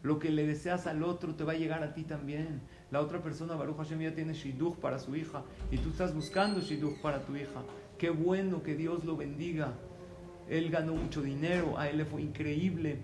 Lo 0.03 0.17
que 0.17 0.31
le 0.31 0.47
deseas 0.47 0.87
al 0.87 1.03
otro 1.03 1.35
te 1.35 1.43
va 1.43 1.51
a 1.51 1.57
llegar 1.57 1.83
a 1.83 1.93
ti 1.93 2.03
también. 2.03 2.61
La 2.89 3.01
otra 3.01 3.21
persona, 3.21 3.55
Baruch 3.55 3.77
Hashem, 3.77 4.01
ya 4.01 4.15
tiene 4.15 4.33
Shidduch 4.33 4.77
para 4.77 4.97
su 4.97 5.15
hija 5.15 5.43
y 5.69 5.77
tú 5.77 5.89
estás 5.89 6.15
buscando 6.15 6.59
Shidduch 6.59 6.99
para 7.01 7.23
tu 7.23 7.35
hija. 7.35 7.61
Qué 7.99 8.09
bueno 8.09 8.63
que 8.63 8.75
Dios 8.75 9.05
lo 9.05 9.15
bendiga. 9.15 9.73
Él 10.51 10.69
ganó 10.69 10.93
mucho 10.93 11.21
dinero, 11.21 11.79
a 11.79 11.89
él 11.89 11.97
le 11.97 12.05
fue 12.05 12.21
increíble. 12.21 12.97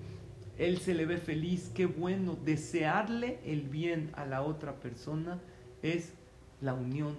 Él 0.58 0.80
se 0.80 0.93
le 0.93 1.06
ve 1.06 1.18
feliz, 1.18 1.72
qué 1.74 1.86
bueno. 1.86 2.38
Desearle 2.43 3.39
el 3.45 3.62
bien 3.62 4.12
a 4.16 4.26
la 4.26 4.41
otra 4.41 4.82
persona 4.82 5.39
es 5.82 6.12
la 6.60 6.74
unión 6.74 7.16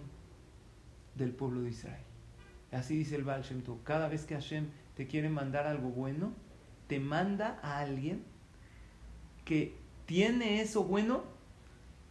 del 1.15 1.31
pueblo 1.31 1.63
de 1.63 1.71
Israel. 1.71 2.03
Así 2.73 2.95
dice 2.95 3.17
el 3.17 3.25
Baal 3.25 3.43
Shem 3.43 3.63
Cada 3.85 4.09
vez 4.09 4.27
que 4.27 4.35
Hashem 4.35 4.67
te 4.97 5.07
quiere 5.07 5.31
mandar 5.31 5.67
algo 5.67 5.89
bueno, 5.89 6.35
te 6.89 7.01
manda 7.01 7.59
a 7.63 7.79
alguien 7.79 8.23
que 9.47 9.77
tiene 10.05 10.61
eso 10.61 10.85
bueno 10.85 11.23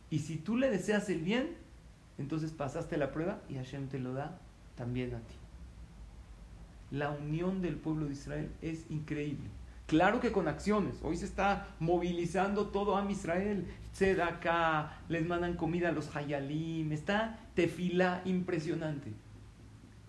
y 0.10 0.20
si 0.20 0.38
tú 0.38 0.58
le 0.58 0.72
deseas 0.72 1.08
el 1.10 1.20
bien, 1.20 1.56
entonces 2.18 2.52
pasaste 2.52 2.98
la 2.98 3.12
prueba 3.12 3.44
y 3.48 3.56
Hashem 3.58 3.90
te 3.90 4.00
lo 4.00 4.14
da 4.14 4.40
también 4.76 5.14
a 5.14 5.20
ti. 5.20 5.36
La 6.92 7.12
unión 7.12 7.62
del 7.62 7.76
pueblo 7.76 8.06
de 8.06 8.14
Israel 8.14 8.52
es 8.62 8.86
increíble. 8.90 9.50
Claro 9.88 10.20
que 10.20 10.32
con 10.32 10.48
acciones. 10.48 11.00
Hoy 11.02 11.18
se 11.18 11.26
está 11.26 11.68
movilizando 11.80 12.68
todo 12.68 12.98
a 12.98 13.10
Israel. 13.10 13.66
acá, 14.22 15.00
les 15.08 15.26
mandan 15.26 15.56
comida 15.56 15.90
a 15.90 15.92
los 15.94 16.14
hayalim. 16.16 16.92
Está 16.92 17.40
tefila 17.56 18.22
impresionante. 18.26 19.14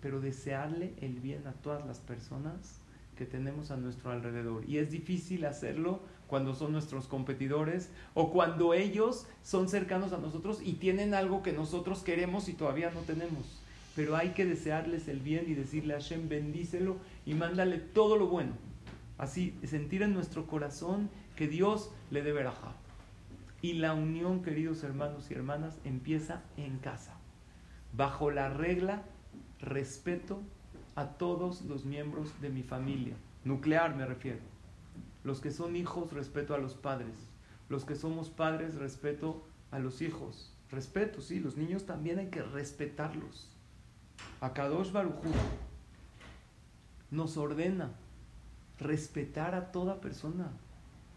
Pero 0.01 0.19
desearle 0.19 0.93
el 1.01 1.19
bien 1.19 1.47
a 1.47 1.53
todas 1.53 1.85
las 1.85 1.99
personas 1.99 2.81
que 3.17 3.25
tenemos 3.25 3.71
a 3.71 3.77
nuestro 3.77 4.11
alrededor. 4.11 4.63
Y 4.67 4.77
es 4.77 4.91
difícil 4.91 5.45
hacerlo 5.45 6.01
cuando 6.27 6.53
son 6.53 6.71
nuestros 6.71 7.07
competidores 7.07 7.89
o 8.13 8.31
cuando 8.31 8.73
ellos 8.73 9.27
son 9.43 9.67
cercanos 9.67 10.13
a 10.13 10.17
nosotros 10.17 10.61
y 10.63 10.73
tienen 10.73 11.13
algo 11.13 11.41
que 11.41 11.51
nosotros 11.51 12.03
queremos 12.03 12.47
y 12.47 12.53
todavía 12.53 12.91
no 12.91 13.01
tenemos. 13.01 13.58
Pero 13.99 14.15
hay 14.15 14.29
que 14.29 14.45
desearles 14.45 15.09
el 15.09 15.19
bien 15.19 15.43
y 15.49 15.55
decirle 15.55 15.93
a 15.93 15.97
Hashem, 15.97 16.29
bendícelo 16.29 16.99
y 17.25 17.33
mándale 17.33 17.79
todo 17.79 18.15
lo 18.15 18.27
bueno 18.27 18.53
Así, 19.17 19.59
sentir 19.65 20.03
en 20.03 20.13
nuestro 20.13 20.47
corazón 20.47 21.09
que 21.35 21.49
Dios 21.49 21.91
le 22.09 22.21
debe 22.21 22.43
rajar. 22.43 22.75
Y 23.61 23.73
la 23.73 23.93
unión, 23.93 24.41
queridos 24.41 24.85
hermanos 24.85 25.29
y 25.29 25.33
hermanas, 25.33 25.79
empieza 25.83 26.43
en 26.55 26.77
casa. 26.77 27.17
Bajo 27.91 28.31
la 28.31 28.47
regla, 28.47 29.03
respeto 29.59 30.39
a 30.95 31.17
todos 31.17 31.63
los 31.63 31.83
miembros 31.83 32.39
de 32.39 32.51
mi 32.51 32.63
familia. 32.63 33.15
Nuclear 33.43 33.97
me 33.97 34.05
refiero. 34.05 34.39
Los 35.25 35.41
que 35.41 35.51
son 35.51 35.75
hijos, 35.75 36.13
respeto 36.13 36.55
a 36.55 36.57
los 36.57 36.73
padres. 36.73 37.27
Los 37.67 37.83
que 37.83 37.95
somos 37.95 38.29
padres, 38.29 38.75
respeto 38.75 39.45
a 39.71 39.79
los 39.79 40.01
hijos. 40.01 40.55
Respeto, 40.71 41.19
sí, 41.19 41.41
los 41.41 41.57
niños 41.57 41.85
también 41.85 42.19
hay 42.19 42.27
que 42.27 42.43
respetarlos. 42.43 43.58
A 44.41 44.53
Kadosh 44.53 44.91
Barujú 44.91 45.33
nos 47.11 47.37
ordena 47.37 47.91
respetar 48.79 49.55
a 49.55 49.71
toda 49.71 49.99
persona. 50.01 50.51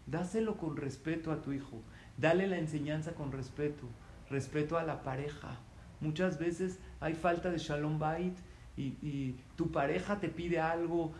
Dáselo 0.05 0.57
con 0.57 0.75
respeto 0.75 1.31
a 1.31 1.41
tu 1.41 1.53
hijo. 1.53 1.81
Dale 2.17 2.47
la 2.47 2.57
enseñanza 2.57 3.13
con 3.13 3.31
respeto. 3.31 3.87
Respeto 4.29 4.77
a 4.77 4.83
la 4.83 5.03
pareja. 5.03 5.57
Muchas 6.01 6.37
veces 6.37 6.79
hay 6.99 7.13
falta 7.13 7.49
de 7.49 7.57
shalom 7.57 7.99
bait 7.99 8.37
y, 8.75 9.35
tu 9.55 9.71
pareja 9.71 10.19
te 10.19 10.29
pide 10.29 10.59
algo, 10.59 11.13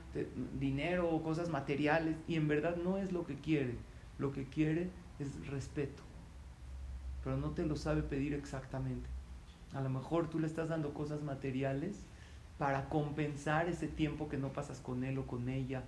dinero 0.59 1.09
o 1.09 1.21
cosas 1.21 1.49
materiales 1.49 2.17
y 2.27 2.35
en 2.35 2.47
verdad 2.47 2.75
no 2.77 2.97
es 2.97 3.11
lo 3.11 3.25
que 3.25 3.35
quiere. 3.35 3.77
Lo 4.17 4.31
que 4.31 4.45
quiere 4.45 4.89
es 5.19 5.47
respeto. 5.47 6.03
Pero 7.23 7.37
no 7.37 7.51
te 7.51 7.65
lo 7.65 7.75
sabe 7.75 8.01
pedir 8.01 8.33
exactamente. 8.33 9.12
A 9.73 9.81
lo 9.81 9.89
mejor 9.89 10.29
tú 10.29 10.39
le 10.39 10.47
estás 10.47 10.69
dando 10.69 10.93
cosas 10.93 11.21
materiales 11.23 12.05
para 12.57 12.89
compensar 12.89 13.67
ese 13.67 13.87
tiempo 13.87 14.29
que 14.29 14.37
no 14.37 14.49
pasas 14.49 14.79
con 14.79 15.03
él 15.03 15.17
o 15.17 15.25
con 15.25 15.49
ella 15.49 15.83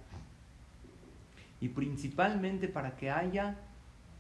y 1.62 1.70
principalmente 1.70 2.68
para 2.68 2.96
que 2.96 3.10
haya 3.10 3.58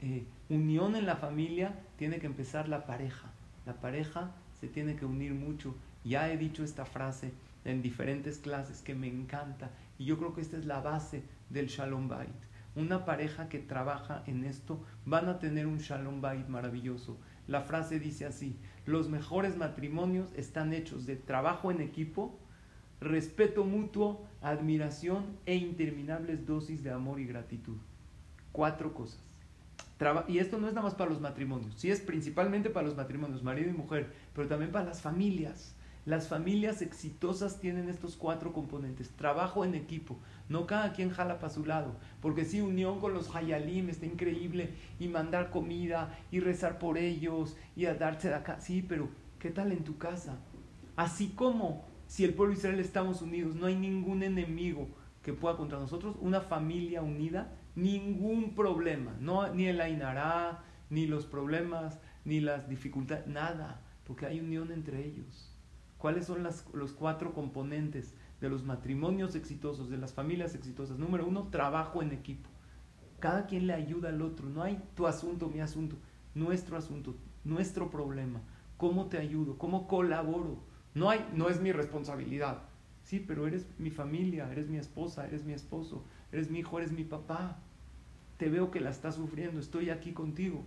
eh, 0.01 0.25
unión 0.49 0.95
en 0.95 1.05
la 1.05 1.15
familia, 1.15 1.73
tiene 1.97 2.19
que 2.19 2.27
empezar 2.27 2.67
la 2.67 2.85
pareja. 2.85 3.31
La 3.65 3.73
pareja 3.73 4.31
se 4.59 4.67
tiene 4.67 4.95
que 4.95 5.05
unir 5.05 5.33
mucho. 5.33 5.75
Ya 6.03 6.31
he 6.31 6.37
dicho 6.37 6.63
esta 6.63 6.85
frase 6.85 7.33
en 7.63 7.81
diferentes 7.81 8.37
clases 8.37 8.81
que 8.81 8.95
me 8.95 9.07
encanta 9.07 9.69
y 9.97 10.05
yo 10.05 10.17
creo 10.17 10.33
que 10.33 10.41
esta 10.41 10.57
es 10.57 10.65
la 10.65 10.81
base 10.81 11.23
del 11.49 11.67
Shalom 11.67 12.07
Bait. 12.07 12.29
Una 12.75 13.05
pareja 13.05 13.47
que 13.47 13.59
trabaja 13.59 14.23
en 14.27 14.43
esto 14.43 14.83
van 15.05 15.29
a 15.29 15.39
tener 15.39 15.65
un 15.65 15.77
Shalom 15.77 16.21
Bait 16.21 16.47
maravilloso. 16.47 17.17
La 17.47 17.61
frase 17.61 17.99
dice 17.99 18.25
así, 18.25 18.55
los 18.85 19.09
mejores 19.09 19.57
matrimonios 19.57 20.31
están 20.35 20.73
hechos 20.73 21.05
de 21.05 21.15
trabajo 21.15 21.71
en 21.71 21.81
equipo, 21.81 22.37
respeto 23.01 23.63
mutuo, 23.63 24.27
admiración 24.41 25.25
e 25.45 25.55
interminables 25.55 26.45
dosis 26.45 26.83
de 26.83 26.91
amor 26.91 27.19
y 27.19 27.25
gratitud. 27.25 27.77
Cuatro 28.51 28.93
cosas. 28.93 29.19
y 30.27 30.39
esto 30.39 30.57
no 30.57 30.67
es 30.67 30.73
nada 30.73 30.85
más 30.87 30.95
para 30.95 31.09
los 31.09 31.21
matrimonios, 31.21 31.73
sí 31.77 31.89
es 31.89 32.01
principalmente 32.01 32.69
para 32.69 32.85
los 32.85 32.97
matrimonios, 32.97 33.43
marido 33.43 33.69
y 33.69 33.73
mujer, 33.73 34.13
pero 34.33 34.47
también 34.47 34.71
para 34.71 34.85
las 34.85 35.01
familias. 35.01 35.75
Las 36.05 36.27
familias 36.27 36.83
exitosas 36.83 37.59
tienen 37.59 37.89
estos 37.89 38.15
cuatro 38.15 38.53
componentes. 38.53 39.09
Trabajo 39.09 39.65
en 39.65 39.73
equipo, 39.73 40.19
no 40.49 40.67
cada 40.67 40.93
quien 40.93 41.09
jala 41.09 41.39
para 41.39 41.51
su 41.51 41.65
lado, 41.65 41.95
porque 42.21 42.45
sí, 42.45 42.61
unión 42.61 42.99
con 42.99 43.15
los 43.15 43.35
hayalim 43.35 43.89
está 43.89 44.05
increíble, 44.05 44.75
y 44.99 45.07
mandar 45.07 45.49
comida, 45.49 46.15
y 46.31 46.41
rezar 46.41 46.77
por 46.77 46.99
ellos, 46.99 47.57
y 47.75 47.87
a 47.87 47.95
darse 47.95 48.27
de 48.27 48.35
acá. 48.35 48.59
Sí, 48.59 48.85
pero 48.87 49.09
¿qué 49.39 49.49
tal 49.49 49.71
en 49.71 49.83
tu 49.83 49.97
casa? 49.97 50.37
Así 50.95 51.29
como 51.29 51.85
si 52.05 52.23
el 52.23 52.35
pueblo 52.35 52.53
de 52.53 52.59
Israel 52.59 52.79
estamos 52.79 53.23
unidos, 53.23 53.55
no 53.55 53.65
hay 53.65 53.75
ningún 53.75 54.21
enemigo 54.21 54.87
que 55.23 55.33
pueda 55.33 55.57
contra 55.57 55.79
nosotros, 55.79 56.15
una 56.21 56.39
familia 56.39 57.01
unida, 57.01 57.51
ningún 57.75 58.53
problema, 58.53 59.15
no, 59.19 59.51
ni 59.55 59.65
el 59.65 59.81
Ainará, 59.81 60.63
ni 60.91 61.07
los 61.07 61.25
problemas, 61.25 61.99
ni 62.25 62.41
las 62.41 62.69
dificultades, 62.69 63.25
nada, 63.25 63.81
porque 64.05 64.27
hay 64.27 64.39
unión 64.39 64.71
entre 64.71 65.03
ellos. 65.03 65.54
¿Cuáles 66.05 66.27
son 66.27 66.43
los 66.43 66.93
cuatro 66.93 67.33
componentes 67.33 68.13
de 68.39 68.47
los 68.47 68.63
matrimonios 68.63 69.33
exitosos, 69.33 69.89
de 69.89 69.97
las 69.97 70.13
familias 70.13 70.53
exitosas? 70.53 70.99
Número 70.99 71.25
uno, 71.25 71.47
trabajo 71.49 72.03
en 72.03 72.11
equipo. 72.11 72.47
Cada 73.19 73.47
quien 73.47 73.65
le 73.65 73.73
ayuda 73.73 74.09
al 74.09 74.21
otro, 74.21 74.47
no 74.47 74.61
hay 74.61 74.79
tu 74.93 75.07
asunto, 75.07 75.49
mi 75.49 75.61
asunto, 75.61 75.95
nuestro 76.35 76.77
asunto, 76.77 77.15
nuestro 77.43 77.89
problema. 77.89 78.39
¿Cómo 78.77 79.07
te 79.07 79.17
ayudo? 79.17 79.57
¿Cómo 79.57 79.87
colaboro? 79.87 80.59
No, 80.93 81.09
hay, 81.09 81.27
no 81.33 81.49
es 81.49 81.59
mi 81.59 81.71
responsabilidad. 81.71 82.61
Sí, 83.01 83.19
pero 83.19 83.47
eres 83.47 83.65
mi 83.79 83.89
familia, 83.89 84.51
eres 84.51 84.69
mi 84.69 84.77
esposa, 84.77 85.25
eres 85.25 85.43
mi 85.43 85.53
esposo, 85.53 86.03
eres 86.31 86.51
mi 86.51 86.59
hijo, 86.59 86.77
eres 86.77 86.91
mi 86.91 87.03
papá. 87.03 87.57
Te 88.37 88.51
veo 88.51 88.69
que 88.69 88.79
la 88.79 88.91
estás 88.91 89.15
sufriendo, 89.15 89.59
estoy 89.59 89.89
aquí 89.89 90.11
contigo. 90.11 90.65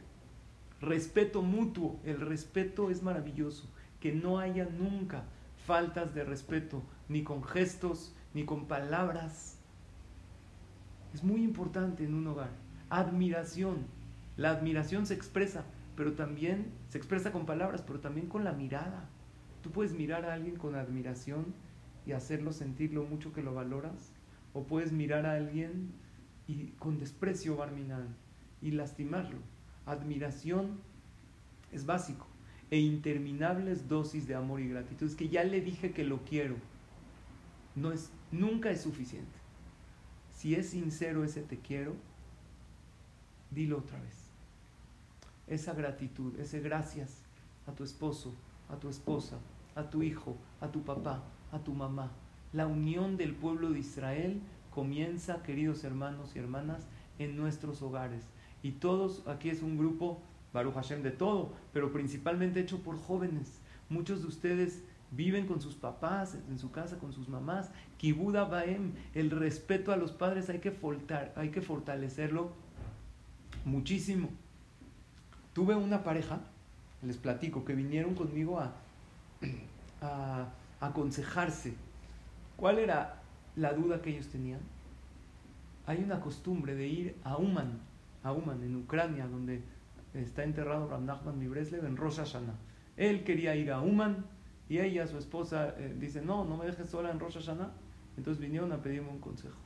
Respeto 0.81 1.43
mutuo, 1.43 2.01
el 2.03 2.21
respeto 2.21 2.91
es 2.91 3.05
maravilloso. 3.05 3.69
Que 4.01 4.13
no 4.13 4.39
haya 4.39 4.67
nunca 4.67 5.25
faltas 5.67 6.15
de 6.15 6.25
respeto, 6.25 6.83
ni 7.09 7.23
con 7.23 7.43
gestos, 7.43 8.15
ni 8.35 8.45
con 8.45 8.67
palabras. 8.67 9.59
Es 11.15 11.25
muy 11.25 11.43
importante 11.43 12.05
en 12.05 12.15
un 12.15 12.27
hogar. 12.27 12.51
Admiración. 12.91 13.87
La 14.37 14.51
admiración 14.51 15.07
se 15.07 15.15
expresa, 15.15 15.65
pero 15.97 16.13
también 16.13 16.73
se 16.89 16.99
expresa 16.99 17.33
con 17.33 17.45
palabras, 17.45 17.83
pero 17.83 18.01
también 18.01 18.29
con 18.29 18.45
la 18.45 18.53
mirada. 18.53 19.09
Tú 19.63 19.71
puedes 19.71 19.93
mirar 19.93 20.25
a 20.25 20.35
alguien 20.35 20.57
con 20.57 20.75
admiración 20.75 21.55
y 22.07 22.13
hacerlo 22.13 22.53
sentir 22.53 22.95
lo 22.95 23.03
mucho 23.03 23.33
que 23.33 23.43
lo 23.43 23.53
valoras, 23.53 24.13
o 24.55 24.63
puedes 24.63 24.93
mirar 24.93 25.27
a 25.27 25.35
alguien 25.35 25.93
y 26.47 26.69
con 26.79 26.99
desprecio, 26.99 27.57
Barminan, 27.57 28.15
y 28.63 28.71
lastimarlo. 28.71 29.39
Admiración 29.85 30.81
es 31.73 31.85
básico. 31.85 32.27
E 32.71 32.79
interminables 32.79 33.89
dosis 33.89 34.27
de 34.27 34.35
amor 34.35 34.61
y 34.61 34.69
gratitud. 34.69 35.07
Es 35.07 35.15
que 35.15 35.29
ya 35.29 35.45
le 35.45 35.61
dije 35.61 35.93
que 35.93 36.05
lo 36.05 36.25
quiero. 36.25 36.57
No 37.75 37.93
es, 37.93 38.11
nunca 38.31 38.71
es 38.71 38.83
suficiente. 38.83 39.39
Si 40.35 40.55
es 40.55 40.71
sincero 40.71 41.25
ese 41.25 41.43
te 41.43 41.59
quiero, 41.59 41.95
dilo 43.51 43.79
otra 43.79 44.01
vez. 44.01 44.29
esa 45.49 45.73
gratitud, 45.75 46.39
ese 46.39 46.61
gracias 46.61 47.23
a 47.67 47.73
tu 47.73 47.85
esposo, 47.85 48.35
a 48.69 48.77
tu 48.77 48.89
esposa, 48.89 49.39
a 49.75 49.89
tu 49.91 50.03
hijo, 50.03 50.37
a 50.61 50.69
tu 50.69 50.83
papá, 50.83 51.23
a 51.53 51.59
tu 51.59 51.73
mamá. 51.73 52.11
La 52.53 52.67
unión 52.67 53.17
del 53.17 53.35
pueblo 53.35 53.71
de 53.71 53.81
Israel 53.81 54.41
comienza, 54.71 55.43
queridos 55.43 55.85
hermanos 55.85 56.37
y 56.37 56.39
hermanas, 56.39 56.87
en 57.19 57.37
nuestros 57.37 57.83
hogares. 57.83 58.25
Y 58.63 58.73
todos, 58.73 59.27
aquí 59.27 59.51
es 59.51 59.63
un 59.63 59.79
grupo, 59.79 60.21
Baruch 60.59 60.75
Hashem, 60.75 61.03
de 61.05 61.13
todo, 61.13 61.53
pero 61.73 61.93
principalmente 61.93 62.59
hecho 62.59 62.81
por 62.83 62.99
jóvenes. 62.99 63.61
Muchos 63.89 64.23
de 64.23 64.27
ustedes 64.27 64.83
viven 65.13 65.47
con 65.47 65.61
sus 65.61 65.77
papás, 65.77 66.37
en 66.49 66.59
su 66.59 66.73
casa, 66.73 66.99
con 66.99 67.13
sus 67.13 67.29
mamás. 67.29 67.71
Kibuda 67.97 68.45
Baem, 68.45 68.93
el 69.15 69.31
respeto 69.31 69.93
a 69.93 69.97
los 69.97 70.11
padres 70.11 70.51
hay 70.51 70.59
que, 70.59 70.77
hay 71.37 71.51
que 71.51 71.63
fortalecerlo 71.63 72.51
muchísimo. 73.65 74.31
Tuve 75.53 75.77
una 75.77 76.03
pareja, 76.03 76.41
les 77.03 77.17
platico, 77.17 77.65
que 77.65 77.75
vinieron 77.75 78.17
conmigo 78.17 78.59
a, 78.59 78.73
a 80.03 80.49
aconsejarse. 80.81 81.75
¿Cuál 82.57 82.81
era 82.81 83.23
la 83.55 83.73
duda 83.75 84.03
que 84.03 84.11
ellos 84.11 84.27
tenían? 84.27 84.61
Hay 85.87 86.03
una 86.03 86.21
costumbre 86.21 86.75
de 86.75 86.89
ir 86.89 87.17
a 87.23 87.37
Uman, 87.37 87.79
a 88.25 88.33
Uman, 88.33 88.61
en 88.65 88.75
Ucrania, 88.75 89.29
donde 89.29 89.63
está 90.23 90.45
enterrado 90.45 90.89
Ram 90.89 91.05
Nachman 91.05 91.39
Mibreslev 91.39 91.85
en 91.85 91.97
Rosh 91.97 92.17
Hashanah. 92.17 92.59
Él 92.97 93.25
quería 93.25 93.55
ir 93.57 93.71
a 93.71 93.81
Uman 93.81 94.25
y 94.69 94.79
ella, 94.79 95.07
su 95.07 95.19
esposa, 95.19 95.75
eh, 95.79 95.97
dice, 95.99 96.21
no, 96.21 96.45
no 96.45 96.57
me 96.57 96.67
dejes 96.67 96.89
sola 96.89 97.11
en 97.11 97.21
Rosh 97.21 97.35
Hashanah. 97.35 97.73
Entonces 98.17 98.43
vinieron 98.43 98.73
a 98.73 98.83
pedirme 98.83 99.09
un 99.09 99.21
consejo. 99.21 99.57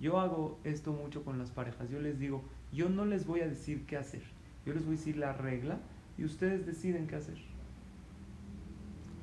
Yo 0.00 0.18
hago 0.18 0.58
esto 0.64 0.92
mucho 0.92 1.24
con 1.24 1.38
las 1.38 1.50
parejas. 1.50 1.88
Yo 1.88 2.00
les 2.00 2.18
digo, 2.18 2.44
yo 2.72 2.88
no 2.88 3.04
les 3.04 3.26
voy 3.26 3.40
a 3.40 3.48
decir 3.48 3.86
qué 3.86 3.96
hacer. 3.96 4.22
Yo 4.66 4.74
les 4.74 4.84
voy 4.84 4.94
a 4.94 4.98
decir 4.98 5.16
la 5.16 5.32
regla 5.32 5.78
y 6.18 6.24
ustedes 6.24 6.66
deciden 6.66 7.06
qué 7.06 7.16
hacer. 7.16 7.38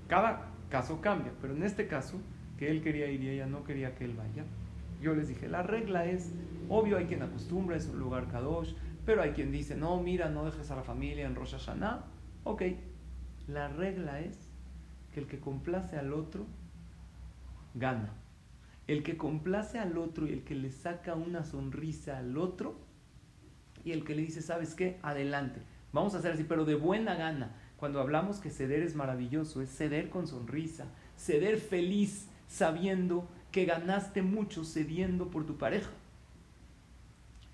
Cada 0.07 0.47
caso 0.69 1.01
cambia, 1.01 1.31
pero 1.41 1.55
en 1.55 1.63
este 1.63 1.87
caso, 1.87 2.19
que 2.57 2.71
él 2.71 2.81
quería 2.81 3.07
ir 3.07 3.21
y 3.21 3.29
ella 3.29 3.45
no 3.45 3.63
quería 3.63 3.95
que 3.95 4.05
él 4.05 4.13
vaya, 4.15 4.45
yo 5.01 5.13
les 5.13 5.27
dije, 5.27 5.49
la 5.49 5.63
regla 5.63 6.05
es, 6.05 6.31
obvio 6.69 6.97
hay 6.97 7.05
quien 7.05 7.21
acostumbra, 7.21 7.75
es 7.75 7.87
un 7.87 7.99
lugar 7.99 8.29
kadosh, 8.29 8.73
pero 9.05 9.21
hay 9.21 9.31
quien 9.31 9.51
dice, 9.51 9.75
no, 9.75 10.01
mira, 10.01 10.29
no 10.29 10.45
dejes 10.45 10.71
a 10.71 10.75
la 10.75 10.83
familia 10.83 11.25
en 11.25 11.35
Rosh 11.35 11.51
Hashanah. 11.51 12.05
Ok, 12.43 12.63
la 13.47 13.67
regla 13.67 14.19
es 14.21 14.49
que 15.13 15.19
el 15.19 15.27
que 15.27 15.39
complace 15.39 15.97
al 15.97 16.13
otro, 16.13 16.45
gana. 17.73 18.13
El 18.87 19.03
que 19.03 19.17
complace 19.17 19.79
al 19.79 19.97
otro 19.97 20.27
y 20.27 20.31
el 20.31 20.43
que 20.43 20.55
le 20.55 20.71
saca 20.71 21.15
una 21.15 21.43
sonrisa 21.43 22.17
al 22.17 22.37
otro, 22.37 22.75
y 23.83 23.91
el 23.91 24.03
que 24.05 24.15
le 24.15 24.21
dice, 24.21 24.41
¿sabes 24.41 24.75
qué? 24.75 24.99
Adelante. 25.01 25.61
Vamos 25.91 26.15
a 26.15 26.19
hacer 26.19 26.31
así, 26.31 26.43
pero 26.43 26.65
de 26.65 26.75
buena 26.75 27.15
gana. 27.15 27.55
Cuando 27.77 27.99
hablamos 27.99 28.39
que 28.39 28.49
ceder 28.49 28.81
es 28.81 28.95
maravilloso, 28.95 29.61
es 29.61 29.69
ceder 29.69 30.09
con 30.09 30.27
sonrisa, 30.27 30.85
ceder 31.17 31.57
feliz, 31.59 32.29
sabiendo 32.47 33.27
que 33.51 33.65
ganaste 33.65 34.21
mucho 34.21 34.63
cediendo 34.63 35.29
por 35.29 35.45
tu 35.45 35.57
pareja. 35.57 35.91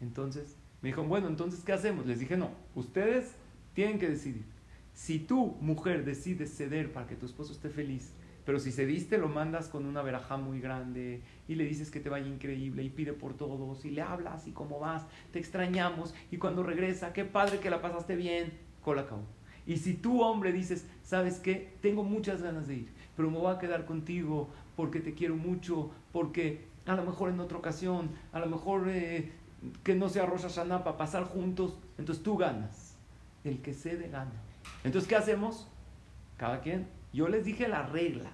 Entonces, 0.02 0.56
me 0.82 0.90
dijo, 0.90 1.04
bueno, 1.04 1.28
entonces, 1.28 1.64
¿qué 1.64 1.74
hacemos? 1.74 2.06
Les 2.06 2.20
dije, 2.20 2.38
no, 2.38 2.52
ustedes 2.76 3.36
tienen 3.74 4.00
que 4.00 4.10
decidir. 4.10 4.46
Si 4.94 5.20
tú, 5.20 5.58
mujer, 5.62 6.06
decides 6.06 6.56
ceder 6.56 6.92
para 6.92 7.08
que 7.08 7.16
tu 7.16 7.26
esposo 7.26 7.54
esté 7.54 7.70
feliz, 7.70 8.14
pero 8.46 8.60
si 8.60 8.72
cediste, 8.72 9.18
lo 9.18 9.28
mandas 9.28 9.68
con 9.68 9.86
una 9.86 10.02
verajá 10.02 10.38
muy 10.38 10.60
grande 10.60 11.22
y 11.48 11.56
le 11.56 11.66
dices 11.66 11.92
que 11.92 12.00
te 12.00 12.10
vaya 12.10 12.28
increíble 12.28 12.84
y 12.84 12.90
pide 12.90 13.14
por 13.14 13.36
todos 13.36 13.86
y 13.86 13.92
le 13.92 14.02
hablas 14.02 14.48
y 14.48 14.52
cómo 14.52 14.80
vas, 14.80 15.06
te 15.32 15.40
extrañamos 15.40 16.16
y 16.32 16.38
cuando 16.38 16.64
regresa, 16.64 17.14
qué 17.14 17.26
padre 17.26 17.60
que 17.60 17.70
la 17.70 17.82
pasaste 17.82 18.16
bien, 18.16 18.52
cola 18.84 19.06
Y 19.68 19.78
si 19.78 19.94
tú, 19.94 20.22
hombre, 20.22 20.52
dices, 20.52 20.88
¿sabes 21.04 21.40
qué? 21.40 21.74
Tengo 21.82 22.04
muchas 22.04 22.42
ganas 22.42 22.68
de 22.68 22.76
ir, 22.76 22.90
pero 23.16 23.30
me 23.30 23.38
voy 23.38 23.54
a 23.54 23.60
quedar 23.60 23.86
contigo 23.86 24.50
porque 24.76 25.00
te 25.00 25.14
quiero 25.14 25.36
mucho, 25.36 25.92
porque 26.12 26.66
a 26.88 26.96
lo 26.96 27.06
mejor 27.06 27.30
en 27.30 27.40
otra 27.40 27.58
ocasión, 27.58 28.10
a 28.32 28.40
lo 28.40 28.48
mejor 28.48 28.90
eh, 28.90 29.32
que 29.84 29.96
no 29.96 30.10
sea 30.10 30.26
Rosa 30.26 30.50
Hashanah 30.50 30.84
para 30.84 30.98
pasar 30.98 31.24
juntos, 31.26 31.78
entonces 31.98 32.24
tú 32.24 32.38
ganas. 32.38 32.96
El 33.44 33.62
que 33.62 33.74
cede 33.74 34.10
gana. 34.10 34.32
Entonces, 34.84 35.08
¿qué 35.08 35.16
hacemos? 35.16 35.68
Cada 36.38 36.62
quien. 36.62 36.88
Yo 37.14 37.28
les 37.28 37.46
dije 37.46 37.68
la 37.68 37.84
regla. 37.84 38.32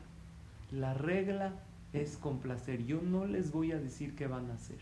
La 0.72 0.94
regla 0.94 1.54
es 1.94 2.18
complacer. 2.18 2.86
Yo 2.86 3.02
no 3.02 3.26
les 3.26 3.52
voy 3.52 3.72
a 3.72 3.80
decir 3.80 4.16
qué 4.16 4.28
van 4.28 4.50
a 4.50 4.56
hacer. 4.56 4.80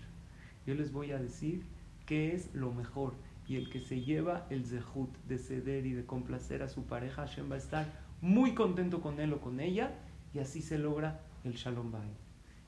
Yo 0.66 0.76
les 0.76 0.92
voy 0.92 1.12
a 1.12 1.18
decir 1.18 1.64
qué 2.06 2.34
es 2.34 2.54
lo 2.54 2.72
mejor. 2.72 3.14
Y 3.48 3.58
el 3.58 3.70
que 3.70 3.82
se 3.82 4.02
lleva 4.02 4.48
el 4.50 4.66
zehut 4.66 5.14
de 5.28 5.38
ceder 5.38 5.86
y 5.86 5.94
de 5.94 6.06
complacer 6.06 6.64
a 6.64 6.70
su 6.70 6.86
pareja, 6.86 7.28
Hashem 7.28 7.52
va 7.52 7.56
a 7.56 7.60
estar 7.60 7.86
muy 8.22 8.54
contento 8.54 9.02
con 9.02 9.20
él 9.20 9.34
o 9.34 9.42
con 9.42 9.60
ella. 9.60 9.92
Y 10.34 10.40
así 10.40 10.62
se 10.62 10.78
logra 10.78 11.20
el 11.44 11.54
Shalom 11.54 11.92
Baem. 11.92 12.14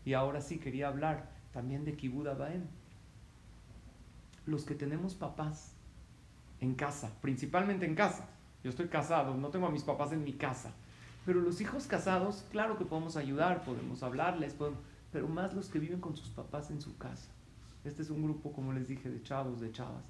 Y 0.04 0.14
ahora 0.14 0.42
sí 0.42 0.60
quería 0.60 0.90
hablar 0.90 1.32
también 1.52 1.86
de 1.86 1.96
Kibuda 1.96 2.34
Baem. 2.34 2.64
Los 4.46 4.64
que 4.64 4.76
tenemos 4.76 5.16
papás 5.16 5.74
en 6.60 6.76
casa, 6.76 7.12
principalmente 7.22 7.86
en 7.86 7.96
casa. 7.96 8.28
Yo 8.64 8.70
estoy 8.70 8.88
casado, 8.88 9.36
no 9.36 9.50
tengo 9.50 9.68
a 9.68 9.72
mis 9.72 9.84
papás 9.84 10.12
en 10.12 10.24
mi 10.24 10.34
casa. 10.34 10.74
Pero 11.26 11.42
los 11.42 11.62
hijos 11.62 11.88
casados, 11.88 12.46
claro 12.52 12.78
que 12.78 12.86
podemos 12.86 13.18
ayudar, 13.18 13.64
podemos 13.64 14.04
hablarles, 14.04 14.56
pero 15.12 15.28
más 15.28 15.54
los 15.54 15.70
que 15.70 15.80
viven 15.80 16.00
con 16.00 16.16
sus 16.16 16.30
papás 16.30 16.70
en 16.70 16.82
su 16.82 16.98
casa. 16.98 17.30
Este 17.84 18.02
es 18.02 18.10
un 18.10 18.24
grupo, 18.24 18.52
como 18.52 18.74
les 18.74 18.88
dije, 18.88 19.10
de 19.10 19.22
chavos, 19.24 19.60
de 19.60 19.72
chavas. 19.72 20.04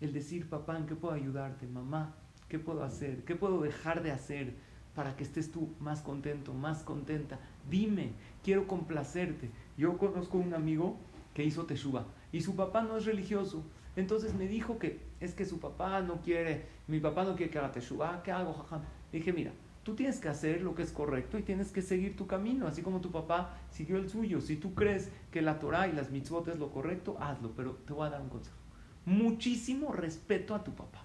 El 0.00 0.12
decir, 0.12 0.48
papá, 0.48 0.76
¿en 0.76 0.86
qué 0.86 0.96
puedo 0.96 1.14
ayudarte? 1.14 1.66
Mamá, 1.66 2.14
¿qué 2.48 2.58
puedo 2.58 2.82
hacer? 2.82 3.24
¿Qué 3.24 3.36
puedo 3.36 3.60
dejar 3.60 4.02
de 4.02 4.12
hacer 4.12 4.54
para 4.94 5.16
que 5.16 5.24
estés 5.24 5.50
tú 5.50 5.74
más 5.80 6.02
contento, 6.02 6.52
más 6.52 6.82
contenta? 6.82 7.38
Dime, 7.70 8.12
quiero 8.42 8.66
complacerte. 8.66 9.50
Yo 9.76 9.98
conozco 9.98 10.38
un 10.38 10.54
amigo 10.54 10.96
que 11.32 11.44
hizo 11.44 11.64
teshuva 11.64 12.06
y 12.34 12.40
su 12.40 12.56
papá 12.56 12.82
no 12.82 12.96
es 12.96 13.04
religioso. 13.06 13.64
Entonces 13.96 14.34
me 14.34 14.48
dijo 14.48 14.78
que 14.78 14.98
es 15.20 15.34
que 15.34 15.44
su 15.44 15.60
papá 15.60 16.00
no 16.00 16.20
quiere, 16.20 16.66
mi 16.88 16.98
papá 16.98 17.24
no 17.24 17.36
quiere 17.36 17.50
que 17.52 17.58
haga 17.58 17.70
teshuva, 17.70 18.22
¿qué 18.24 18.32
hago, 18.32 18.52
jajam? 18.52 18.82
dije, 19.12 19.32
mira, 19.32 19.52
Tú 19.84 19.94
tienes 19.94 20.18
que 20.18 20.30
hacer 20.30 20.62
lo 20.62 20.74
que 20.74 20.82
es 20.82 20.92
correcto 20.92 21.38
y 21.38 21.42
tienes 21.42 21.70
que 21.70 21.82
seguir 21.82 22.16
tu 22.16 22.26
camino, 22.26 22.66
así 22.66 22.80
como 22.80 23.02
tu 23.02 23.10
papá 23.10 23.58
siguió 23.68 23.98
el 23.98 24.08
suyo. 24.08 24.40
Si 24.40 24.56
tú 24.56 24.74
crees 24.74 25.10
que 25.30 25.42
la 25.42 25.58
Torah 25.58 25.86
y 25.88 25.92
las 25.92 26.10
mitzvot 26.10 26.48
es 26.48 26.58
lo 26.58 26.70
correcto, 26.70 27.18
hazlo, 27.20 27.50
pero 27.54 27.72
te 27.86 27.92
voy 27.92 28.06
a 28.06 28.10
dar 28.10 28.22
un 28.22 28.30
consejo. 28.30 28.56
Muchísimo 29.04 29.92
respeto 29.92 30.54
a 30.54 30.64
tu 30.64 30.72
papá. 30.72 31.04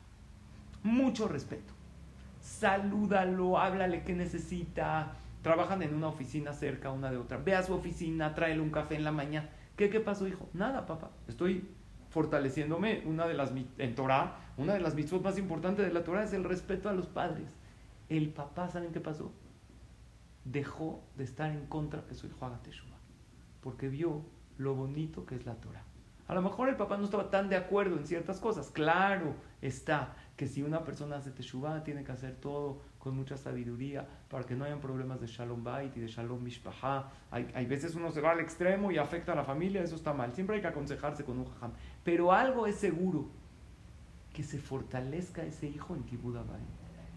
Mucho 0.81 1.27
respeto. 1.27 1.73
Salúdalo, 2.39 3.59
háblale 3.59 4.03
qué 4.03 4.13
necesita. 4.13 5.11
Trabajan 5.41 5.81
en 5.81 5.93
una 5.93 6.07
oficina 6.07 6.53
cerca 6.53 6.89
una 6.89 7.11
de 7.11 7.17
otra. 7.17 7.35
Ve 7.35 7.55
a 7.55 7.63
su 7.63 7.73
oficina, 7.73 8.33
tráele 8.33 8.61
un 8.61 8.71
café 8.71 8.95
en 8.95 9.03
la 9.03 9.11
mañana. 9.11 9.49
¿Qué, 9.79 9.89
qué 9.89 10.01
pasó, 10.01 10.27
hijo? 10.27 10.49
Nada, 10.51 10.85
papá. 10.85 11.09
Estoy 11.29 11.65
fortaleciéndome. 12.09 13.01
Una 13.05 13.25
de 13.27 13.33
las, 13.33 13.53
en 13.77 13.95
Torah, 13.95 14.35
una 14.57 14.73
de 14.73 14.81
las 14.81 14.93
mitzvot 14.93 15.23
más 15.23 15.37
importantes 15.37 15.87
de 15.87 15.93
la 15.93 16.03
Torah 16.03 16.25
es 16.25 16.33
el 16.33 16.43
respeto 16.43 16.89
a 16.89 16.93
los 16.93 17.07
padres. 17.07 17.47
El 18.09 18.33
papá, 18.33 18.67
¿saben 18.67 18.91
qué 18.91 18.99
pasó? 18.99 19.31
Dejó 20.43 21.01
de 21.15 21.23
estar 21.23 21.49
en 21.49 21.65
contra 21.67 22.01
de 22.01 22.13
su 22.13 22.27
hijo 22.27 22.45
haga 22.45 22.59
porque 23.61 23.87
vio 23.87 24.25
lo 24.57 24.75
bonito 24.75 25.25
que 25.25 25.35
es 25.35 25.45
la 25.45 25.55
Torah. 25.55 25.85
A 26.27 26.33
lo 26.33 26.41
mejor 26.41 26.67
el 26.67 26.75
papá 26.75 26.97
no 26.97 27.05
estaba 27.05 27.29
tan 27.29 27.47
de 27.47 27.55
acuerdo 27.55 27.95
en 27.95 28.05
ciertas 28.05 28.41
cosas. 28.41 28.71
Claro 28.71 29.33
está 29.61 30.13
que 30.35 30.47
si 30.47 30.61
una 30.61 30.83
persona 30.83 31.15
hace 31.15 31.31
Teshuvah, 31.31 31.85
tiene 31.85 32.03
que 32.03 32.11
hacer 32.11 32.35
todo 32.35 32.81
con 32.99 33.15
mucha 33.15 33.37
sabiduría 33.37 34.07
para 34.29 34.43
que 34.43 34.55
no 34.55 34.65
hayan 34.65 34.79
problemas 34.79 35.19
de 35.19 35.27
Shalom 35.27 35.63
Bait 35.63 35.95
y 35.97 36.01
de 36.01 36.07
Shalom 36.07 36.43
Mishpaha. 36.43 37.11
Hay, 37.31 37.49
hay, 37.55 37.65
veces 37.65 37.95
uno 37.95 38.11
se 38.11 38.21
va 38.21 38.31
al 38.31 38.41
extremo 38.41 38.91
y 38.91 38.97
afecta 38.97 39.31
a 39.31 39.35
la 39.35 39.43
familia, 39.43 39.81
eso 39.81 39.95
está 39.95 40.13
mal. 40.13 40.33
Siempre 40.33 40.57
hay 40.57 40.61
que 40.61 40.67
aconsejarse 40.67 41.23
con 41.23 41.39
un 41.39 41.45
jajam. 41.45 41.71
Pero 42.03 42.33
algo 42.33 42.67
es 42.67 42.75
seguro, 42.75 43.29
que 44.33 44.43
se 44.43 44.59
fortalezca 44.59 45.43
ese 45.43 45.67
hijo 45.67 45.95
en 45.95 46.03
Kibbutz 46.03 46.37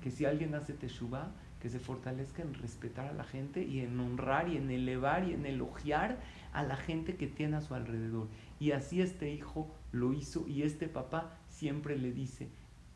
que 0.02 0.10
si 0.10 0.24
alguien 0.24 0.54
hace 0.54 0.72
teshuva, 0.72 1.30
que 1.60 1.68
se 1.68 1.78
fortalezca 1.78 2.42
en 2.42 2.54
respetar 2.54 3.06
a 3.06 3.12
la 3.12 3.22
gente 3.22 3.62
y 3.62 3.80
en 3.80 3.98
honrar 4.00 4.48
y 4.48 4.56
en 4.56 4.70
elevar 4.70 5.28
y 5.28 5.34
en 5.34 5.46
elogiar 5.46 6.18
a 6.52 6.64
la 6.64 6.76
gente 6.76 7.16
que 7.16 7.28
tiene 7.28 7.56
a 7.56 7.60
su 7.60 7.74
alrededor. 7.74 8.26
Y 8.58 8.72
así 8.72 9.00
este 9.00 9.32
hijo 9.32 9.72
lo 9.92 10.12
hizo 10.12 10.48
y 10.48 10.62
este 10.62 10.88
papá 10.88 11.38
siempre 11.48 11.96
le 11.96 12.10
dice 12.10 12.48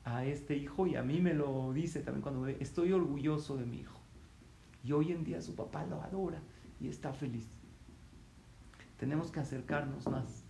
a 0.06 0.24
este 0.24 0.56
hijo 0.56 0.86
y 0.86 0.96
a 0.96 1.02
mí 1.02 1.20
me 1.20 1.34
lo 1.34 1.74
dice 1.74 2.00
también 2.00 2.22
cuando 2.22 2.40
ve, 2.40 2.56
estoy 2.60 2.92
orgulloso 2.92 3.58
de 3.58 3.66
mi 3.66 3.80
hijo. 3.80 4.00
Y 4.82 4.92
hoy 4.92 5.12
en 5.12 5.22
día 5.22 5.42
su 5.42 5.54
papá 5.54 5.84
lo 5.84 6.00
adora 6.00 6.40
y 6.80 6.88
está 6.88 7.12
feliz. 7.12 7.46
Tenemos 8.98 9.30
que 9.30 9.40
acercarnos 9.40 10.06
más. 10.06 10.44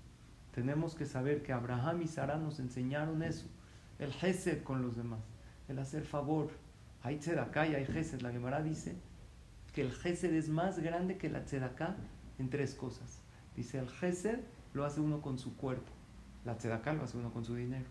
Tenemos 0.54 0.94
que 0.94 1.06
saber 1.06 1.42
que 1.42 1.52
Abraham 1.52 2.02
y 2.02 2.06
Sara 2.06 2.36
nos 2.36 2.60
enseñaron 2.60 3.22
eso, 3.22 3.46
el 3.98 4.12
gesed 4.12 4.62
con 4.62 4.82
los 4.82 4.96
demás 4.96 5.20
el 5.68 5.78
hacer 5.78 6.04
favor. 6.04 6.50
Hay 7.02 7.18
tzedaká 7.18 7.66
y 7.66 7.74
hay 7.74 7.86
gesed. 7.86 8.20
La 8.22 8.32
Gemara 8.32 8.62
dice 8.62 8.96
que 9.74 9.82
el 9.82 9.92
gesed 9.92 10.32
es 10.34 10.48
más 10.48 10.78
grande 10.78 11.18
que 11.18 11.28
la 11.28 11.44
tzedaká 11.44 11.96
en 12.38 12.50
tres 12.50 12.74
cosas. 12.74 13.20
Dice 13.54 13.78
el 13.78 13.88
gesed 13.88 14.40
lo 14.74 14.84
hace 14.84 15.00
uno 15.00 15.22
con 15.22 15.38
su 15.38 15.56
cuerpo, 15.56 15.90
la 16.44 16.56
tzedaká 16.56 16.92
lo 16.92 17.04
hace 17.04 17.16
uno 17.16 17.32
con 17.32 17.44
su 17.44 17.54
dinero. 17.54 17.86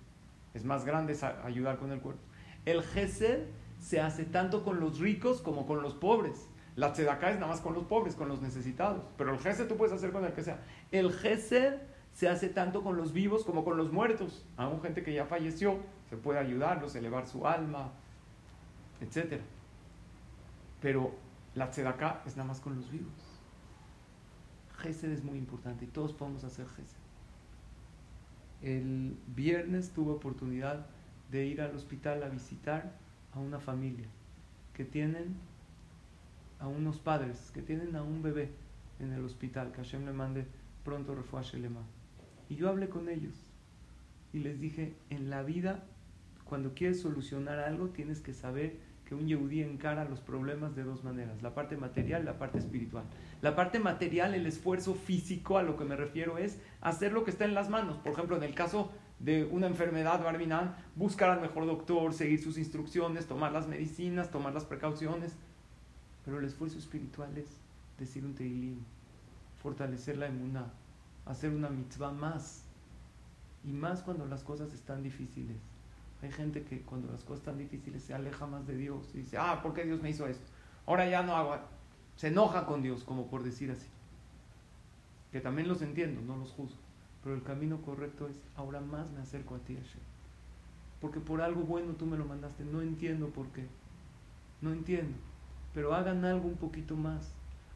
Es 0.56 0.64
más 0.64 0.86
grande, 0.86 1.16
ayudar 1.44 1.78
con 1.78 1.92
el 1.92 2.00
cuerpo. 2.00 2.22
El 2.66 2.82
gesed 2.82 3.44
se 3.80 4.00
hace 4.00 4.24
tanto 4.24 4.64
con 4.64 4.80
los 4.80 5.00
ricos 5.00 5.42
como 5.42 5.68
con 5.68 5.84
los 5.84 5.94
pobres. 5.94 6.48
La 6.78 6.94
tzedaká 6.94 7.30
es 7.30 7.36
nada 7.36 7.52
más 7.52 7.62
con 7.62 7.74
los 7.74 7.84
pobres, 7.84 8.16
con 8.16 8.30
los 8.30 8.42
necesitados. 8.42 9.04
Pero 9.18 9.34
el 9.34 9.40
gesed 9.40 9.68
tú 9.68 9.76
puedes 9.76 9.94
hacer 9.94 10.12
con 10.12 10.26
el 10.26 10.34
que 10.34 10.44
sea. 10.44 10.64
El 10.92 11.12
gesed 11.12 11.76
se 12.14 12.30
hace 12.30 12.48
tanto 12.48 12.84
con 12.84 12.96
los 12.96 13.12
vivos 13.12 13.44
como 13.44 13.66
con 13.66 13.76
los 13.76 13.92
muertos. 13.92 14.46
Aún 14.56 14.82
gente 14.82 15.04
que 15.04 15.14
ya 15.14 15.26
falleció, 15.26 15.78
se 16.10 16.16
puede 16.16 16.40
ayudarlos, 16.40 16.96
elevar 16.96 17.28
su 17.28 17.46
alma, 17.46 17.92
etc. 19.02 19.42
Pero 20.82 21.14
la 21.54 21.70
tzedaká 21.70 22.24
es 22.26 22.38
nada 22.38 22.48
más 22.48 22.62
con 22.62 22.78
los 22.78 22.90
vivos. 22.90 23.12
Gesed 24.78 25.12
es 25.12 25.24
muy 25.24 25.38
importante 25.38 25.84
y 25.84 25.88
todos 25.90 26.14
podemos 26.14 26.46
hacer 26.46 26.66
Gesed. 26.68 27.05
El 28.62 29.18
viernes 29.36 29.92
tuve 29.92 30.14
oportunidad 30.14 30.86
de 31.32 31.46
ir 31.46 31.62
al 31.62 31.76
hospital 31.76 32.24
a 32.24 32.30
visitar 32.30 32.94
a 33.34 33.40
una 33.40 33.60
familia 33.60 34.08
que 34.74 34.86
tienen 34.86 35.36
a 36.60 36.68
unos 36.68 37.00
padres, 37.00 37.52
que 37.54 37.62
tienen 37.62 37.96
a 37.96 38.04
un 38.04 38.22
bebé 38.22 38.50
en 39.00 39.12
el 39.12 39.24
hospital, 39.24 39.72
que 39.72 39.78
Hashem 39.78 40.06
le 40.06 40.14
mande 40.14 40.46
pronto 40.84 41.16
refuerzo 41.16 41.58
Y 42.50 42.56
yo 42.56 42.70
hablé 42.70 42.90
con 42.90 43.10
ellos 43.10 43.34
y 44.34 44.40
les 44.40 44.60
dije, 44.60 44.94
en 45.10 45.30
la 45.30 45.44
vida, 45.44 45.84
cuando 46.44 46.74
quieres 46.74 47.02
solucionar 47.02 47.60
algo, 47.60 47.90
tienes 47.90 48.22
que 48.22 48.34
saber 48.34 48.78
que 49.06 49.16
un 49.16 49.28
yehudí 49.28 49.62
encara 49.62 50.06
los 50.06 50.20
problemas 50.20 50.76
de 50.76 50.84
dos 50.84 51.04
maneras, 51.04 51.42
la 51.42 51.54
parte 51.54 51.78
material 51.78 52.24
y 52.24 52.26
la 52.26 52.40
parte 52.40 52.58
espiritual. 52.58 53.04
La 53.42 53.56
parte 53.56 53.80
material, 53.80 54.34
el 54.34 54.48
esfuerzo 54.48 54.96
físico, 54.96 55.58
a 55.58 55.64
lo 55.64 55.78
que 55.78 55.86
me 55.86 55.96
refiero 55.96 56.38
es 56.38 56.60
hacer 56.82 57.14
lo 57.14 57.24
que 57.24 57.32
está 57.32 57.46
en 57.46 57.54
las 57.54 57.70
manos. 57.70 57.98
Por 57.98 58.14
ejemplo, 58.14 58.36
en 58.36 58.44
el 58.44 58.56
caso 58.56 58.92
de 59.20 59.46
una 59.46 59.68
enfermedad 59.68 60.24
barminal, 60.24 60.76
buscar 60.96 61.30
al 61.30 61.42
mejor 61.42 61.68
doctor, 61.68 62.14
seguir 62.14 62.42
sus 62.42 62.58
instrucciones, 62.58 63.28
tomar 63.28 63.52
las 63.52 63.68
medicinas, 63.68 64.32
tomar 64.32 64.54
las 64.54 64.66
precauciones. 64.66 65.36
Pero 66.26 66.40
el 66.40 66.46
esfuerzo 66.46 66.80
espiritual 66.80 67.38
es 67.38 67.46
decir 68.00 68.26
un 68.26 68.34
teilim, 68.34 68.80
fortalecer 69.62 70.18
la 70.18 70.26
emuná, 70.26 70.74
hacer 71.26 71.52
una 71.52 71.70
mitzvah 71.70 72.12
más. 72.12 72.64
Y 73.64 73.72
más 73.72 74.02
cuando 74.02 74.26
las 74.26 74.44
cosas 74.44 74.74
están 74.74 75.04
difíciles. 75.04 75.58
Gente 76.32 76.64
que 76.64 76.82
cuando 76.82 77.12
las 77.12 77.24
cosas 77.24 77.40
están 77.40 77.58
difíciles 77.58 78.04
se 78.04 78.14
aleja 78.14 78.46
más 78.46 78.66
de 78.68 78.78
Dios 78.78 79.10
y 79.14 79.20
dice, 79.20 79.38
ah, 79.38 79.62
¿por 79.62 79.74
qué 79.74 79.84
Dios 79.84 80.02
me 80.02 80.10
hizo 80.10 80.28
esto? 80.28 80.46
Ahora 80.86 81.10
ya 81.10 81.24
no 81.24 81.36
hago. 81.36 81.58
Se 82.16 82.28
enoja 82.28 82.66
con 82.66 82.82
Dios, 82.82 83.04
como 83.04 83.28
por 83.28 83.44
decir 83.44 83.72
así. 83.72 83.88
Que 85.32 85.42
también 85.42 85.68
los 85.68 85.82
entiendo, 85.82 86.22
no 86.22 86.38
los 86.38 86.52
juzgo. 86.52 86.78
Pero 87.24 87.36
el 87.36 87.44
camino 87.44 87.82
correcto 87.82 88.28
es, 88.28 88.42
ahora 88.56 88.80
más 88.82 89.10
me 89.12 89.22
acerco 89.22 89.56
a 89.56 89.60
ti, 89.60 89.76
Hashem. 89.76 90.02
Porque 91.02 91.20
por 91.20 91.42
algo 91.42 91.62
bueno 91.62 91.94
tú 91.94 92.06
me 92.06 92.18
lo 92.18 92.26
mandaste. 92.26 92.64
No 92.64 92.82
entiendo 92.82 93.30
por 93.30 93.48
qué. 93.48 93.66
No 94.62 94.72
entiendo. 94.72 95.18
Pero 95.74 95.94
hagan 95.94 96.24
algo 96.24 96.48
un 96.48 96.56
poquito 96.56 96.96
más. 96.96 97.34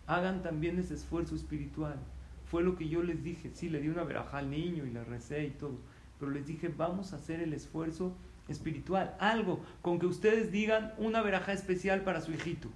Hagan 0.08 0.42
también 0.42 0.80
ese 0.80 0.94
esfuerzo 0.94 1.36
espiritual. 1.36 1.98
Fue 2.46 2.64
lo 2.64 2.76
que 2.76 2.88
yo 2.88 3.04
les 3.04 3.24
dije. 3.24 3.52
Sí, 3.54 3.70
le 3.70 3.82
di 3.82 3.90
una 3.90 4.04
veraja 4.04 4.38
al 4.38 4.50
niño 4.50 4.86
y 4.86 4.92
le 4.92 5.04
recé 5.04 5.46
y 5.46 5.52
todo. 5.52 5.78
Pero 6.20 6.32
les 6.32 6.48
dije, 6.48 6.70
vamos 6.70 7.14
a 7.14 7.18
hacer 7.18 7.42
el 7.42 7.54
esfuerzo 7.54 8.16
espiritual, 8.50 9.16
algo, 9.20 9.64
con 9.82 10.00
que 10.00 10.06
ustedes 10.06 10.52
digan 10.52 10.94
una 10.98 11.22
veraja 11.22 11.54
especial 11.54 12.02
para 12.02 12.22
su 12.22 12.32
hijito, 12.34 12.70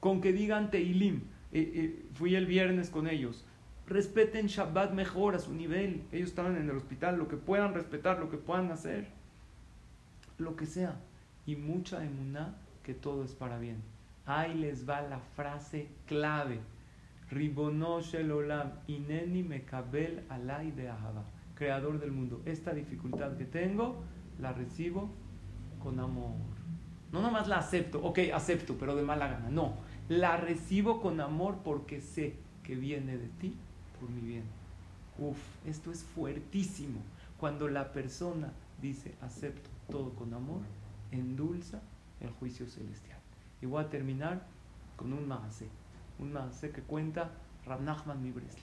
con 0.00 0.20
que 0.20 0.32
digan 0.32 0.70
Teilim, 0.70 1.22
eh, 1.52 1.72
eh, 1.74 2.06
fui 2.14 2.34
el 2.34 2.46
viernes 2.46 2.90
con 2.90 3.06
ellos, 3.08 3.44
respeten 3.86 4.46
Shabbat 4.46 4.92
mejor 4.92 5.34
a 5.34 5.38
su 5.38 5.54
nivel, 5.54 6.02
ellos 6.12 6.30
estaban 6.30 6.56
en 6.56 6.68
el 6.68 6.76
hospital, 6.76 7.18
lo 7.18 7.28
que 7.28 7.36
puedan 7.36 7.74
respetar, 7.74 8.18
lo 8.18 8.30
que 8.30 8.38
puedan 8.38 8.70
hacer, 8.70 9.08
lo 10.38 10.56
que 10.56 10.66
sea, 10.66 11.00
y 11.46 11.56
mucha 11.56 12.04
emuná 12.04 12.54
que 12.82 12.94
todo 12.94 13.24
es 13.24 13.32
para 13.32 13.58
bien. 13.58 13.82
Ahí 14.26 14.54
les 14.54 14.88
va 14.88 15.02
la 15.02 15.18
frase 15.18 15.88
clave. 16.06 16.60
Ribono 17.30 17.96
olam 17.96 18.72
ineni 18.86 19.42
mekabel 19.42 20.24
alay 20.28 20.70
de 20.70 20.88
ahava. 20.88 21.24
Creador 21.54 21.98
del 21.98 22.12
mundo. 22.12 22.42
Esta 22.44 22.72
dificultad 22.72 23.36
que 23.36 23.44
tengo, 23.44 24.04
la 24.42 24.52
recibo 24.52 25.08
con 25.82 26.00
amor. 26.00 26.34
No 27.12 27.22
nomás 27.22 27.46
la 27.48 27.58
acepto, 27.58 28.02
ok, 28.02 28.18
acepto, 28.34 28.76
pero 28.78 28.96
de 28.96 29.02
mala 29.02 29.28
gana. 29.28 29.48
No, 29.48 29.74
la 30.08 30.36
recibo 30.36 31.00
con 31.00 31.20
amor 31.20 31.58
porque 31.64 32.00
sé 32.00 32.36
que 32.64 32.74
viene 32.74 33.16
de 33.16 33.28
ti 33.28 33.56
por 34.00 34.10
mi 34.10 34.20
bien. 34.20 34.44
Uf, 35.18 35.38
esto 35.66 35.92
es 35.92 36.02
fuertísimo. 36.02 37.00
Cuando 37.38 37.68
la 37.68 37.92
persona 37.92 38.52
dice 38.80 39.14
acepto 39.20 39.70
todo 39.88 40.10
con 40.14 40.34
amor, 40.34 40.62
endulza 41.10 41.80
el 42.20 42.30
juicio 42.30 42.66
celestial. 42.66 43.18
Y 43.60 43.66
voy 43.66 43.84
a 43.84 43.90
terminar 43.90 44.46
con 44.96 45.12
un 45.12 45.28
maase. 45.28 45.68
Un 46.18 46.32
maase 46.32 46.70
que 46.70 46.82
cuenta 46.82 47.30
Rab 47.64 47.82
Nachman 47.82 48.22
Mibresle. 48.22 48.62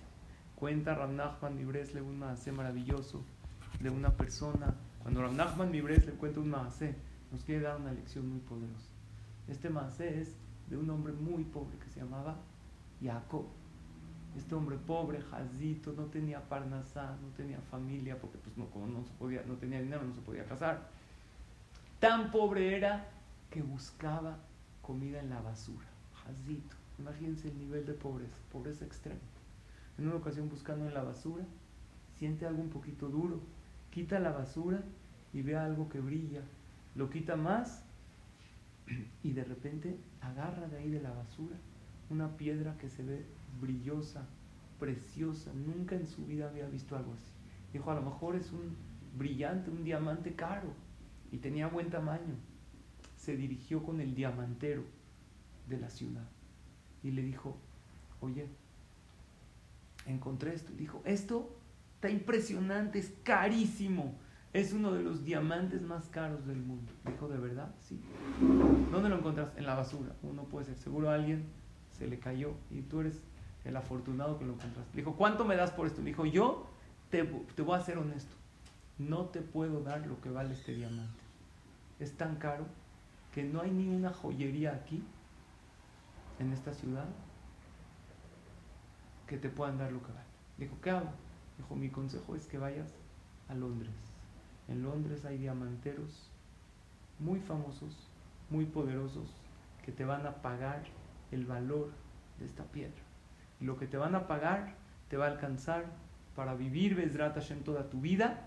Cuenta 0.55 0.95
Rab 0.95 1.11
Nachman 1.11 1.55
Mibresle 1.55 2.01
un 2.01 2.19
maase 2.19 2.51
maravilloso 2.51 3.23
de 3.79 3.89
una 3.89 4.11
persona 4.17 4.75
cuando 5.09 5.23
Ram 5.23 5.37
Nachman 5.37 5.71
Mibres 5.71 6.05
le 6.05 6.11
cuenta 6.11 6.39
un 6.39 6.51
maasé, 6.51 6.93
nos 7.31 7.43
quiere 7.43 7.61
dar 7.63 7.81
una 7.81 7.91
lección 7.91 8.29
muy 8.29 8.41
poderosa. 8.41 8.91
Este 9.47 9.67
maasé 9.67 10.21
es 10.21 10.35
de 10.69 10.77
un 10.77 10.87
hombre 10.91 11.13
muy 11.13 11.45
pobre 11.45 11.79
que 11.79 11.89
se 11.89 12.01
llamaba 12.01 12.37
Jacob. 13.01 13.47
Este 14.37 14.53
hombre 14.53 14.77
pobre, 14.77 15.19
jazito, 15.19 15.93
no 15.93 16.03
tenía 16.05 16.47
parnasá, 16.47 17.17
no 17.23 17.29
tenía 17.35 17.59
familia, 17.71 18.21
porque 18.21 18.37
pues 18.37 18.55
no, 18.55 18.67
no, 18.85 19.03
se 19.03 19.11
podía, 19.13 19.41
no 19.47 19.55
tenía 19.55 19.81
dinero, 19.81 20.03
no 20.03 20.13
se 20.13 20.21
podía 20.21 20.45
casar. 20.45 20.87
Tan 21.99 22.29
pobre 22.29 22.77
era 22.77 23.07
que 23.49 23.63
buscaba 23.63 24.37
comida 24.83 25.19
en 25.21 25.31
la 25.31 25.41
basura. 25.41 25.87
Jazito. 26.23 26.75
Imagínense 26.99 27.47
el 27.47 27.57
nivel 27.57 27.83
de 27.83 27.93
pobreza, 27.93 28.37
pobreza 28.51 28.85
extrema. 28.85 29.21
En 29.97 30.05
una 30.05 30.17
ocasión 30.17 30.49
buscando 30.49 30.87
en 30.87 30.93
la 30.93 31.01
basura, 31.01 31.45
siente 32.13 32.45
algo 32.45 32.61
un 32.61 32.69
poquito 32.69 33.07
duro, 33.09 33.39
quita 33.89 34.19
la 34.19 34.31
basura 34.31 34.83
y 35.33 35.41
ve 35.41 35.55
algo 35.55 35.89
que 35.89 35.99
brilla, 35.99 36.41
lo 36.95 37.09
quita 37.09 37.35
más 37.35 37.83
y 39.23 39.31
de 39.31 39.43
repente 39.43 39.97
agarra 40.21 40.67
de 40.67 40.77
ahí 40.77 40.89
de 40.89 41.01
la 41.01 41.11
basura 41.11 41.55
una 42.09 42.37
piedra 42.37 42.75
que 42.77 42.89
se 42.89 43.03
ve 43.03 43.25
brillosa, 43.61 44.25
preciosa, 44.79 45.51
nunca 45.53 45.95
en 45.95 46.07
su 46.07 46.25
vida 46.25 46.49
había 46.49 46.67
visto 46.67 46.95
algo 46.95 47.13
así. 47.13 47.31
Dijo, 47.71 47.91
a 47.91 47.95
lo 47.95 48.01
mejor 48.01 48.35
es 48.35 48.51
un 48.51 48.75
brillante, 49.17 49.69
un 49.69 49.83
diamante 49.83 50.33
caro 50.33 50.73
y 51.31 51.37
tenía 51.37 51.67
buen 51.67 51.89
tamaño. 51.89 52.35
Se 53.15 53.35
dirigió 53.35 53.83
con 53.83 54.01
el 54.01 54.15
diamantero 54.15 54.83
de 55.67 55.77
la 55.77 55.89
ciudad 55.89 56.27
y 57.03 57.11
le 57.11 57.21
dijo, 57.21 57.57
oye, 58.21 58.47
encontré 60.07 60.55
esto. 60.55 60.73
Dijo, 60.73 61.03
esto 61.05 61.59
Está 61.99 62.09
impresionante, 62.09 62.97
es 62.97 63.11
carísimo. 63.23 64.15
Es 64.51 64.73
uno 64.73 64.91
de 64.91 65.03
los 65.03 65.23
diamantes 65.23 65.81
más 65.81 66.07
caros 66.09 66.45
del 66.47 66.57
mundo. 66.57 66.91
Dijo, 67.05 67.27
¿de 67.27 67.37
verdad? 67.37 67.73
Sí. 67.81 68.01
¿Dónde 68.91 69.09
lo 69.09 69.17
encontras? 69.17 69.51
En 69.57 69.65
la 69.65 69.75
basura. 69.75 70.15
Uno 70.23 70.43
puede 70.43 70.65
ser. 70.65 70.77
Seguro 70.77 71.11
a 71.11 71.15
alguien 71.15 71.45
se 71.91 72.07
le 72.07 72.19
cayó 72.19 72.55
y 72.71 72.81
tú 72.81 73.01
eres 73.01 73.21
el 73.63 73.77
afortunado 73.77 74.39
que 74.39 74.45
lo 74.45 74.53
encontraste. 74.53 74.97
Dijo, 74.97 75.15
¿cuánto 75.15 75.45
me 75.45 75.55
das 75.55 75.71
por 75.71 75.85
esto? 75.85 76.01
Dijo, 76.01 76.25
yo 76.25 76.67
te, 77.11 77.23
te 77.23 77.61
voy 77.61 77.77
a 77.77 77.81
ser 77.81 77.99
honesto. 77.99 78.35
No 78.97 79.25
te 79.25 79.41
puedo 79.41 79.83
dar 79.83 80.07
lo 80.07 80.19
que 80.19 80.29
vale 80.29 80.53
este 80.53 80.73
diamante. 80.73 81.19
Es 81.99 82.17
tan 82.17 82.37
caro 82.37 82.65
que 83.33 83.43
no 83.43 83.61
hay 83.61 83.69
ni 83.69 83.87
una 83.87 84.11
joyería 84.11 84.73
aquí, 84.73 85.03
en 86.39 86.53
esta 86.53 86.73
ciudad, 86.73 87.05
que 89.27 89.37
te 89.37 89.49
puedan 89.49 89.77
dar 89.77 89.91
lo 89.91 90.01
que 90.01 90.11
vale. 90.11 90.25
Dijo, 90.57 90.75
¿qué 90.81 90.89
hago? 90.89 91.09
Dijo, 91.57 91.75
mi 91.75 91.89
consejo 91.89 92.35
es 92.35 92.47
que 92.47 92.57
vayas 92.57 92.93
a 93.47 93.53
Londres. 93.53 93.93
En 94.69 94.83
Londres 94.83 95.25
hay 95.25 95.37
diamanteros 95.37 96.29
muy 97.19 97.39
famosos, 97.39 98.07
muy 98.49 98.65
poderosos, 98.65 99.29
que 99.83 99.91
te 99.91 100.05
van 100.05 100.25
a 100.25 100.35
pagar 100.41 100.83
el 101.31 101.45
valor 101.45 101.91
de 102.39 102.45
esta 102.45 102.63
piedra. 102.63 103.01
Y 103.59 103.65
lo 103.65 103.77
que 103.77 103.87
te 103.87 103.97
van 103.97 104.15
a 104.15 104.27
pagar 104.27 104.75
te 105.09 105.17
va 105.17 105.25
a 105.25 105.31
alcanzar 105.31 105.85
para 106.35 106.53
vivir 106.53 106.95
Bezrat 106.95 107.33
Hashem 107.33 107.63
toda 107.63 107.89
tu 107.89 107.99
vida 107.99 108.45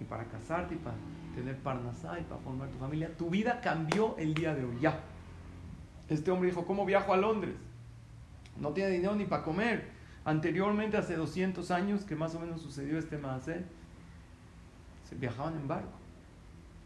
y 0.00 0.04
para 0.04 0.24
casarte 0.24 0.74
y 0.74 0.78
para 0.78 0.96
tener 1.34 1.58
parnasá 1.58 2.18
y 2.18 2.22
para 2.22 2.40
formar 2.40 2.68
tu 2.68 2.78
familia. 2.78 3.14
Tu 3.16 3.28
vida 3.28 3.60
cambió 3.60 4.16
el 4.16 4.34
día 4.34 4.54
de 4.54 4.64
hoy, 4.64 4.78
ya. 4.80 5.00
Este 6.08 6.30
hombre 6.30 6.50
dijo, 6.50 6.64
¿cómo 6.66 6.86
viajo 6.86 7.12
a 7.12 7.16
Londres? 7.16 7.56
No 8.60 8.70
tiene 8.70 8.90
dinero 8.90 9.14
ni 9.16 9.24
para 9.24 9.42
comer. 9.42 9.88
Anteriormente, 10.24 10.96
hace 10.96 11.16
200 11.16 11.70
años, 11.70 12.04
que 12.04 12.14
más 12.14 12.34
o 12.34 12.40
menos 12.40 12.62
sucedió 12.62 12.98
este 12.98 13.18
Maasé, 13.18 13.64
se 15.04 15.14
viajaban 15.14 15.54
en 15.56 15.68
barco. 15.68 15.98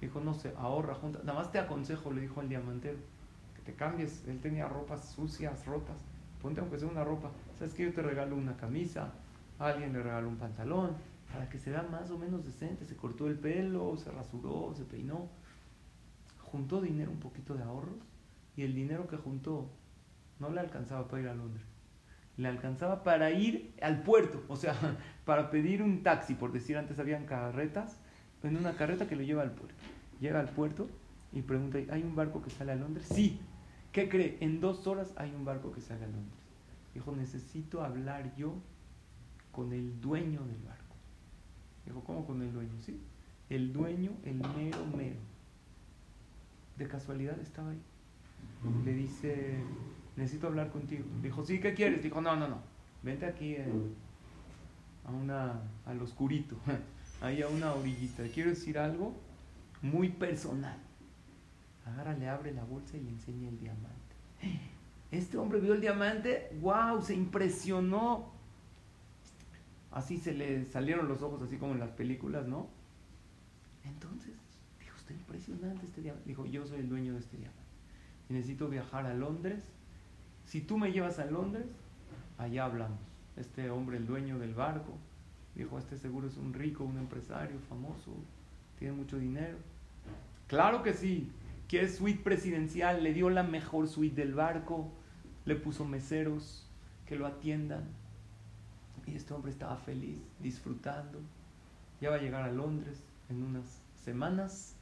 Dijo, 0.01 0.21
no 0.21 0.35
sé, 0.35 0.53
ahorra, 0.57 0.95
junta. 0.95 1.21
Nada 1.25 1.39
más 1.39 1.51
te 1.51 1.59
aconsejo, 1.59 2.13
le 2.13 2.21
dijo 2.21 2.41
al 2.41 2.49
diamantero, 2.49 2.99
que 3.57 3.63
te 3.63 3.75
cambies. 3.75 4.27
Él 4.29 4.41
tenía 4.41 4.69
ropas 4.69 5.11
sucias, 5.11 5.67
rotas. 5.67 6.05
Ponte 6.41 6.61
aunque 6.61 6.79
sea 6.79 6.89
una 6.89 7.05
ropa. 7.05 7.31
¿Sabes 7.59 7.75
que 7.75 7.85
Yo 7.85 7.93
te 7.93 8.03
regalo 8.03 8.37
una 8.37 8.57
camisa, 8.57 9.13
alguien 9.59 9.93
le 9.93 10.03
regalo 10.03 10.29
un 10.29 10.37
pantalón. 10.37 10.97
para 11.33 11.49
que 11.49 11.59
se 11.59 11.71
vea 11.71 11.83
más 11.83 12.11
o 12.11 12.19
menos 12.19 12.45
decente. 12.45 12.85
Se 12.85 12.97
cortó 12.97 13.27
el 13.27 13.39
pelo, 13.39 13.97
se 13.97 14.11
rasuró, 14.11 14.73
se 14.75 14.85
peinó. 14.85 15.29
Juntó 16.43 16.81
dinero, 16.81 17.11
un 17.11 17.21
poquito 17.21 17.55
de 17.55 17.63
ahorros, 17.63 17.99
y 18.57 18.63
el 18.63 18.75
dinero 18.75 19.07
que 19.07 19.19
juntó 19.19 19.69
no 20.39 20.51
le 20.51 20.61
alcanzaba 20.61 21.09
para 21.09 21.23
ir 21.23 21.29
a 21.29 21.35
Londres. 21.35 21.67
Le 22.37 22.49
alcanzaba 22.49 23.03
para 23.03 23.31
ir 23.31 23.75
al 23.83 24.03
puerto, 24.03 24.43
o 24.49 24.57
sea, 24.57 24.75
para 25.25 25.51
pedir 25.51 25.83
un 25.83 26.03
taxi, 26.03 26.35
por 26.35 26.53
decir 26.53 26.79
antes 26.79 26.99
habían 26.99 27.27
carretas, 27.27 28.01
en 28.43 28.57
una 28.57 28.75
carreta 28.75 29.09
que 29.09 29.17
lo 29.17 29.23
lleva 29.23 29.43
al 29.43 29.53
puerto. 29.53 29.75
Llega 30.21 30.41
al 30.41 30.49
puerto 30.49 30.89
y 31.33 31.43
pregunta, 31.43 31.79
¿hay 31.91 32.03
un 32.03 32.15
barco 32.15 32.43
que 32.43 32.51
sale 32.51 32.73
a 32.73 32.77
Londres? 32.77 33.07
Sí. 33.13 33.41
¿Qué 33.93 34.09
cree? 34.09 34.37
En 34.41 34.61
dos 34.61 34.87
horas 34.87 35.13
hay 35.17 35.33
un 35.35 35.45
barco 35.45 35.73
que 35.73 35.81
sale 35.81 36.05
a 36.05 36.09
Londres. 36.09 36.39
Dijo, 36.95 37.15
necesito 37.15 37.83
hablar 37.83 38.35
yo 38.37 38.55
con 39.53 39.73
el 39.73 40.01
dueño 40.01 40.45
del 40.45 40.63
barco. 40.63 40.95
Dijo, 41.87 42.03
¿cómo 42.05 42.27
con 42.27 42.43
el 42.43 42.53
dueño? 42.53 42.81
Sí. 42.81 43.01
El 43.49 43.73
dueño, 43.73 44.13
el 44.25 44.37
mero 44.37 44.85
mero. 44.97 45.21
De 46.77 46.87
casualidad 46.87 47.39
estaba 47.41 47.71
ahí. 47.71 47.81
Le 48.85 48.93
dice, 48.93 49.59
necesito 50.17 50.49
hablar 50.49 50.71
contigo. 50.71 51.05
Dijo, 51.23 51.45
sí, 51.45 51.61
¿qué 51.61 51.75
quieres? 51.75 52.03
Dijo, 52.03 52.21
no, 52.21 52.37
no, 52.37 52.49
no. 52.49 52.59
Vente 53.03 53.27
aquí 53.27 53.55
eh, 53.55 53.65
a 55.07 55.11
una, 55.13 55.61
al 55.87 56.03
oscurito, 56.03 56.57
ahí 57.21 57.43
a 57.43 57.49
una 57.49 57.75
orillita. 57.75 58.25
Quiero 58.33 58.51
decir 58.51 58.79
algo 58.79 59.15
muy 59.83 60.09
personal. 60.09 60.79
Agarra, 61.87 62.15
le 62.15 62.29
abre 62.29 62.53
la 62.53 62.65
bolsa 62.65 62.97
y 62.97 63.01
le 63.01 63.11
enseña 63.11 63.49
el 63.49 63.59
diamante. 63.59 63.97
Este 65.11 65.39
hombre 65.39 65.59
vio 65.61 65.73
el 65.73 65.81
diamante, 65.81 66.51
wow, 66.61 67.01
se 67.03 67.15
impresionó. 67.15 68.31
Así 69.91 70.19
se 70.19 70.35
le 70.35 70.67
salieron 70.67 71.09
los 71.09 71.23
ojos, 71.23 71.41
así 71.43 71.57
como 71.57 71.73
en 71.73 71.81
las 71.81 71.91
películas, 71.91 72.47
¿no? 72.47 72.69
Entonces, 73.85 74.35
dijo, 74.79 74.97
está 74.99 75.15
impresionante 75.15 75.87
este 75.87 76.03
diamante. 76.03 76.29
Dijo, 76.29 76.45
yo 76.45 76.67
soy 76.67 76.81
el 76.81 76.91
dueño 76.91 77.15
de 77.15 77.21
este 77.21 77.39
diamante. 77.39 77.63
Necesito 78.29 78.69
viajar 78.69 79.07
a 79.07 79.15
Londres. 79.15 79.65
Si 80.45 80.61
tú 80.61 80.77
me 80.77 80.93
llevas 80.93 81.19
a 81.19 81.25
Londres, 81.25 81.67
allá 82.37 82.67
hablamos. 82.67 83.01
Este 83.37 83.71
hombre, 83.71 83.97
el 83.97 84.07
dueño 84.07 84.39
del 84.39 84.55
barco, 84.55 84.93
dijo, 85.65 85.79
este 85.79 85.97
seguro 85.97 86.29
es 86.29 86.37
un 86.37 86.55
rico, 86.55 86.85
un 86.85 86.99
empresario 86.99 87.59
famoso, 87.69 88.13
tiene 88.79 88.95
mucho 88.95 89.19
dinero. 89.19 89.59
Claro 90.47 90.83
que 90.83 90.95
sí. 90.95 91.31
Quiere 91.69 91.89
suite 91.89 92.23
presidencial, 92.23 93.03
le 93.03 93.13
dio 93.13 93.29
la 93.29 93.43
mejor 93.43 93.89
suite 93.89 94.17
del 94.23 94.35
barco, 94.35 94.91
le 95.45 95.55
puso 95.55 95.85
meseros 95.85 96.67
que 97.07 97.17
lo 97.17 97.27
atiendan. 97.27 97.85
Y 99.07 99.17
este 99.17 99.35
hombre 99.35 99.51
estaba 99.51 99.77
feliz, 99.77 100.19
disfrutando. 100.41 101.21
Ya 102.01 102.11
va 102.11 102.17
a 102.17 102.21
llegar 102.21 102.43
a 102.43 102.53
Londres 102.53 103.03
en 103.29 103.43
unas 103.43 103.83
semanas 104.03 104.77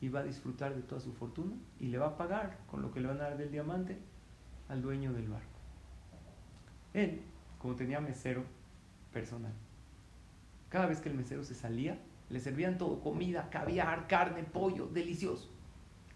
y 0.00 0.08
va 0.08 0.20
a 0.20 0.24
disfrutar 0.24 0.74
de 0.74 0.82
toda 0.82 1.00
su 1.00 1.12
fortuna 1.12 1.54
y 1.78 1.86
le 1.86 1.98
va 1.98 2.08
a 2.08 2.16
pagar 2.16 2.58
con 2.66 2.82
lo 2.82 2.92
que 2.92 3.00
le 3.00 3.08
van 3.08 3.18
a 3.18 3.24
dar 3.24 3.38
del 3.38 3.50
diamante 3.50 3.98
al 4.68 4.82
dueño 4.82 5.12
del 5.12 5.28
barco. 5.28 5.46
Él, 6.92 7.22
como 7.58 7.76
tenía 7.76 8.00
mesero 8.00 8.44
personal, 9.12 9.52
cada 10.70 10.86
vez 10.86 11.00
que 11.00 11.10
el 11.10 11.14
mesero 11.14 11.44
se 11.44 11.54
salía, 11.54 11.98
le 12.30 12.40
servían 12.40 12.78
todo, 12.78 13.00
comida, 13.00 13.50
caviar, 13.50 14.06
carne, 14.06 14.44
pollo, 14.44 14.86
delicioso. 14.86 15.50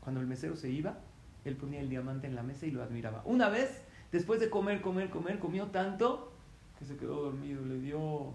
Cuando 0.01 0.21
el 0.21 0.27
mesero 0.27 0.57
se 0.57 0.71
iba, 0.71 1.01
él 1.45 1.57
ponía 1.57 1.81
el 1.81 1.91
diamante 1.91 2.27
en 2.27 2.37
la 2.37 2.43
mesa 2.43 2.67
y 2.67 2.71
lo 2.71 2.83
admiraba. 2.83 3.23
Una 3.27 3.49
vez, 3.49 3.83
después 4.13 4.41
de 4.41 4.49
comer, 4.49 4.81
comer, 4.81 5.11
comer, 5.11 5.39
comió 5.39 5.67
tanto 5.67 6.33
que 6.79 6.85
se 6.85 6.97
quedó 6.97 7.25
dormido, 7.25 7.65
le 7.65 7.81
dio, 7.81 8.33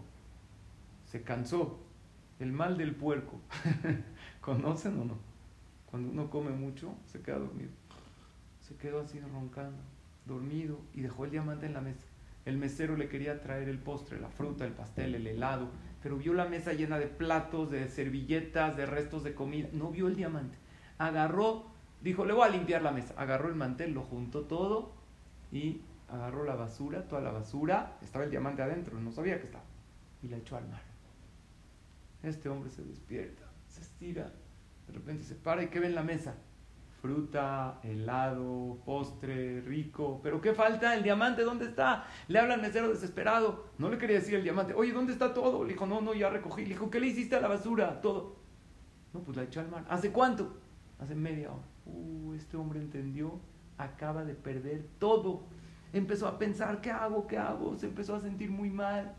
se 1.06 1.24
cansó. 1.24 1.80
El 2.40 2.54
mal 2.54 2.78
del 2.78 2.96
puerco. 2.96 3.42
¿Conocen 4.42 4.98
o 5.00 5.06
no? 5.06 5.18
Cuando 5.90 6.10
uno 6.10 6.30
come 6.30 6.52
mucho, 6.52 6.94
se 7.06 7.22
queda 7.22 7.40
dormido. 7.40 7.72
Se 8.62 8.76
quedó 8.76 9.02
así 9.02 9.20
roncando, 9.20 9.82
dormido 10.26 10.80
y 10.94 11.02
dejó 11.02 11.26
el 11.26 11.32
diamante 11.32 11.66
en 11.66 11.74
la 11.74 11.82
mesa. 11.82 12.06
El 12.46 12.58
mesero 12.58 12.96
le 12.96 13.10
quería 13.10 13.42
traer 13.42 13.68
el 13.68 13.80
postre, 13.80 14.20
la 14.20 14.30
fruta, 14.30 14.66
el 14.66 14.72
pastel, 14.72 15.16
el 15.16 15.28
helado, 15.28 15.70
pero 16.02 16.18
vio 16.18 16.34
la 16.34 16.46
mesa 16.46 16.74
llena 16.74 16.98
de 16.98 17.08
platos, 17.08 17.70
de 17.70 17.90
servilletas, 17.90 18.76
de 18.78 18.86
restos 18.86 19.24
de 19.24 19.34
comida. 19.34 19.70
No 19.74 19.92
vio 19.92 20.08
el 20.08 20.16
diamante 20.16 20.58
agarró, 21.00 21.66
dijo, 22.02 22.26
le 22.26 22.34
voy 22.34 22.48
a 22.48 22.52
limpiar 22.52 22.84
la 22.84 22.92
mesa. 22.92 23.16
Agarró 23.18 23.50
el 23.50 23.56
mantel, 23.56 23.94
lo 23.94 24.04
juntó 24.04 24.44
todo 24.44 24.94
y 25.52 25.82
agarró 26.10 26.44
la 26.44 26.56
basura, 26.56 27.08
toda 27.08 27.22
la 27.22 27.32
basura, 27.32 27.98
estaba 28.02 28.26
el 28.26 28.32
diamante 28.32 28.62
adentro, 28.62 29.00
no 29.00 29.12
sabía 29.12 29.40
que 29.40 29.46
estaba, 29.46 29.64
y 30.22 30.28
la 30.28 30.38
echó 30.38 30.58
al 30.58 30.68
mar. 30.68 30.82
Este 32.22 32.50
hombre 32.50 32.70
se 32.70 32.84
despierta, 32.84 33.44
se 33.68 33.82
estira, 33.82 34.32
de 34.88 34.94
repente 34.94 35.24
se 35.24 35.36
para 35.36 35.64
y 35.64 35.68
¿qué 35.68 35.80
ve 35.80 35.88
en 35.88 35.96
la 35.96 36.04
mesa? 36.04 36.36
Fruta, 37.02 37.80
helado, 37.84 38.80
postre, 38.86 39.62
rico. 39.62 40.20
¿Pero 40.22 40.42
qué 40.42 40.54
falta? 40.54 40.96
¿El 40.96 41.04
diamante 41.04 41.44
dónde 41.44 41.66
está? 41.66 42.06
Le 42.28 42.40
habla 42.40 42.56
al 42.56 42.62
mesero 42.62 42.90
desesperado. 42.90 43.68
No 43.78 43.90
le 43.90 43.98
quería 43.98 44.18
decir 44.18 44.36
el 44.36 44.44
diamante. 44.44 44.74
Oye, 44.74 44.92
¿dónde 44.92 45.14
está 45.14 45.34
todo? 45.34 45.64
Le 45.64 45.74
dijo, 45.74 45.86
no, 45.86 46.02
no, 46.02 46.14
ya 46.14 46.30
recogí. 46.30 46.64
Le 46.64 46.70
dijo, 46.70 46.90
¿qué 46.90 47.00
le 47.00 47.08
hiciste 47.08 47.36
a 47.36 47.42
la 47.42 47.48
basura? 47.48 48.02
Todo. 48.02 48.36
No, 49.14 49.22
pues 49.22 49.38
la 49.38 49.44
echó 49.44 49.62
al 49.62 49.70
mar. 49.70 49.86
¿Hace 49.90 50.12
cuánto? 50.12 50.58
hace 51.00 51.16
media 51.16 51.52
hora. 51.52 51.64
Uh, 51.86 52.34
este 52.34 52.58
hombre 52.58 52.80
entendió, 52.80 53.40
acaba 53.78 54.24
de 54.24 54.36
perder 54.36 54.86
todo. 55.00 55.44
Empezó 55.92 56.28
a 56.28 56.38
pensar, 56.38 56.82
¿qué 56.82 56.92
hago? 56.92 57.26
¿Qué 57.26 57.38
hago? 57.38 57.76
Se 57.78 57.88
empezó 57.88 58.16
a 58.16 58.22
sentir 58.22 58.52
muy 58.52 58.70
mal. 58.70 59.16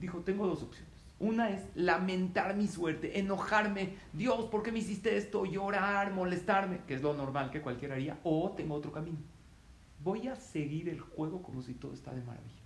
Dijo, 0.00 0.18
tengo 0.20 0.46
dos 0.46 0.62
opciones. 0.62 0.91
Una 1.22 1.50
es 1.50 1.62
lamentar 1.76 2.56
mi 2.56 2.66
suerte, 2.66 3.20
enojarme, 3.20 3.94
Dios, 4.12 4.46
¿por 4.46 4.64
qué 4.64 4.72
me 4.72 4.80
hiciste 4.80 5.16
esto? 5.16 5.44
Llorar, 5.46 6.12
molestarme, 6.12 6.80
que 6.86 6.94
es 6.94 7.02
lo 7.02 7.14
normal 7.14 7.52
que 7.52 7.62
cualquiera 7.62 7.94
haría. 7.94 8.18
O 8.24 8.50
tengo 8.56 8.74
otro 8.74 8.90
camino. 8.90 9.18
Voy 10.02 10.26
a 10.26 10.34
seguir 10.34 10.88
el 10.88 10.98
juego 10.98 11.40
como 11.40 11.62
si 11.62 11.74
todo 11.74 11.94
está 11.94 12.12
de 12.12 12.22
maravilla. 12.22 12.62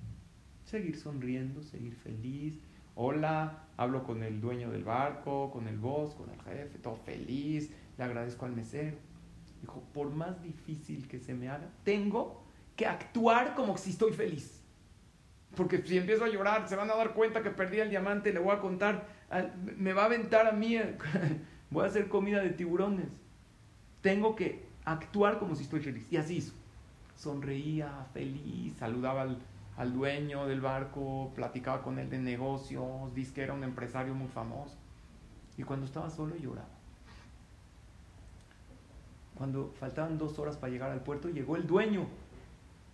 Seguir 0.64 0.98
sonriendo, 0.98 1.62
seguir 1.62 1.94
feliz, 1.96 2.59
Hola, 2.98 3.66
hablo 3.76 4.04
con 4.04 4.22
el 4.22 4.40
dueño 4.40 4.70
del 4.70 4.82
barco, 4.82 5.50
con 5.50 5.68
el 5.68 5.76
boss, 5.76 6.14
con 6.14 6.30
el 6.30 6.40
jefe, 6.40 6.78
todo 6.78 6.96
feliz, 6.96 7.70
le 7.98 8.04
agradezco 8.04 8.46
al 8.46 8.57
mesero. 8.57 8.96
Dijo, 9.61 9.82
por 9.92 10.09
más 10.14 10.42
difícil 10.42 11.07
que 11.07 11.18
se 11.18 11.34
me 11.34 11.50
haga, 11.50 11.68
tengo 11.84 12.42
que 12.74 12.86
actuar 12.86 13.54
como 13.54 13.76
si 13.76 13.90
estoy 13.90 14.14
feliz. 14.14 14.62
Porque 15.57 15.82
si 15.82 15.96
empiezo 15.96 16.24
a 16.24 16.28
llorar, 16.28 16.68
se 16.68 16.76
van 16.76 16.90
a 16.90 16.94
dar 16.94 17.14
cuenta 17.14 17.42
que 17.42 17.50
perdí 17.50 17.80
el 17.80 17.88
diamante, 17.88 18.32
le 18.32 18.38
voy 18.38 18.54
a 18.54 18.61
contar, 18.61 19.07
me 19.76 19.94
va 19.94 20.02
a 20.02 20.04
aventar 20.04 20.46
a 20.46 20.52
mí, 20.52 20.78
voy 21.70 21.84
a 21.84 21.88
hacer 21.88 22.09
comida 22.09 22.42
de 22.42 22.50
tiburones. 22.50 23.09
Tengo 24.02 24.36
que 24.36 24.66
actuar 24.84 25.38
como 25.38 25.57
si 25.57 25.64
estoy 25.64 25.80
feliz. 25.80 26.07
Y 26.11 26.18
así 26.18 26.36
hizo. 26.36 26.52
Sonreía, 27.16 28.07
feliz, 28.12 28.74
saludaba 28.78 29.22
al, 29.22 29.38
al 29.78 29.94
dueño 29.94 30.46
del 30.46 30.61
barco, 30.61 31.32
platicaba 31.34 31.82
con 31.82 31.98
él 31.98 32.11
de 32.11 32.18
negocios, 32.18 33.14
dice 33.14 33.32
que 33.32 33.42
era 33.42 33.54
un 33.54 33.64
empresario 33.64 34.14
muy 34.14 34.28
famoso. 34.28 34.76
Y 35.57 35.62
cuando 35.62 35.86
estaba 35.86 36.11
solo 36.11 36.36
lloraba. 36.36 36.68
Cuando 39.34 39.72
faltaban 39.80 40.18
dos 40.18 40.38
horas 40.38 40.59
para 40.59 40.70
llegar 40.70 40.90
al 40.90 41.02
puerto, 41.02 41.30
llegó 41.30 41.57
el 41.57 41.66
dueño 41.66 42.07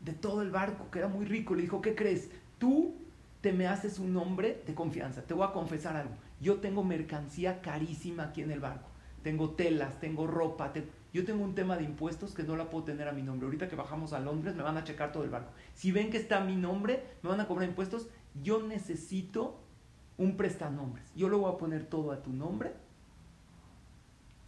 de 0.01 0.13
todo 0.13 0.43
el 0.43 0.51
barco, 0.51 0.91
que 0.91 1.01
era 1.01 1.09
muy 1.09 1.25
rico. 1.25 1.55
Le 1.55 1.63
dijo, 1.63 1.81
¿qué 1.81 1.95
crees? 1.95 2.31
Tú 2.63 2.95
te 3.41 3.53
me 3.53 3.67
haces 3.67 3.99
un 3.99 4.17
hombre 4.17 4.63
de 4.69 4.73
confianza. 4.77 5.23
Te 5.23 5.35
voy 5.35 5.45
a 5.45 5.51
confesar 5.51 5.97
algo. 5.97 6.15
Yo 6.41 6.61
tengo 6.61 6.85
mercancía 6.85 7.61
carísima 7.61 8.23
aquí 8.23 8.43
en 8.43 8.53
el 8.53 8.61
barco. 8.61 8.89
Tengo 9.25 9.51
telas, 9.51 9.99
tengo 9.99 10.29
ropa, 10.29 10.73
yo 11.13 11.25
tengo 11.25 11.43
un 11.43 11.57
tema 11.57 11.77
de 11.77 11.83
impuestos 11.83 12.35
que 12.35 12.45
no 12.45 12.55
la 12.55 12.71
puedo 12.71 12.85
tener 12.85 13.09
a 13.09 13.13
mi 13.13 13.23
nombre. 13.23 13.47
Ahorita 13.47 13.69
que 13.69 13.75
bajamos 13.75 14.13
a 14.13 14.21
Londres 14.21 14.55
me 14.55 14.63
van 14.63 14.77
a 14.77 14.85
checar 14.85 15.11
todo 15.11 15.25
el 15.25 15.31
barco. 15.31 15.51
Si 15.75 15.91
ven 15.91 16.09
que 16.11 16.19
está 16.19 16.39
mi 16.39 16.55
nombre, 16.55 17.03
me 17.25 17.31
van 17.31 17.41
a 17.41 17.49
cobrar 17.49 17.69
impuestos. 17.69 18.07
Yo 18.45 18.63
necesito 18.63 19.59
un 20.17 20.37
prestanombres. 20.37 21.13
Yo 21.17 21.29
lo 21.29 21.41
voy 21.41 21.53
a 21.53 21.59
poner 21.59 21.87
todo 21.87 22.13
a 22.13 22.23
tu 22.23 22.33
nombre. 22.33 22.75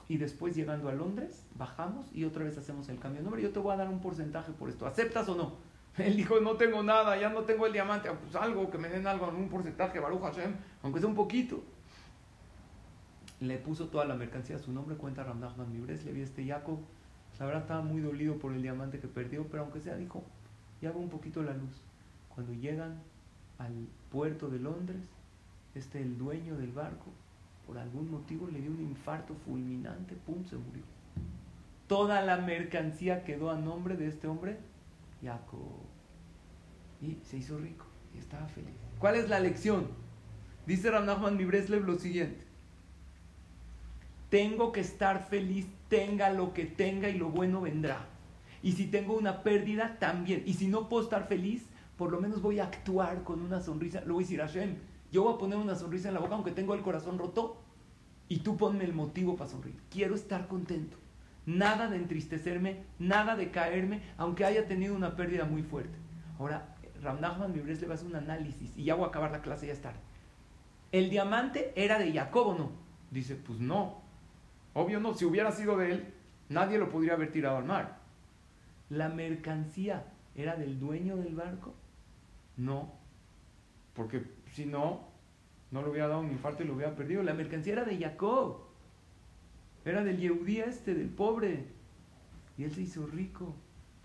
Y 0.06 0.18
después 0.18 0.54
llegando 0.54 0.88
a 0.88 0.92
Londres, 0.92 1.44
bajamos 1.56 2.06
y 2.14 2.26
otra 2.26 2.44
vez 2.44 2.56
hacemos 2.58 2.88
el 2.88 3.00
cambio 3.00 3.22
de 3.22 3.24
nombre. 3.24 3.42
Yo 3.42 3.50
te 3.50 3.58
voy 3.58 3.72
a 3.72 3.76
dar 3.76 3.88
un 3.88 3.98
porcentaje 3.98 4.52
por 4.52 4.68
esto. 4.68 4.86
¿Aceptas 4.86 5.28
o 5.28 5.34
no? 5.34 5.63
Él 5.98 6.16
dijo, 6.16 6.40
no 6.40 6.56
tengo 6.56 6.82
nada, 6.82 7.16
ya 7.16 7.28
no 7.28 7.42
tengo 7.42 7.66
el 7.66 7.72
diamante. 7.72 8.08
Ah, 8.08 8.18
pues 8.20 8.34
algo, 8.34 8.70
que 8.70 8.78
me 8.78 8.88
den 8.88 9.06
algo, 9.06 9.28
un 9.28 9.48
porcentaje, 9.48 10.00
Baruch 10.00 10.22
Hashem, 10.22 10.54
aunque 10.82 11.00
sea 11.00 11.08
un 11.08 11.14
poquito 11.14 11.62
le 13.40 13.58
puso 13.58 13.88
toda 13.88 14.04
la 14.04 14.14
mercancía 14.14 14.56
a 14.56 14.58
su 14.58 14.72
nombre, 14.72 14.96
cuenta 14.96 15.24
Ramnachman 15.24 15.72
Mibres, 15.72 16.04
le 16.04 16.12
vi 16.12 16.22
este 16.22 16.46
Jacob, 16.46 16.78
la 17.38 17.46
verdad 17.46 17.62
estaba 17.62 17.82
muy 17.82 18.00
dolido 18.00 18.38
por 18.38 18.52
el 18.52 18.62
diamante 18.62 19.00
que 19.00 19.08
perdió, 19.08 19.46
pero 19.48 19.64
aunque 19.64 19.80
sea 19.80 19.96
dijo, 19.96 20.24
ya 20.80 20.92
va 20.92 20.98
un 20.98 21.08
poquito 21.08 21.42
la 21.42 21.54
luz. 21.54 21.82
Cuando 22.34 22.52
llegan 22.52 23.00
al 23.58 23.88
puerto 24.10 24.48
de 24.48 24.58
Londres, 24.58 25.02
este 25.74 26.00
el 26.00 26.16
dueño 26.16 26.56
del 26.56 26.72
barco, 26.72 27.06
por 27.66 27.78
algún 27.78 28.10
motivo 28.10 28.46
le 28.48 28.60
dio 28.60 28.70
un 28.70 28.80
infarto 28.80 29.34
fulminante, 29.44 30.14
pum, 30.14 30.44
se 30.44 30.56
murió. 30.56 30.82
Toda 31.88 32.22
la 32.22 32.38
mercancía 32.38 33.24
quedó 33.24 33.50
a 33.50 33.56
nombre 33.56 33.96
de 33.96 34.06
este 34.06 34.26
hombre, 34.26 34.58
Jacob. 35.24 35.82
Y 37.00 37.18
se 37.24 37.38
hizo 37.38 37.58
rico 37.58 37.86
y 38.14 38.18
estaba 38.18 38.46
feliz. 38.48 38.74
¿Cuál 38.98 39.16
es 39.16 39.28
la 39.28 39.40
lección? 39.40 39.88
Dice 40.66 40.90
Ram 40.90 41.06
Nachman 41.06 41.36
Mibreslev 41.36 41.84
lo 41.84 41.98
siguiente. 41.98 42.44
Tengo 44.30 44.72
que 44.72 44.80
estar 44.80 45.28
feliz, 45.28 45.66
tenga 45.88 46.30
lo 46.30 46.54
que 46.54 46.64
tenga 46.64 47.08
y 47.08 47.18
lo 47.18 47.30
bueno 47.30 47.60
vendrá. 47.60 48.06
Y 48.62 48.72
si 48.72 48.86
tengo 48.86 49.14
una 49.14 49.42
pérdida, 49.42 49.98
también. 49.98 50.42
Y 50.46 50.54
si 50.54 50.68
no 50.68 50.88
puedo 50.88 51.04
estar 51.04 51.28
feliz, 51.28 51.66
por 51.98 52.10
lo 52.10 52.20
menos 52.20 52.40
voy 52.40 52.60
a 52.60 52.64
actuar 52.64 53.22
con 53.22 53.42
una 53.42 53.60
sonrisa. 53.60 54.00
Le 54.00 54.12
voy 54.12 54.24
a 54.24 54.46
Hashem, 54.46 54.76
yo 55.12 55.22
voy 55.22 55.34
a 55.34 55.38
poner 55.38 55.58
una 55.58 55.76
sonrisa 55.76 56.08
en 56.08 56.14
la 56.14 56.20
boca 56.20 56.34
aunque 56.34 56.50
tengo 56.50 56.74
el 56.74 56.80
corazón 56.80 57.18
roto. 57.18 57.58
Y 58.26 58.38
tú 58.38 58.56
ponme 58.56 58.84
el 58.84 58.94
motivo 58.94 59.36
para 59.36 59.50
sonreír. 59.50 59.76
Quiero 59.90 60.14
estar 60.14 60.48
contento. 60.48 60.96
Nada 61.46 61.88
de 61.88 61.96
entristecerme, 61.96 62.84
nada 62.98 63.36
de 63.36 63.50
caerme, 63.50 64.02
aunque 64.16 64.44
haya 64.44 64.66
tenido 64.66 64.94
una 64.94 65.16
pérdida 65.16 65.44
muy 65.44 65.62
fuerte. 65.62 65.96
Ahora, 66.38 66.74
Ram 67.02 67.20
Nachman 67.20 67.52
Mibres 67.52 67.80
le 67.80 67.86
va 67.86 67.94
a 67.94 67.96
hacer 67.96 68.08
un 68.08 68.16
análisis 68.16 68.76
y 68.76 68.84
ya 68.84 68.94
voy 68.94 69.04
a 69.04 69.08
acabar 69.08 69.30
la 69.30 69.42
clase, 69.42 69.66
ya 69.66 69.72
es 69.72 69.82
tarde. 69.82 69.98
¿El 70.90 71.10
diamante 71.10 71.72
era 71.76 71.98
de 71.98 72.12
Jacob 72.12 72.48
o 72.48 72.54
no? 72.54 72.70
Dice, 73.10 73.36
pues 73.36 73.60
no. 73.60 74.02
Obvio 74.72 75.00
no, 75.00 75.14
si 75.14 75.24
hubiera 75.24 75.52
sido 75.52 75.76
de 75.76 75.92
él, 75.92 76.14
nadie 76.48 76.78
lo 76.78 76.88
podría 76.88 77.14
haber 77.14 77.30
tirado 77.30 77.58
al 77.58 77.64
mar. 77.64 77.98
¿La 78.88 79.08
mercancía 79.08 80.04
era 80.34 80.56
del 80.56 80.78
dueño 80.78 81.16
del 81.16 81.34
barco? 81.34 81.74
No, 82.56 82.92
porque 83.94 84.24
si 84.52 84.66
no, 84.66 85.08
no 85.70 85.82
le 85.82 85.90
hubiera 85.90 86.08
dado 86.08 86.20
un 86.20 86.30
infarto 86.30 86.62
y 86.62 86.66
lo 86.66 86.74
hubiera 86.74 86.94
perdido. 86.94 87.22
La 87.22 87.34
mercancía 87.34 87.74
era 87.74 87.84
de 87.84 87.98
Jacob. 87.98 88.60
Era 89.84 90.02
del 90.02 90.18
Yehudí 90.18 90.60
este, 90.60 90.94
del 90.94 91.08
pobre. 91.08 91.66
Y 92.56 92.64
él 92.64 92.72
se 92.72 92.82
hizo 92.82 93.06
rico 93.06 93.54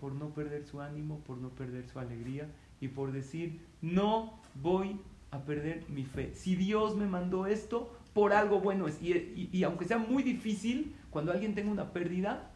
por 0.00 0.12
no 0.12 0.30
perder 0.30 0.64
su 0.64 0.80
ánimo, 0.80 1.20
por 1.20 1.38
no 1.38 1.50
perder 1.50 1.86
su 1.88 1.98
alegría 1.98 2.48
y 2.80 2.88
por 2.88 3.12
decir, 3.12 3.60
no 3.82 4.40
voy 4.54 4.98
a 5.30 5.40
perder 5.44 5.84
mi 5.88 6.04
fe. 6.04 6.34
Si 6.34 6.56
Dios 6.56 6.96
me 6.96 7.06
mandó 7.06 7.46
esto, 7.46 7.94
por 8.14 8.32
algo 8.32 8.60
bueno 8.60 8.88
es. 8.88 9.00
Y, 9.02 9.62
aunque 9.64 9.84
sea 9.84 9.98
muy 9.98 10.22
difícil, 10.22 10.96
cuando 11.10 11.32
alguien 11.32 11.54
tenga 11.54 11.70
una 11.70 11.92
pérdida, 11.92 12.50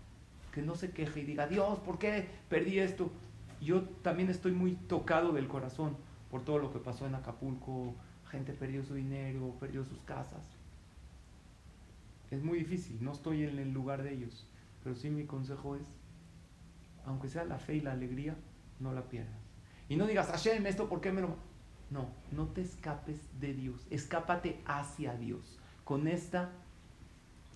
que 0.53 0.63
no 0.63 0.75
se 0.75 0.91
queje 0.91 1.21
y 1.21 1.25
diga, 1.25 1.47
Dios, 1.47 1.79
¿por 1.81 1.99
qué 1.99 2.29
perdí 2.49 2.79
esto? 2.79 3.11
Yo 3.61 3.83
también 4.03 4.31
estoy 4.31 4.53
muy 4.53 4.73
tocado 4.73 5.33
del 5.33 5.49
corazón 5.49 5.97
por 6.31 6.45
todo 6.45 6.59
lo 6.59 6.73
que 6.73 6.79
pasó 6.79 7.07
en 7.07 7.15
Acapulco. 7.15 7.95
Gente 8.31 8.53
perdió 8.53 8.85
su 8.85 8.95
dinero, 8.95 9.55
perdió 9.61 9.85
sus 9.85 9.99
casas. 10.01 10.45
Es 12.35 12.43
muy 12.43 12.59
difícil, 12.59 12.99
no 13.01 13.13
estoy 13.13 13.45
en 13.45 13.59
el 13.59 13.73
lugar 13.73 14.03
de 14.03 14.13
ellos. 14.13 14.47
Pero 14.83 14.97
sí 14.97 15.09
mi 15.09 15.25
consejo 15.25 15.77
es, 15.77 15.83
aunque 17.07 17.29
sea 17.29 17.45
la 17.45 17.59
fe 17.59 17.77
y 17.77 17.81
la 17.81 17.93
alegría, 17.93 18.37
no 18.81 18.93
la 18.93 19.09
pierdas. 19.09 19.41
Y 19.89 19.97
no 19.97 20.07
digas, 20.07 20.27
Hashem, 20.29 20.67
esto, 20.67 20.89
¿por 20.89 21.01
qué 21.01 21.13
me 21.13 21.21
lo...? 21.21 21.37
No, 21.91 22.09
no 22.33 22.49
te 22.49 22.63
escapes 22.63 23.19
de 23.41 23.55
Dios, 23.55 23.87
escápate 23.91 24.61
hacia 24.67 25.15
Dios. 25.15 25.59
Con 25.85 26.09
esta, 26.09 26.51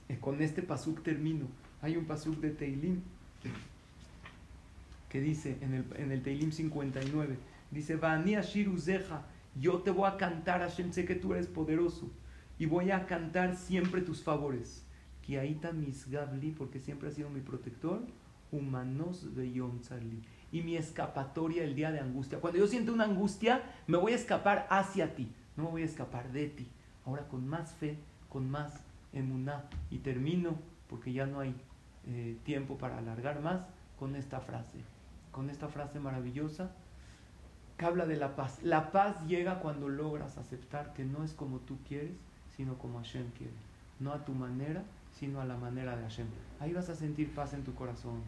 eh, 0.08 0.18
con 0.20 0.40
este 0.40 0.62
pasuk 0.62 1.02
termino. 1.02 1.46
Hay 1.82 1.96
un 1.96 2.04
pasuk 2.04 2.36
de 2.36 2.50
Teilim 2.50 3.02
que 5.08 5.20
dice 5.20 5.58
en 5.60 5.74
el, 5.74 5.84
en 5.96 6.12
el 6.12 6.22
Teilim 6.22 6.52
59, 6.52 7.36
dice, 7.70 7.96
Vani 7.96 8.36
Zeja, 8.78 9.24
yo 9.58 9.78
te 9.78 9.90
voy 9.90 10.08
a 10.08 10.16
cantar, 10.16 10.60
Hashem, 10.60 10.92
sé 10.92 11.04
que 11.04 11.14
tú 11.14 11.32
eres 11.32 11.46
poderoso, 11.46 12.10
y 12.58 12.66
voy 12.66 12.90
a 12.90 13.06
cantar 13.06 13.56
siempre 13.56 14.00
tus 14.02 14.22
favores. 14.22 14.84
Kiaita 15.22 15.72
misgabli, 15.72 16.50
porque 16.50 16.80
siempre 16.80 17.08
has 17.08 17.14
sido 17.14 17.30
mi 17.30 17.40
protector, 17.40 18.02
humanos 18.50 19.34
de 19.36 19.52
Yom 19.52 19.80
y 20.50 20.62
mi 20.62 20.76
escapatoria 20.76 21.62
el 21.64 21.74
día 21.74 21.92
de 21.92 22.00
angustia. 22.00 22.40
Cuando 22.40 22.58
yo 22.58 22.66
siento 22.66 22.92
una 22.92 23.04
angustia, 23.04 23.62
me 23.86 23.98
voy 23.98 24.12
a 24.12 24.16
escapar 24.16 24.66
hacia 24.70 25.14
ti, 25.14 25.30
no 25.56 25.64
me 25.64 25.70
voy 25.70 25.82
a 25.82 25.86
escapar 25.86 26.32
de 26.32 26.48
ti. 26.48 26.68
Ahora 27.04 27.28
con 27.28 27.46
más 27.46 27.72
fe, 27.72 27.98
con 28.28 28.50
más 28.50 28.80
emuná. 29.12 29.64
Y 29.90 29.98
termino, 29.98 30.58
porque 30.88 31.12
ya 31.12 31.26
no 31.26 31.40
hay 31.40 31.54
eh, 32.06 32.38
tiempo 32.44 32.78
para 32.78 32.98
alargar 32.98 33.40
más, 33.40 33.62
con 33.98 34.16
esta 34.16 34.40
frase. 34.40 34.78
Con 35.30 35.50
esta 35.50 35.68
frase 35.68 36.00
maravillosa 36.00 36.72
que 37.76 37.86
habla 37.86 38.06
de 38.06 38.16
la 38.16 38.34
paz. 38.34 38.62
La 38.62 38.90
paz 38.90 39.26
llega 39.26 39.60
cuando 39.60 39.88
logras 39.88 40.36
aceptar 40.36 40.92
que 40.94 41.04
no 41.04 41.22
es 41.22 41.32
como 41.32 41.60
tú 41.60 41.78
quieres, 41.86 42.16
sino 42.58 42.76
como 42.76 42.98
Hashem 42.98 43.30
quiere. 43.30 43.54
No 44.00 44.12
a 44.12 44.26
tu 44.26 44.32
manera, 44.32 44.84
sino 45.18 45.40
a 45.40 45.46
la 45.46 45.56
manera 45.56 45.96
de 45.96 46.02
Hashem. 46.02 46.26
Ahí 46.60 46.74
vas 46.74 46.90
a 46.90 46.94
sentir 46.94 47.34
paz 47.34 47.54
en 47.54 47.64
tu 47.64 47.74
corazón 47.74 48.20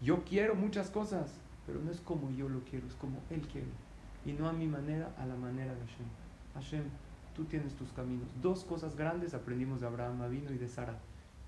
yo 0.00 0.22
quiero 0.24 0.54
muchas 0.54 0.90
cosas, 0.90 1.34
pero 1.66 1.80
no 1.80 1.90
es 1.90 2.00
como 2.00 2.30
yo 2.30 2.48
lo 2.48 2.60
quiero, 2.60 2.86
es 2.86 2.94
como 2.94 3.18
Él 3.30 3.40
quiere. 3.40 3.66
Y 4.24 4.32
no 4.32 4.48
a 4.48 4.52
mi 4.52 4.66
manera, 4.66 5.12
a 5.18 5.26
la 5.26 5.34
manera 5.34 5.74
de 5.74 5.80
Hashem. 5.80 6.06
Hashem, 6.54 6.84
tú 7.34 7.44
tienes 7.44 7.74
tus 7.74 7.90
caminos. 7.92 8.28
Dos 8.40 8.62
cosas 8.62 8.94
grandes 8.94 9.34
aprendimos 9.34 9.80
de 9.80 9.86
Abraham 9.86 10.22
Avino 10.22 10.52
y 10.52 10.58
de 10.58 10.68
Sara. 10.68 10.98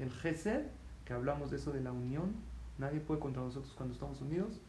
El 0.00 0.10
Gesed, 0.10 0.66
que 1.04 1.12
hablamos 1.12 1.50
de 1.50 1.58
eso 1.58 1.72
de 1.72 1.80
la 1.80 1.92
unión, 1.92 2.34
nadie 2.78 2.98
puede 2.98 3.20
contra 3.20 3.42
nosotros 3.42 3.72
cuando 3.76 3.94
estamos 3.94 4.20
unidos, 4.20 4.60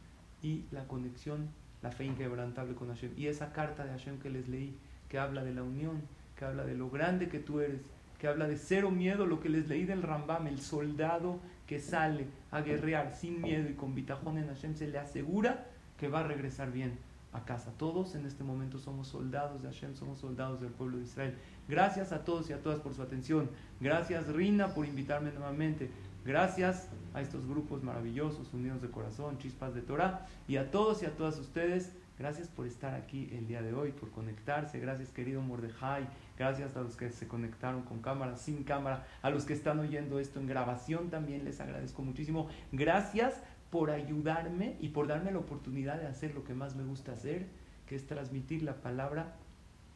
y 0.43 0.65
la 0.71 0.87
conexión, 0.87 1.49
la 1.81 1.91
fe 1.91 2.05
inquebrantable 2.05 2.75
con 2.75 2.89
Hashem. 2.89 3.13
Y 3.17 3.27
esa 3.27 3.51
carta 3.51 3.83
de 3.83 3.91
Hashem 3.91 4.19
que 4.19 4.29
les 4.29 4.47
leí, 4.47 4.77
que 5.09 5.17
habla 5.17 5.43
de 5.43 5.55
la 5.55 5.63
unión, 5.63 6.01
que 6.41 6.45
habla 6.45 6.63
de 6.63 6.73
lo 6.73 6.89
grande 6.89 7.29
que 7.29 7.37
tú 7.37 7.59
eres, 7.59 7.81
que 8.17 8.27
habla 8.27 8.47
de 8.47 8.57
cero 8.57 8.89
miedo, 8.89 9.27
lo 9.27 9.39
que 9.39 9.47
les 9.47 9.67
leí 9.67 9.85
del 9.85 10.01
Rambam, 10.01 10.47
el 10.47 10.59
soldado 10.59 11.39
que 11.67 11.79
sale 11.79 12.25
a 12.49 12.61
guerrear 12.61 13.13
sin 13.13 13.43
miedo 13.43 13.69
y 13.69 13.75
con 13.75 13.93
bitajón 13.93 14.39
en 14.39 14.47
Hashem, 14.47 14.73
se 14.73 14.87
le 14.87 14.97
asegura 14.97 15.67
que 15.99 16.07
va 16.07 16.21
a 16.21 16.23
regresar 16.23 16.71
bien 16.71 16.97
a 17.31 17.45
casa. 17.45 17.71
Todos 17.77 18.15
en 18.15 18.25
este 18.25 18.43
momento 18.43 18.79
somos 18.79 19.07
soldados 19.07 19.61
de 19.61 19.67
Hashem, 19.67 19.93
somos 19.93 20.17
soldados 20.17 20.59
del 20.61 20.71
pueblo 20.71 20.97
de 20.97 21.03
Israel. 21.03 21.35
Gracias 21.69 22.11
a 22.11 22.25
todos 22.25 22.49
y 22.49 22.53
a 22.53 22.61
todas 22.63 22.79
por 22.79 22.95
su 22.95 23.03
atención. 23.03 23.47
Gracias 23.79 24.25
Rina 24.27 24.73
por 24.73 24.87
invitarme 24.87 25.31
nuevamente. 25.31 25.91
Gracias 26.25 26.87
a 27.13 27.21
estos 27.21 27.45
grupos 27.45 27.83
maravillosos, 27.83 28.51
unidos 28.51 28.81
de 28.81 28.89
corazón, 28.89 29.37
chispas 29.37 29.75
de 29.75 29.81
Torah. 29.81 30.25
Y 30.47 30.57
a 30.57 30.71
todos 30.71 31.03
y 31.03 31.05
a 31.05 31.15
todas 31.15 31.37
ustedes, 31.37 31.93
gracias 32.17 32.47
por 32.47 32.67
estar 32.67 32.95
aquí 32.95 33.29
el 33.31 33.47
día 33.47 33.61
de 33.61 33.73
hoy, 33.73 33.91
por 33.91 34.11
conectarse. 34.11 34.79
Gracias 34.79 35.09
querido 35.09 35.41
Mordejai. 35.41 36.07
Gracias 36.41 36.75
a 36.75 36.81
los 36.81 36.95
que 36.95 37.11
se 37.11 37.27
conectaron 37.27 37.83
con 37.83 38.01
cámara, 38.01 38.35
sin 38.35 38.63
cámara, 38.63 39.05
a 39.21 39.29
los 39.29 39.45
que 39.45 39.53
están 39.53 39.77
oyendo 39.77 40.17
esto 40.17 40.39
en 40.39 40.47
grabación 40.47 41.11
también 41.11 41.45
les 41.45 41.61
agradezco 41.61 42.01
muchísimo. 42.01 42.49
Gracias 42.71 43.43
por 43.69 43.91
ayudarme 43.91 44.75
y 44.79 44.89
por 44.89 45.07
darme 45.07 45.31
la 45.31 45.37
oportunidad 45.37 46.01
de 46.01 46.07
hacer 46.07 46.33
lo 46.33 46.43
que 46.43 46.55
más 46.55 46.75
me 46.75 46.83
gusta 46.83 47.11
hacer, 47.11 47.45
que 47.85 47.95
es 47.95 48.07
transmitir 48.07 48.63
la 48.63 48.81
palabra 48.81 49.35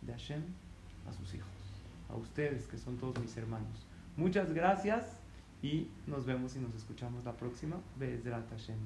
de 0.01 0.11
Hashem 0.11 0.43
a 1.09 1.13
sus 1.13 1.33
hijos, 1.33 1.49
a 2.09 2.15
ustedes 2.15 2.67
que 2.67 2.77
son 2.77 2.97
todos 2.97 3.19
mis 3.19 3.35
hermanos. 3.37 3.87
Muchas 4.15 4.53
gracias 4.53 5.19
y 5.63 5.89
nos 6.05 6.27
vemos 6.27 6.55
y 6.55 6.59
nos 6.59 6.75
escuchamos 6.75 7.25
la 7.25 7.35
próxima. 7.35 7.77
Bezrat 7.97 8.47
Hashem. 8.51 8.77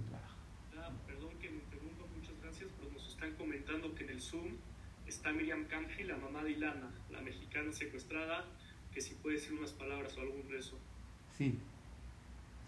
Ah, 0.77 0.91
perdón 1.05 1.31
que 1.41 1.49
me 1.49 1.57
interrumpa, 1.57 2.05
muchas 2.15 2.41
gracias, 2.41 2.69
pero 2.79 2.89
nos 2.93 3.05
están 3.05 3.35
comentando 3.35 3.93
que 3.95 4.05
en 4.05 4.11
el 4.11 4.21
Zoom 4.21 4.55
está 5.09 5.31
Miriam 5.31 5.65
Kanji, 5.65 6.03
la 6.03 6.15
mamá 6.17 6.43
de 6.43 6.51
Ilana, 6.51 6.91
la 7.09 7.21
mexicana 7.21 7.73
secuestrada, 7.73 8.45
que 8.93 9.01
si 9.01 9.15
puede 9.15 9.37
decir 9.37 9.53
unas 9.53 9.71
palabras 9.71 10.15
o 10.17 10.21
algún 10.21 10.47
rezo. 10.49 10.77
Sí, 11.35 11.57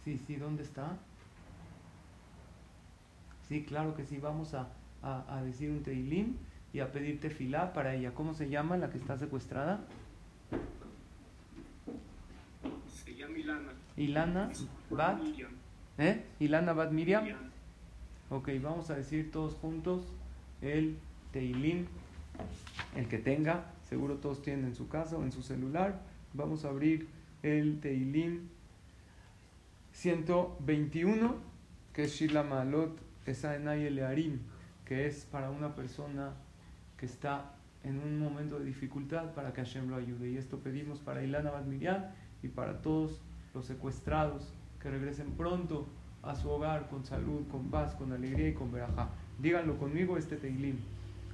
sí, 0.03 0.19
sí, 0.25 0.35
¿dónde 0.35 0.63
está? 0.63 0.97
Sí, 3.47 3.63
claro 3.63 3.95
que 3.95 4.05
sí, 4.05 4.17
vamos 4.17 4.53
a, 4.53 4.69
decir 5.43 5.69
un 5.69 5.83
teilim 5.83 6.35
y 6.73 6.79
a 6.79 6.91
pedirte 6.91 7.29
filá 7.29 7.73
para 7.73 7.95
ella. 7.95 8.13
¿Cómo 8.13 8.33
se 8.33 8.49
llama 8.49 8.77
la 8.77 8.89
que 8.89 8.97
está 8.97 9.17
secuestrada? 9.17 9.85
Se 12.87 13.15
llama 13.15 13.37
Ilana. 13.37 13.73
Ilana 13.97 14.51
Bat. 14.89 15.21
Miriam. 15.21 15.51
¿Eh? 15.97 16.23
Ilana 16.39 16.73
Bat 16.73 16.91
Miriam. 16.91 17.27
Ok, 18.29 18.49
vamos 18.61 18.89
a 18.89 18.95
decir 18.95 19.31
todos 19.31 19.53
juntos 19.55 20.07
el 20.61 20.97
teilim 21.33 21.87
el 22.95 23.07
que 23.07 23.17
tenga, 23.17 23.65
seguro 23.88 24.15
todos 24.15 24.41
tienen 24.41 24.65
en 24.65 24.75
su 24.75 24.88
casa 24.88 25.17
o 25.17 25.23
en 25.23 25.32
su 25.32 25.41
celular. 25.41 26.01
Vamos 26.34 26.65
a 26.65 26.69
abrir 26.69 27.07
el 27.43 27.79
Teilim 27.79 28.47
121, 29.93 31.36
que 31.93 32.03
es 32.03 32.13
Shila 32.13 32.43
Malot 32.43 32.99
Esaenay 33.25 33.86
Elearim, 33.86 34.39
que 34.86 35.07
es 35.07 35.25
para 35.25 35.49
una 35.49 35.75
persona 35.75 36.34
que 36.97 37.05
está 37.05 37.53
en 37.84 37.99
un 37.99 38.19
momento 38.19 38.59
de 38.59 38.65
dificultad 38.65 39.34
para 39.34 39.53
que 39.53 39.61
Hashem 39.61 39.89
lo 39.89 39.95
ayude. 39.95 40.29
Y 40.32 40.38
esto 40.38 40.59
pedimos 40.59 40.99
para 40.99 41.23
Ilana 41.23 41.51
Miriam 41.61 42.05
y 42.43 42.47
para 42.47 42.82
todos 42.82 43.21
los 43.53 43.65
secuestrados 43.65 44.53
que 44.82 44.89
regresen 44.89 45.32
pronto 45.32 45.88
a 46.23 46.36
su 46.36 46.49
hogar 46.49 46.89
con 46.89 47.03
salud, 47.05 47.47
con 47.49 47.69
paz, 47.69 47.95
con 47.95 48.11
alegría 48.13 48.49
y 48.49 48.53
con 48.53 48.71
verajá. 48.71 49.09
Díganlo 49.39 49.77
conmigo 49.77 50.17
este 50.17 50.38
Teilim. 50.38 50.77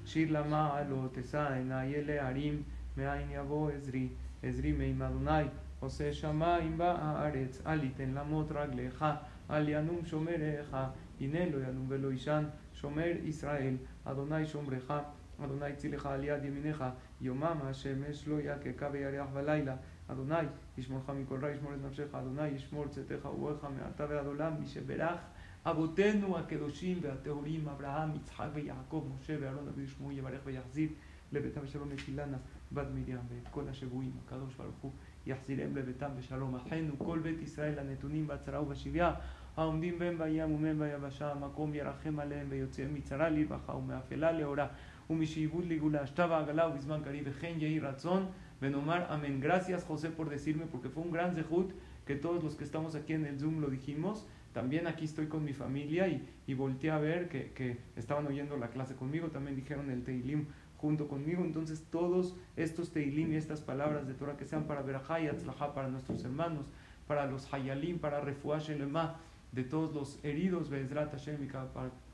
שיר 0.08 0.32
למעלות 0.32 1.18
אשא 1.18 1.48
אלה 1.72 2.28
הרים 2.28 2.64
מאין 2.98 3.28
יבוא 3.32 3.72
עזרי 3.72 4.08
עזרי 4.44 4.72
מעם 4.72 5.02
אדוני 5.02 5.48
עושה 5.80 6.14
שמיים 6.14 6.78
בארץ 6.78 7.62
אל 7.66 7.84
יתן 7.84 8.10
למות 8.10 8.48
רגליך 8.52 9.06
אל 9.50 9.70
ינום 9.70 10.06
שומריך 10.06 10.78
הנה 11.22 11.50
לא 11.50 11.58
ינום 11.58 11.86
ולא 11.88 12.12
ישן 12.12 12.44
שומר 12.74 13.12
ישראל 13.24 13.76
אדוני 14.06 14.46
שומרך 14.46 14.92
אדוני 15.46 15.76
צילך 15.76 16.06
על 16.06 16.24
יד 16.24 16.46
ימיניך, 16.46 16.84
יומם 17.22 17.58
השמש 17.64 18.28
לא 18.28 18.36
יככה 18.42 18.88
וירח 18.92 19.28
בלילה. 19.34 19.76
אדוני 20.08 20.48
ישמורך 20.78 21.10
מכל 21.10 21.46
רע, 21.46 21.52
ישמור 21.52 21.74
את 21.74 21.80
נפשך, 21.86 22.16
אדוני 22.16 22.48
ישמור 22.48 22.88
צאתך 22.88 23.26
ובואך 23.26 23.66
מעתה 23.80 24.06
ועד 24.10 24.26
עולם, 24.26 24.54
מי 24.60 24.68
שברך 24.68 25.20
אבותינו 25.67 26.39
הקדושים 26.39 26.99
והטהורים, 27.03 27.69
אברהם, 27.69 28.17
יצחק 28.17 28.49
ויעקב, 28.55 29.07
משה 29.15 29.37
ואהרון 29.41 29.69
אביו 29.69 29.89
שמו 29.89 30.13
יברך 30.13 30.41
ויחזיר 30.45 30.89
לביתם 31.33 31.61
בשלום 31.61 31.89
את 31.93 32.09
אילנה 32.09 32.37
בת 32.73 32.87
מרים 32.95 33.19
ואת 33.29 33.49
כל 33.51 33.69
השבויים, 33.69 34.13
הקדוש 34.27 34.55
ברוך 34.55 34.81
הוא 34.81 34.91
יחזירם 35.27 35.77
לביתם 35.77 36.09
בשלום. 36.19 36.55
אחינו 36.55 36.99
כל 36.99 37.19
בית 37.19 37.43
ישראל 37.43 37.79
הנתונים 37.79 38.27
בהצהרה 38.27 38.63
ובשביה 38.63 39.15
העומדים 39.57 39.99
בהם 39.99 40.19
בים 40.19 40.53
ומהם 40.55 40.79
ביבשה, 40.79 41.33
המקום 41.33 41.75
ירחם 41.75 42.21
עליהם 42.21 42.47
ויוציאם 42.51 42.95
מצרה 42.95 43.31
לרווחה 43.31 43.73
ומאפלה 43.73 44.33
לאורה 44.33 44.67
ומשעבוד 45.11 45.65
לגאולה, 45.65 46.07
שתה 46.07 46.27
ועגלה 46.31 46.69
ובזמן 46.69 47.01
קריב 47.05 47.25
וכן 47.27 47.55
יהי 47.59 47.81
רצון 47.81 48.27
Benomar, 48.63 49.09
amén. 49.11 49.41
Gracias 49.41 49.85
José 49.85 50.11
por 50.11 50.31
decirme, 50.31 50.67
porque 50.67 50.89
fue 50.89 51.03
un 51.03 51.11
gran 51.11 51.35
zehut 51.35 51.73
que 52.07 52.15
todos 52.15 52.45
los 52.45 52.55
que 52.55 52.63
estamos 52.63 52.95
aquí 52.95 53.13
en 53.13 53.27
el 53.27 53.41
Zoom 53.41 53.61
lo 53.61 53.69
dijimos. 53.71 54.25
También 54.58 54.88
aquí 54.88 55.06
estoy 55.06 55.28
con 55.28 55.44
mi 55.46 55.54
familia 55.54 56.08
y, 56.08 56.28
y 56.48 56.56
volteé 56.56 56.90
a 56.90 56.98
ver 56.98 57.30
que, 57.30 57.78
estaban 57.96 58.26
oyendo 58.26 58.58
la 58.58 58.72
clase 58.72 58.96
conmigo. 58.96 59.28
También 59.28 59.56
dijeron 59.56 59.92
el 59.92 60.04
Teilim 60.04 60.48
junto 60.78 61.08
conmigo. 61.08 61.44
Entonces 61.44 61.86
todos 61.92 62.36
estos 62.56 62.92
Teilim 62.92 63.34
y 63.34 63.36
estas 63.36 63.62
palabras 63.62 64.08
de 64.08 64.16
Torah 64.16 64.36
que 64.36 64.46
sean 64.46 64.64
para 64.64 64.82
Berajá 64.82 65.22
y 65.22 65.30
para 65.76 65.90
nuestros 65.90 66.24
hermanos, 66.24 66.66
para 67.08 67.28
los 67.28 67.54
Hayalim, 67.54 68.00
para 68.00 68.20
Refuash 68.20 68.72
Elema, 68.72 69.18
de 69.52 69.64
todos 69.64 69.94
los 69.94 70.26
heridos, 70.26 70.72
Bezrat 70.72 71.12
Hashem 71.12 71.44
y 71.44 71.50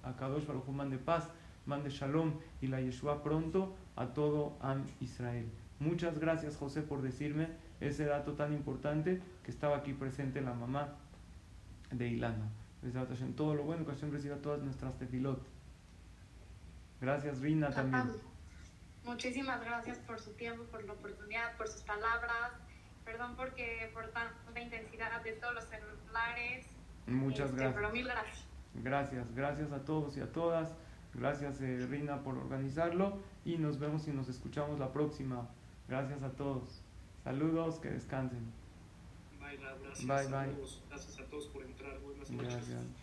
Akadosh 0.05 0.45
Baruch 0.45 0.65
de 0.89 0.97
paz, 0.97 1.29
mande 1.65 1.91
Shalom 1.91 2.33
y 2.59 2.67
la 2.67 2.81
Yeshua 2.81 3.23
pronto 3.23 3.73
a 3.95 4.07
todo 4.07 4.57
Am 4.59 4.83
Israel. 4.99 5.45
Muchas 5.79 6.19
gracias 6.19 6.57
José 6.57 6.81
por 6.81 7.01
decirme 7.01 7.47
ese 7.79 8.03
dato 8.03 8.33
tan 8.33 8.51
importante 8.51 9.21
que 9.45 9.51
estaba 9.51 9.77
aquí 9.77 9.93
presente 9.93 10.41
la 10.41 10.53
mamá 10.53 10.97
de 11.97 12.07
Ilana. 12.07 12.49
En 12.83 13.35
todo 13.35 13.55
lo 13.55 13.63
bueno 13.63 13.85
que 13.85 13.91
Hashem 13.91 14.11
reciba 14.11 14.35
todas 14.37 14.61
nuestras 14.61 14.97
tefilot. 14.97 15.41
Gracias 16.99 17.39
Rina 17.39 17.69
también. 17.69 18.11
Muchísimas 19.05 19.61
gracias 19.61 19.99
por 19.99 20.19
su 20.19 20.31
tiempo, 20.33 20.63
por 20.65 20.83
la 20.83 20.93
oportunidad, 20.93 21.55
por 21.57 21.67
sus 21.67 21.81
palabras. 21.81 22.51
Perdón 23.05 23.35
porque 23.35 23.89
por 23.93 24.09
tanta 24.11 24.59
intensidad 24.59 25.21
de 25.23 25.33
todos 25.33 25.55
los 25.55 25.65
celulares. 25.65 26.65
Muchas 27.07 27.49
este, 27.49 27.57
gracias. 27.57 27.75
Pero 27.75 27.91
mil 27.91 28.05
gracias. 28.05 28.45
Gracias, 28.75 29.35
gracias 29.35 29.71
a 29.71 29.83
todos 29.83 30.17
y 30.17 30.21
a 30.21 30.31
todas. 30.31 30.73
Gracias 31.13 31.61
eh, 31.61 31.85
Rina 31.89 32.23
por 32.23 32.37
organizarlo 32.37 33.19
y 33.45 33.57
nos 33.57 33.79
vemos 33.79 34.07
y 34.07 34.11
nos 34.11 34.29
escuchamos 34.29 34.79
la 34.79 34.91
próxima. 34.91 35.47
Gracias 35.87 36.23
a 36.23 36.31
todos. 36.31 36.81
Saludos, 37.23 37.79
que 37.79 37.89
descansen. 37.89 38.62
Bye, 39.57 39.79
gracias. 39.81 40.07
Bye, 40.07 40.27
bye. 40.27 40.55
Gracias 40.89 41.19
a 41.19 41.25
todos 41.25 41.47
por 41.47 41.63
entrar. 41.63 41.99
Buenas 41.99 42.29
noches. 42.29 42.49
Gracias. 42.53 43.02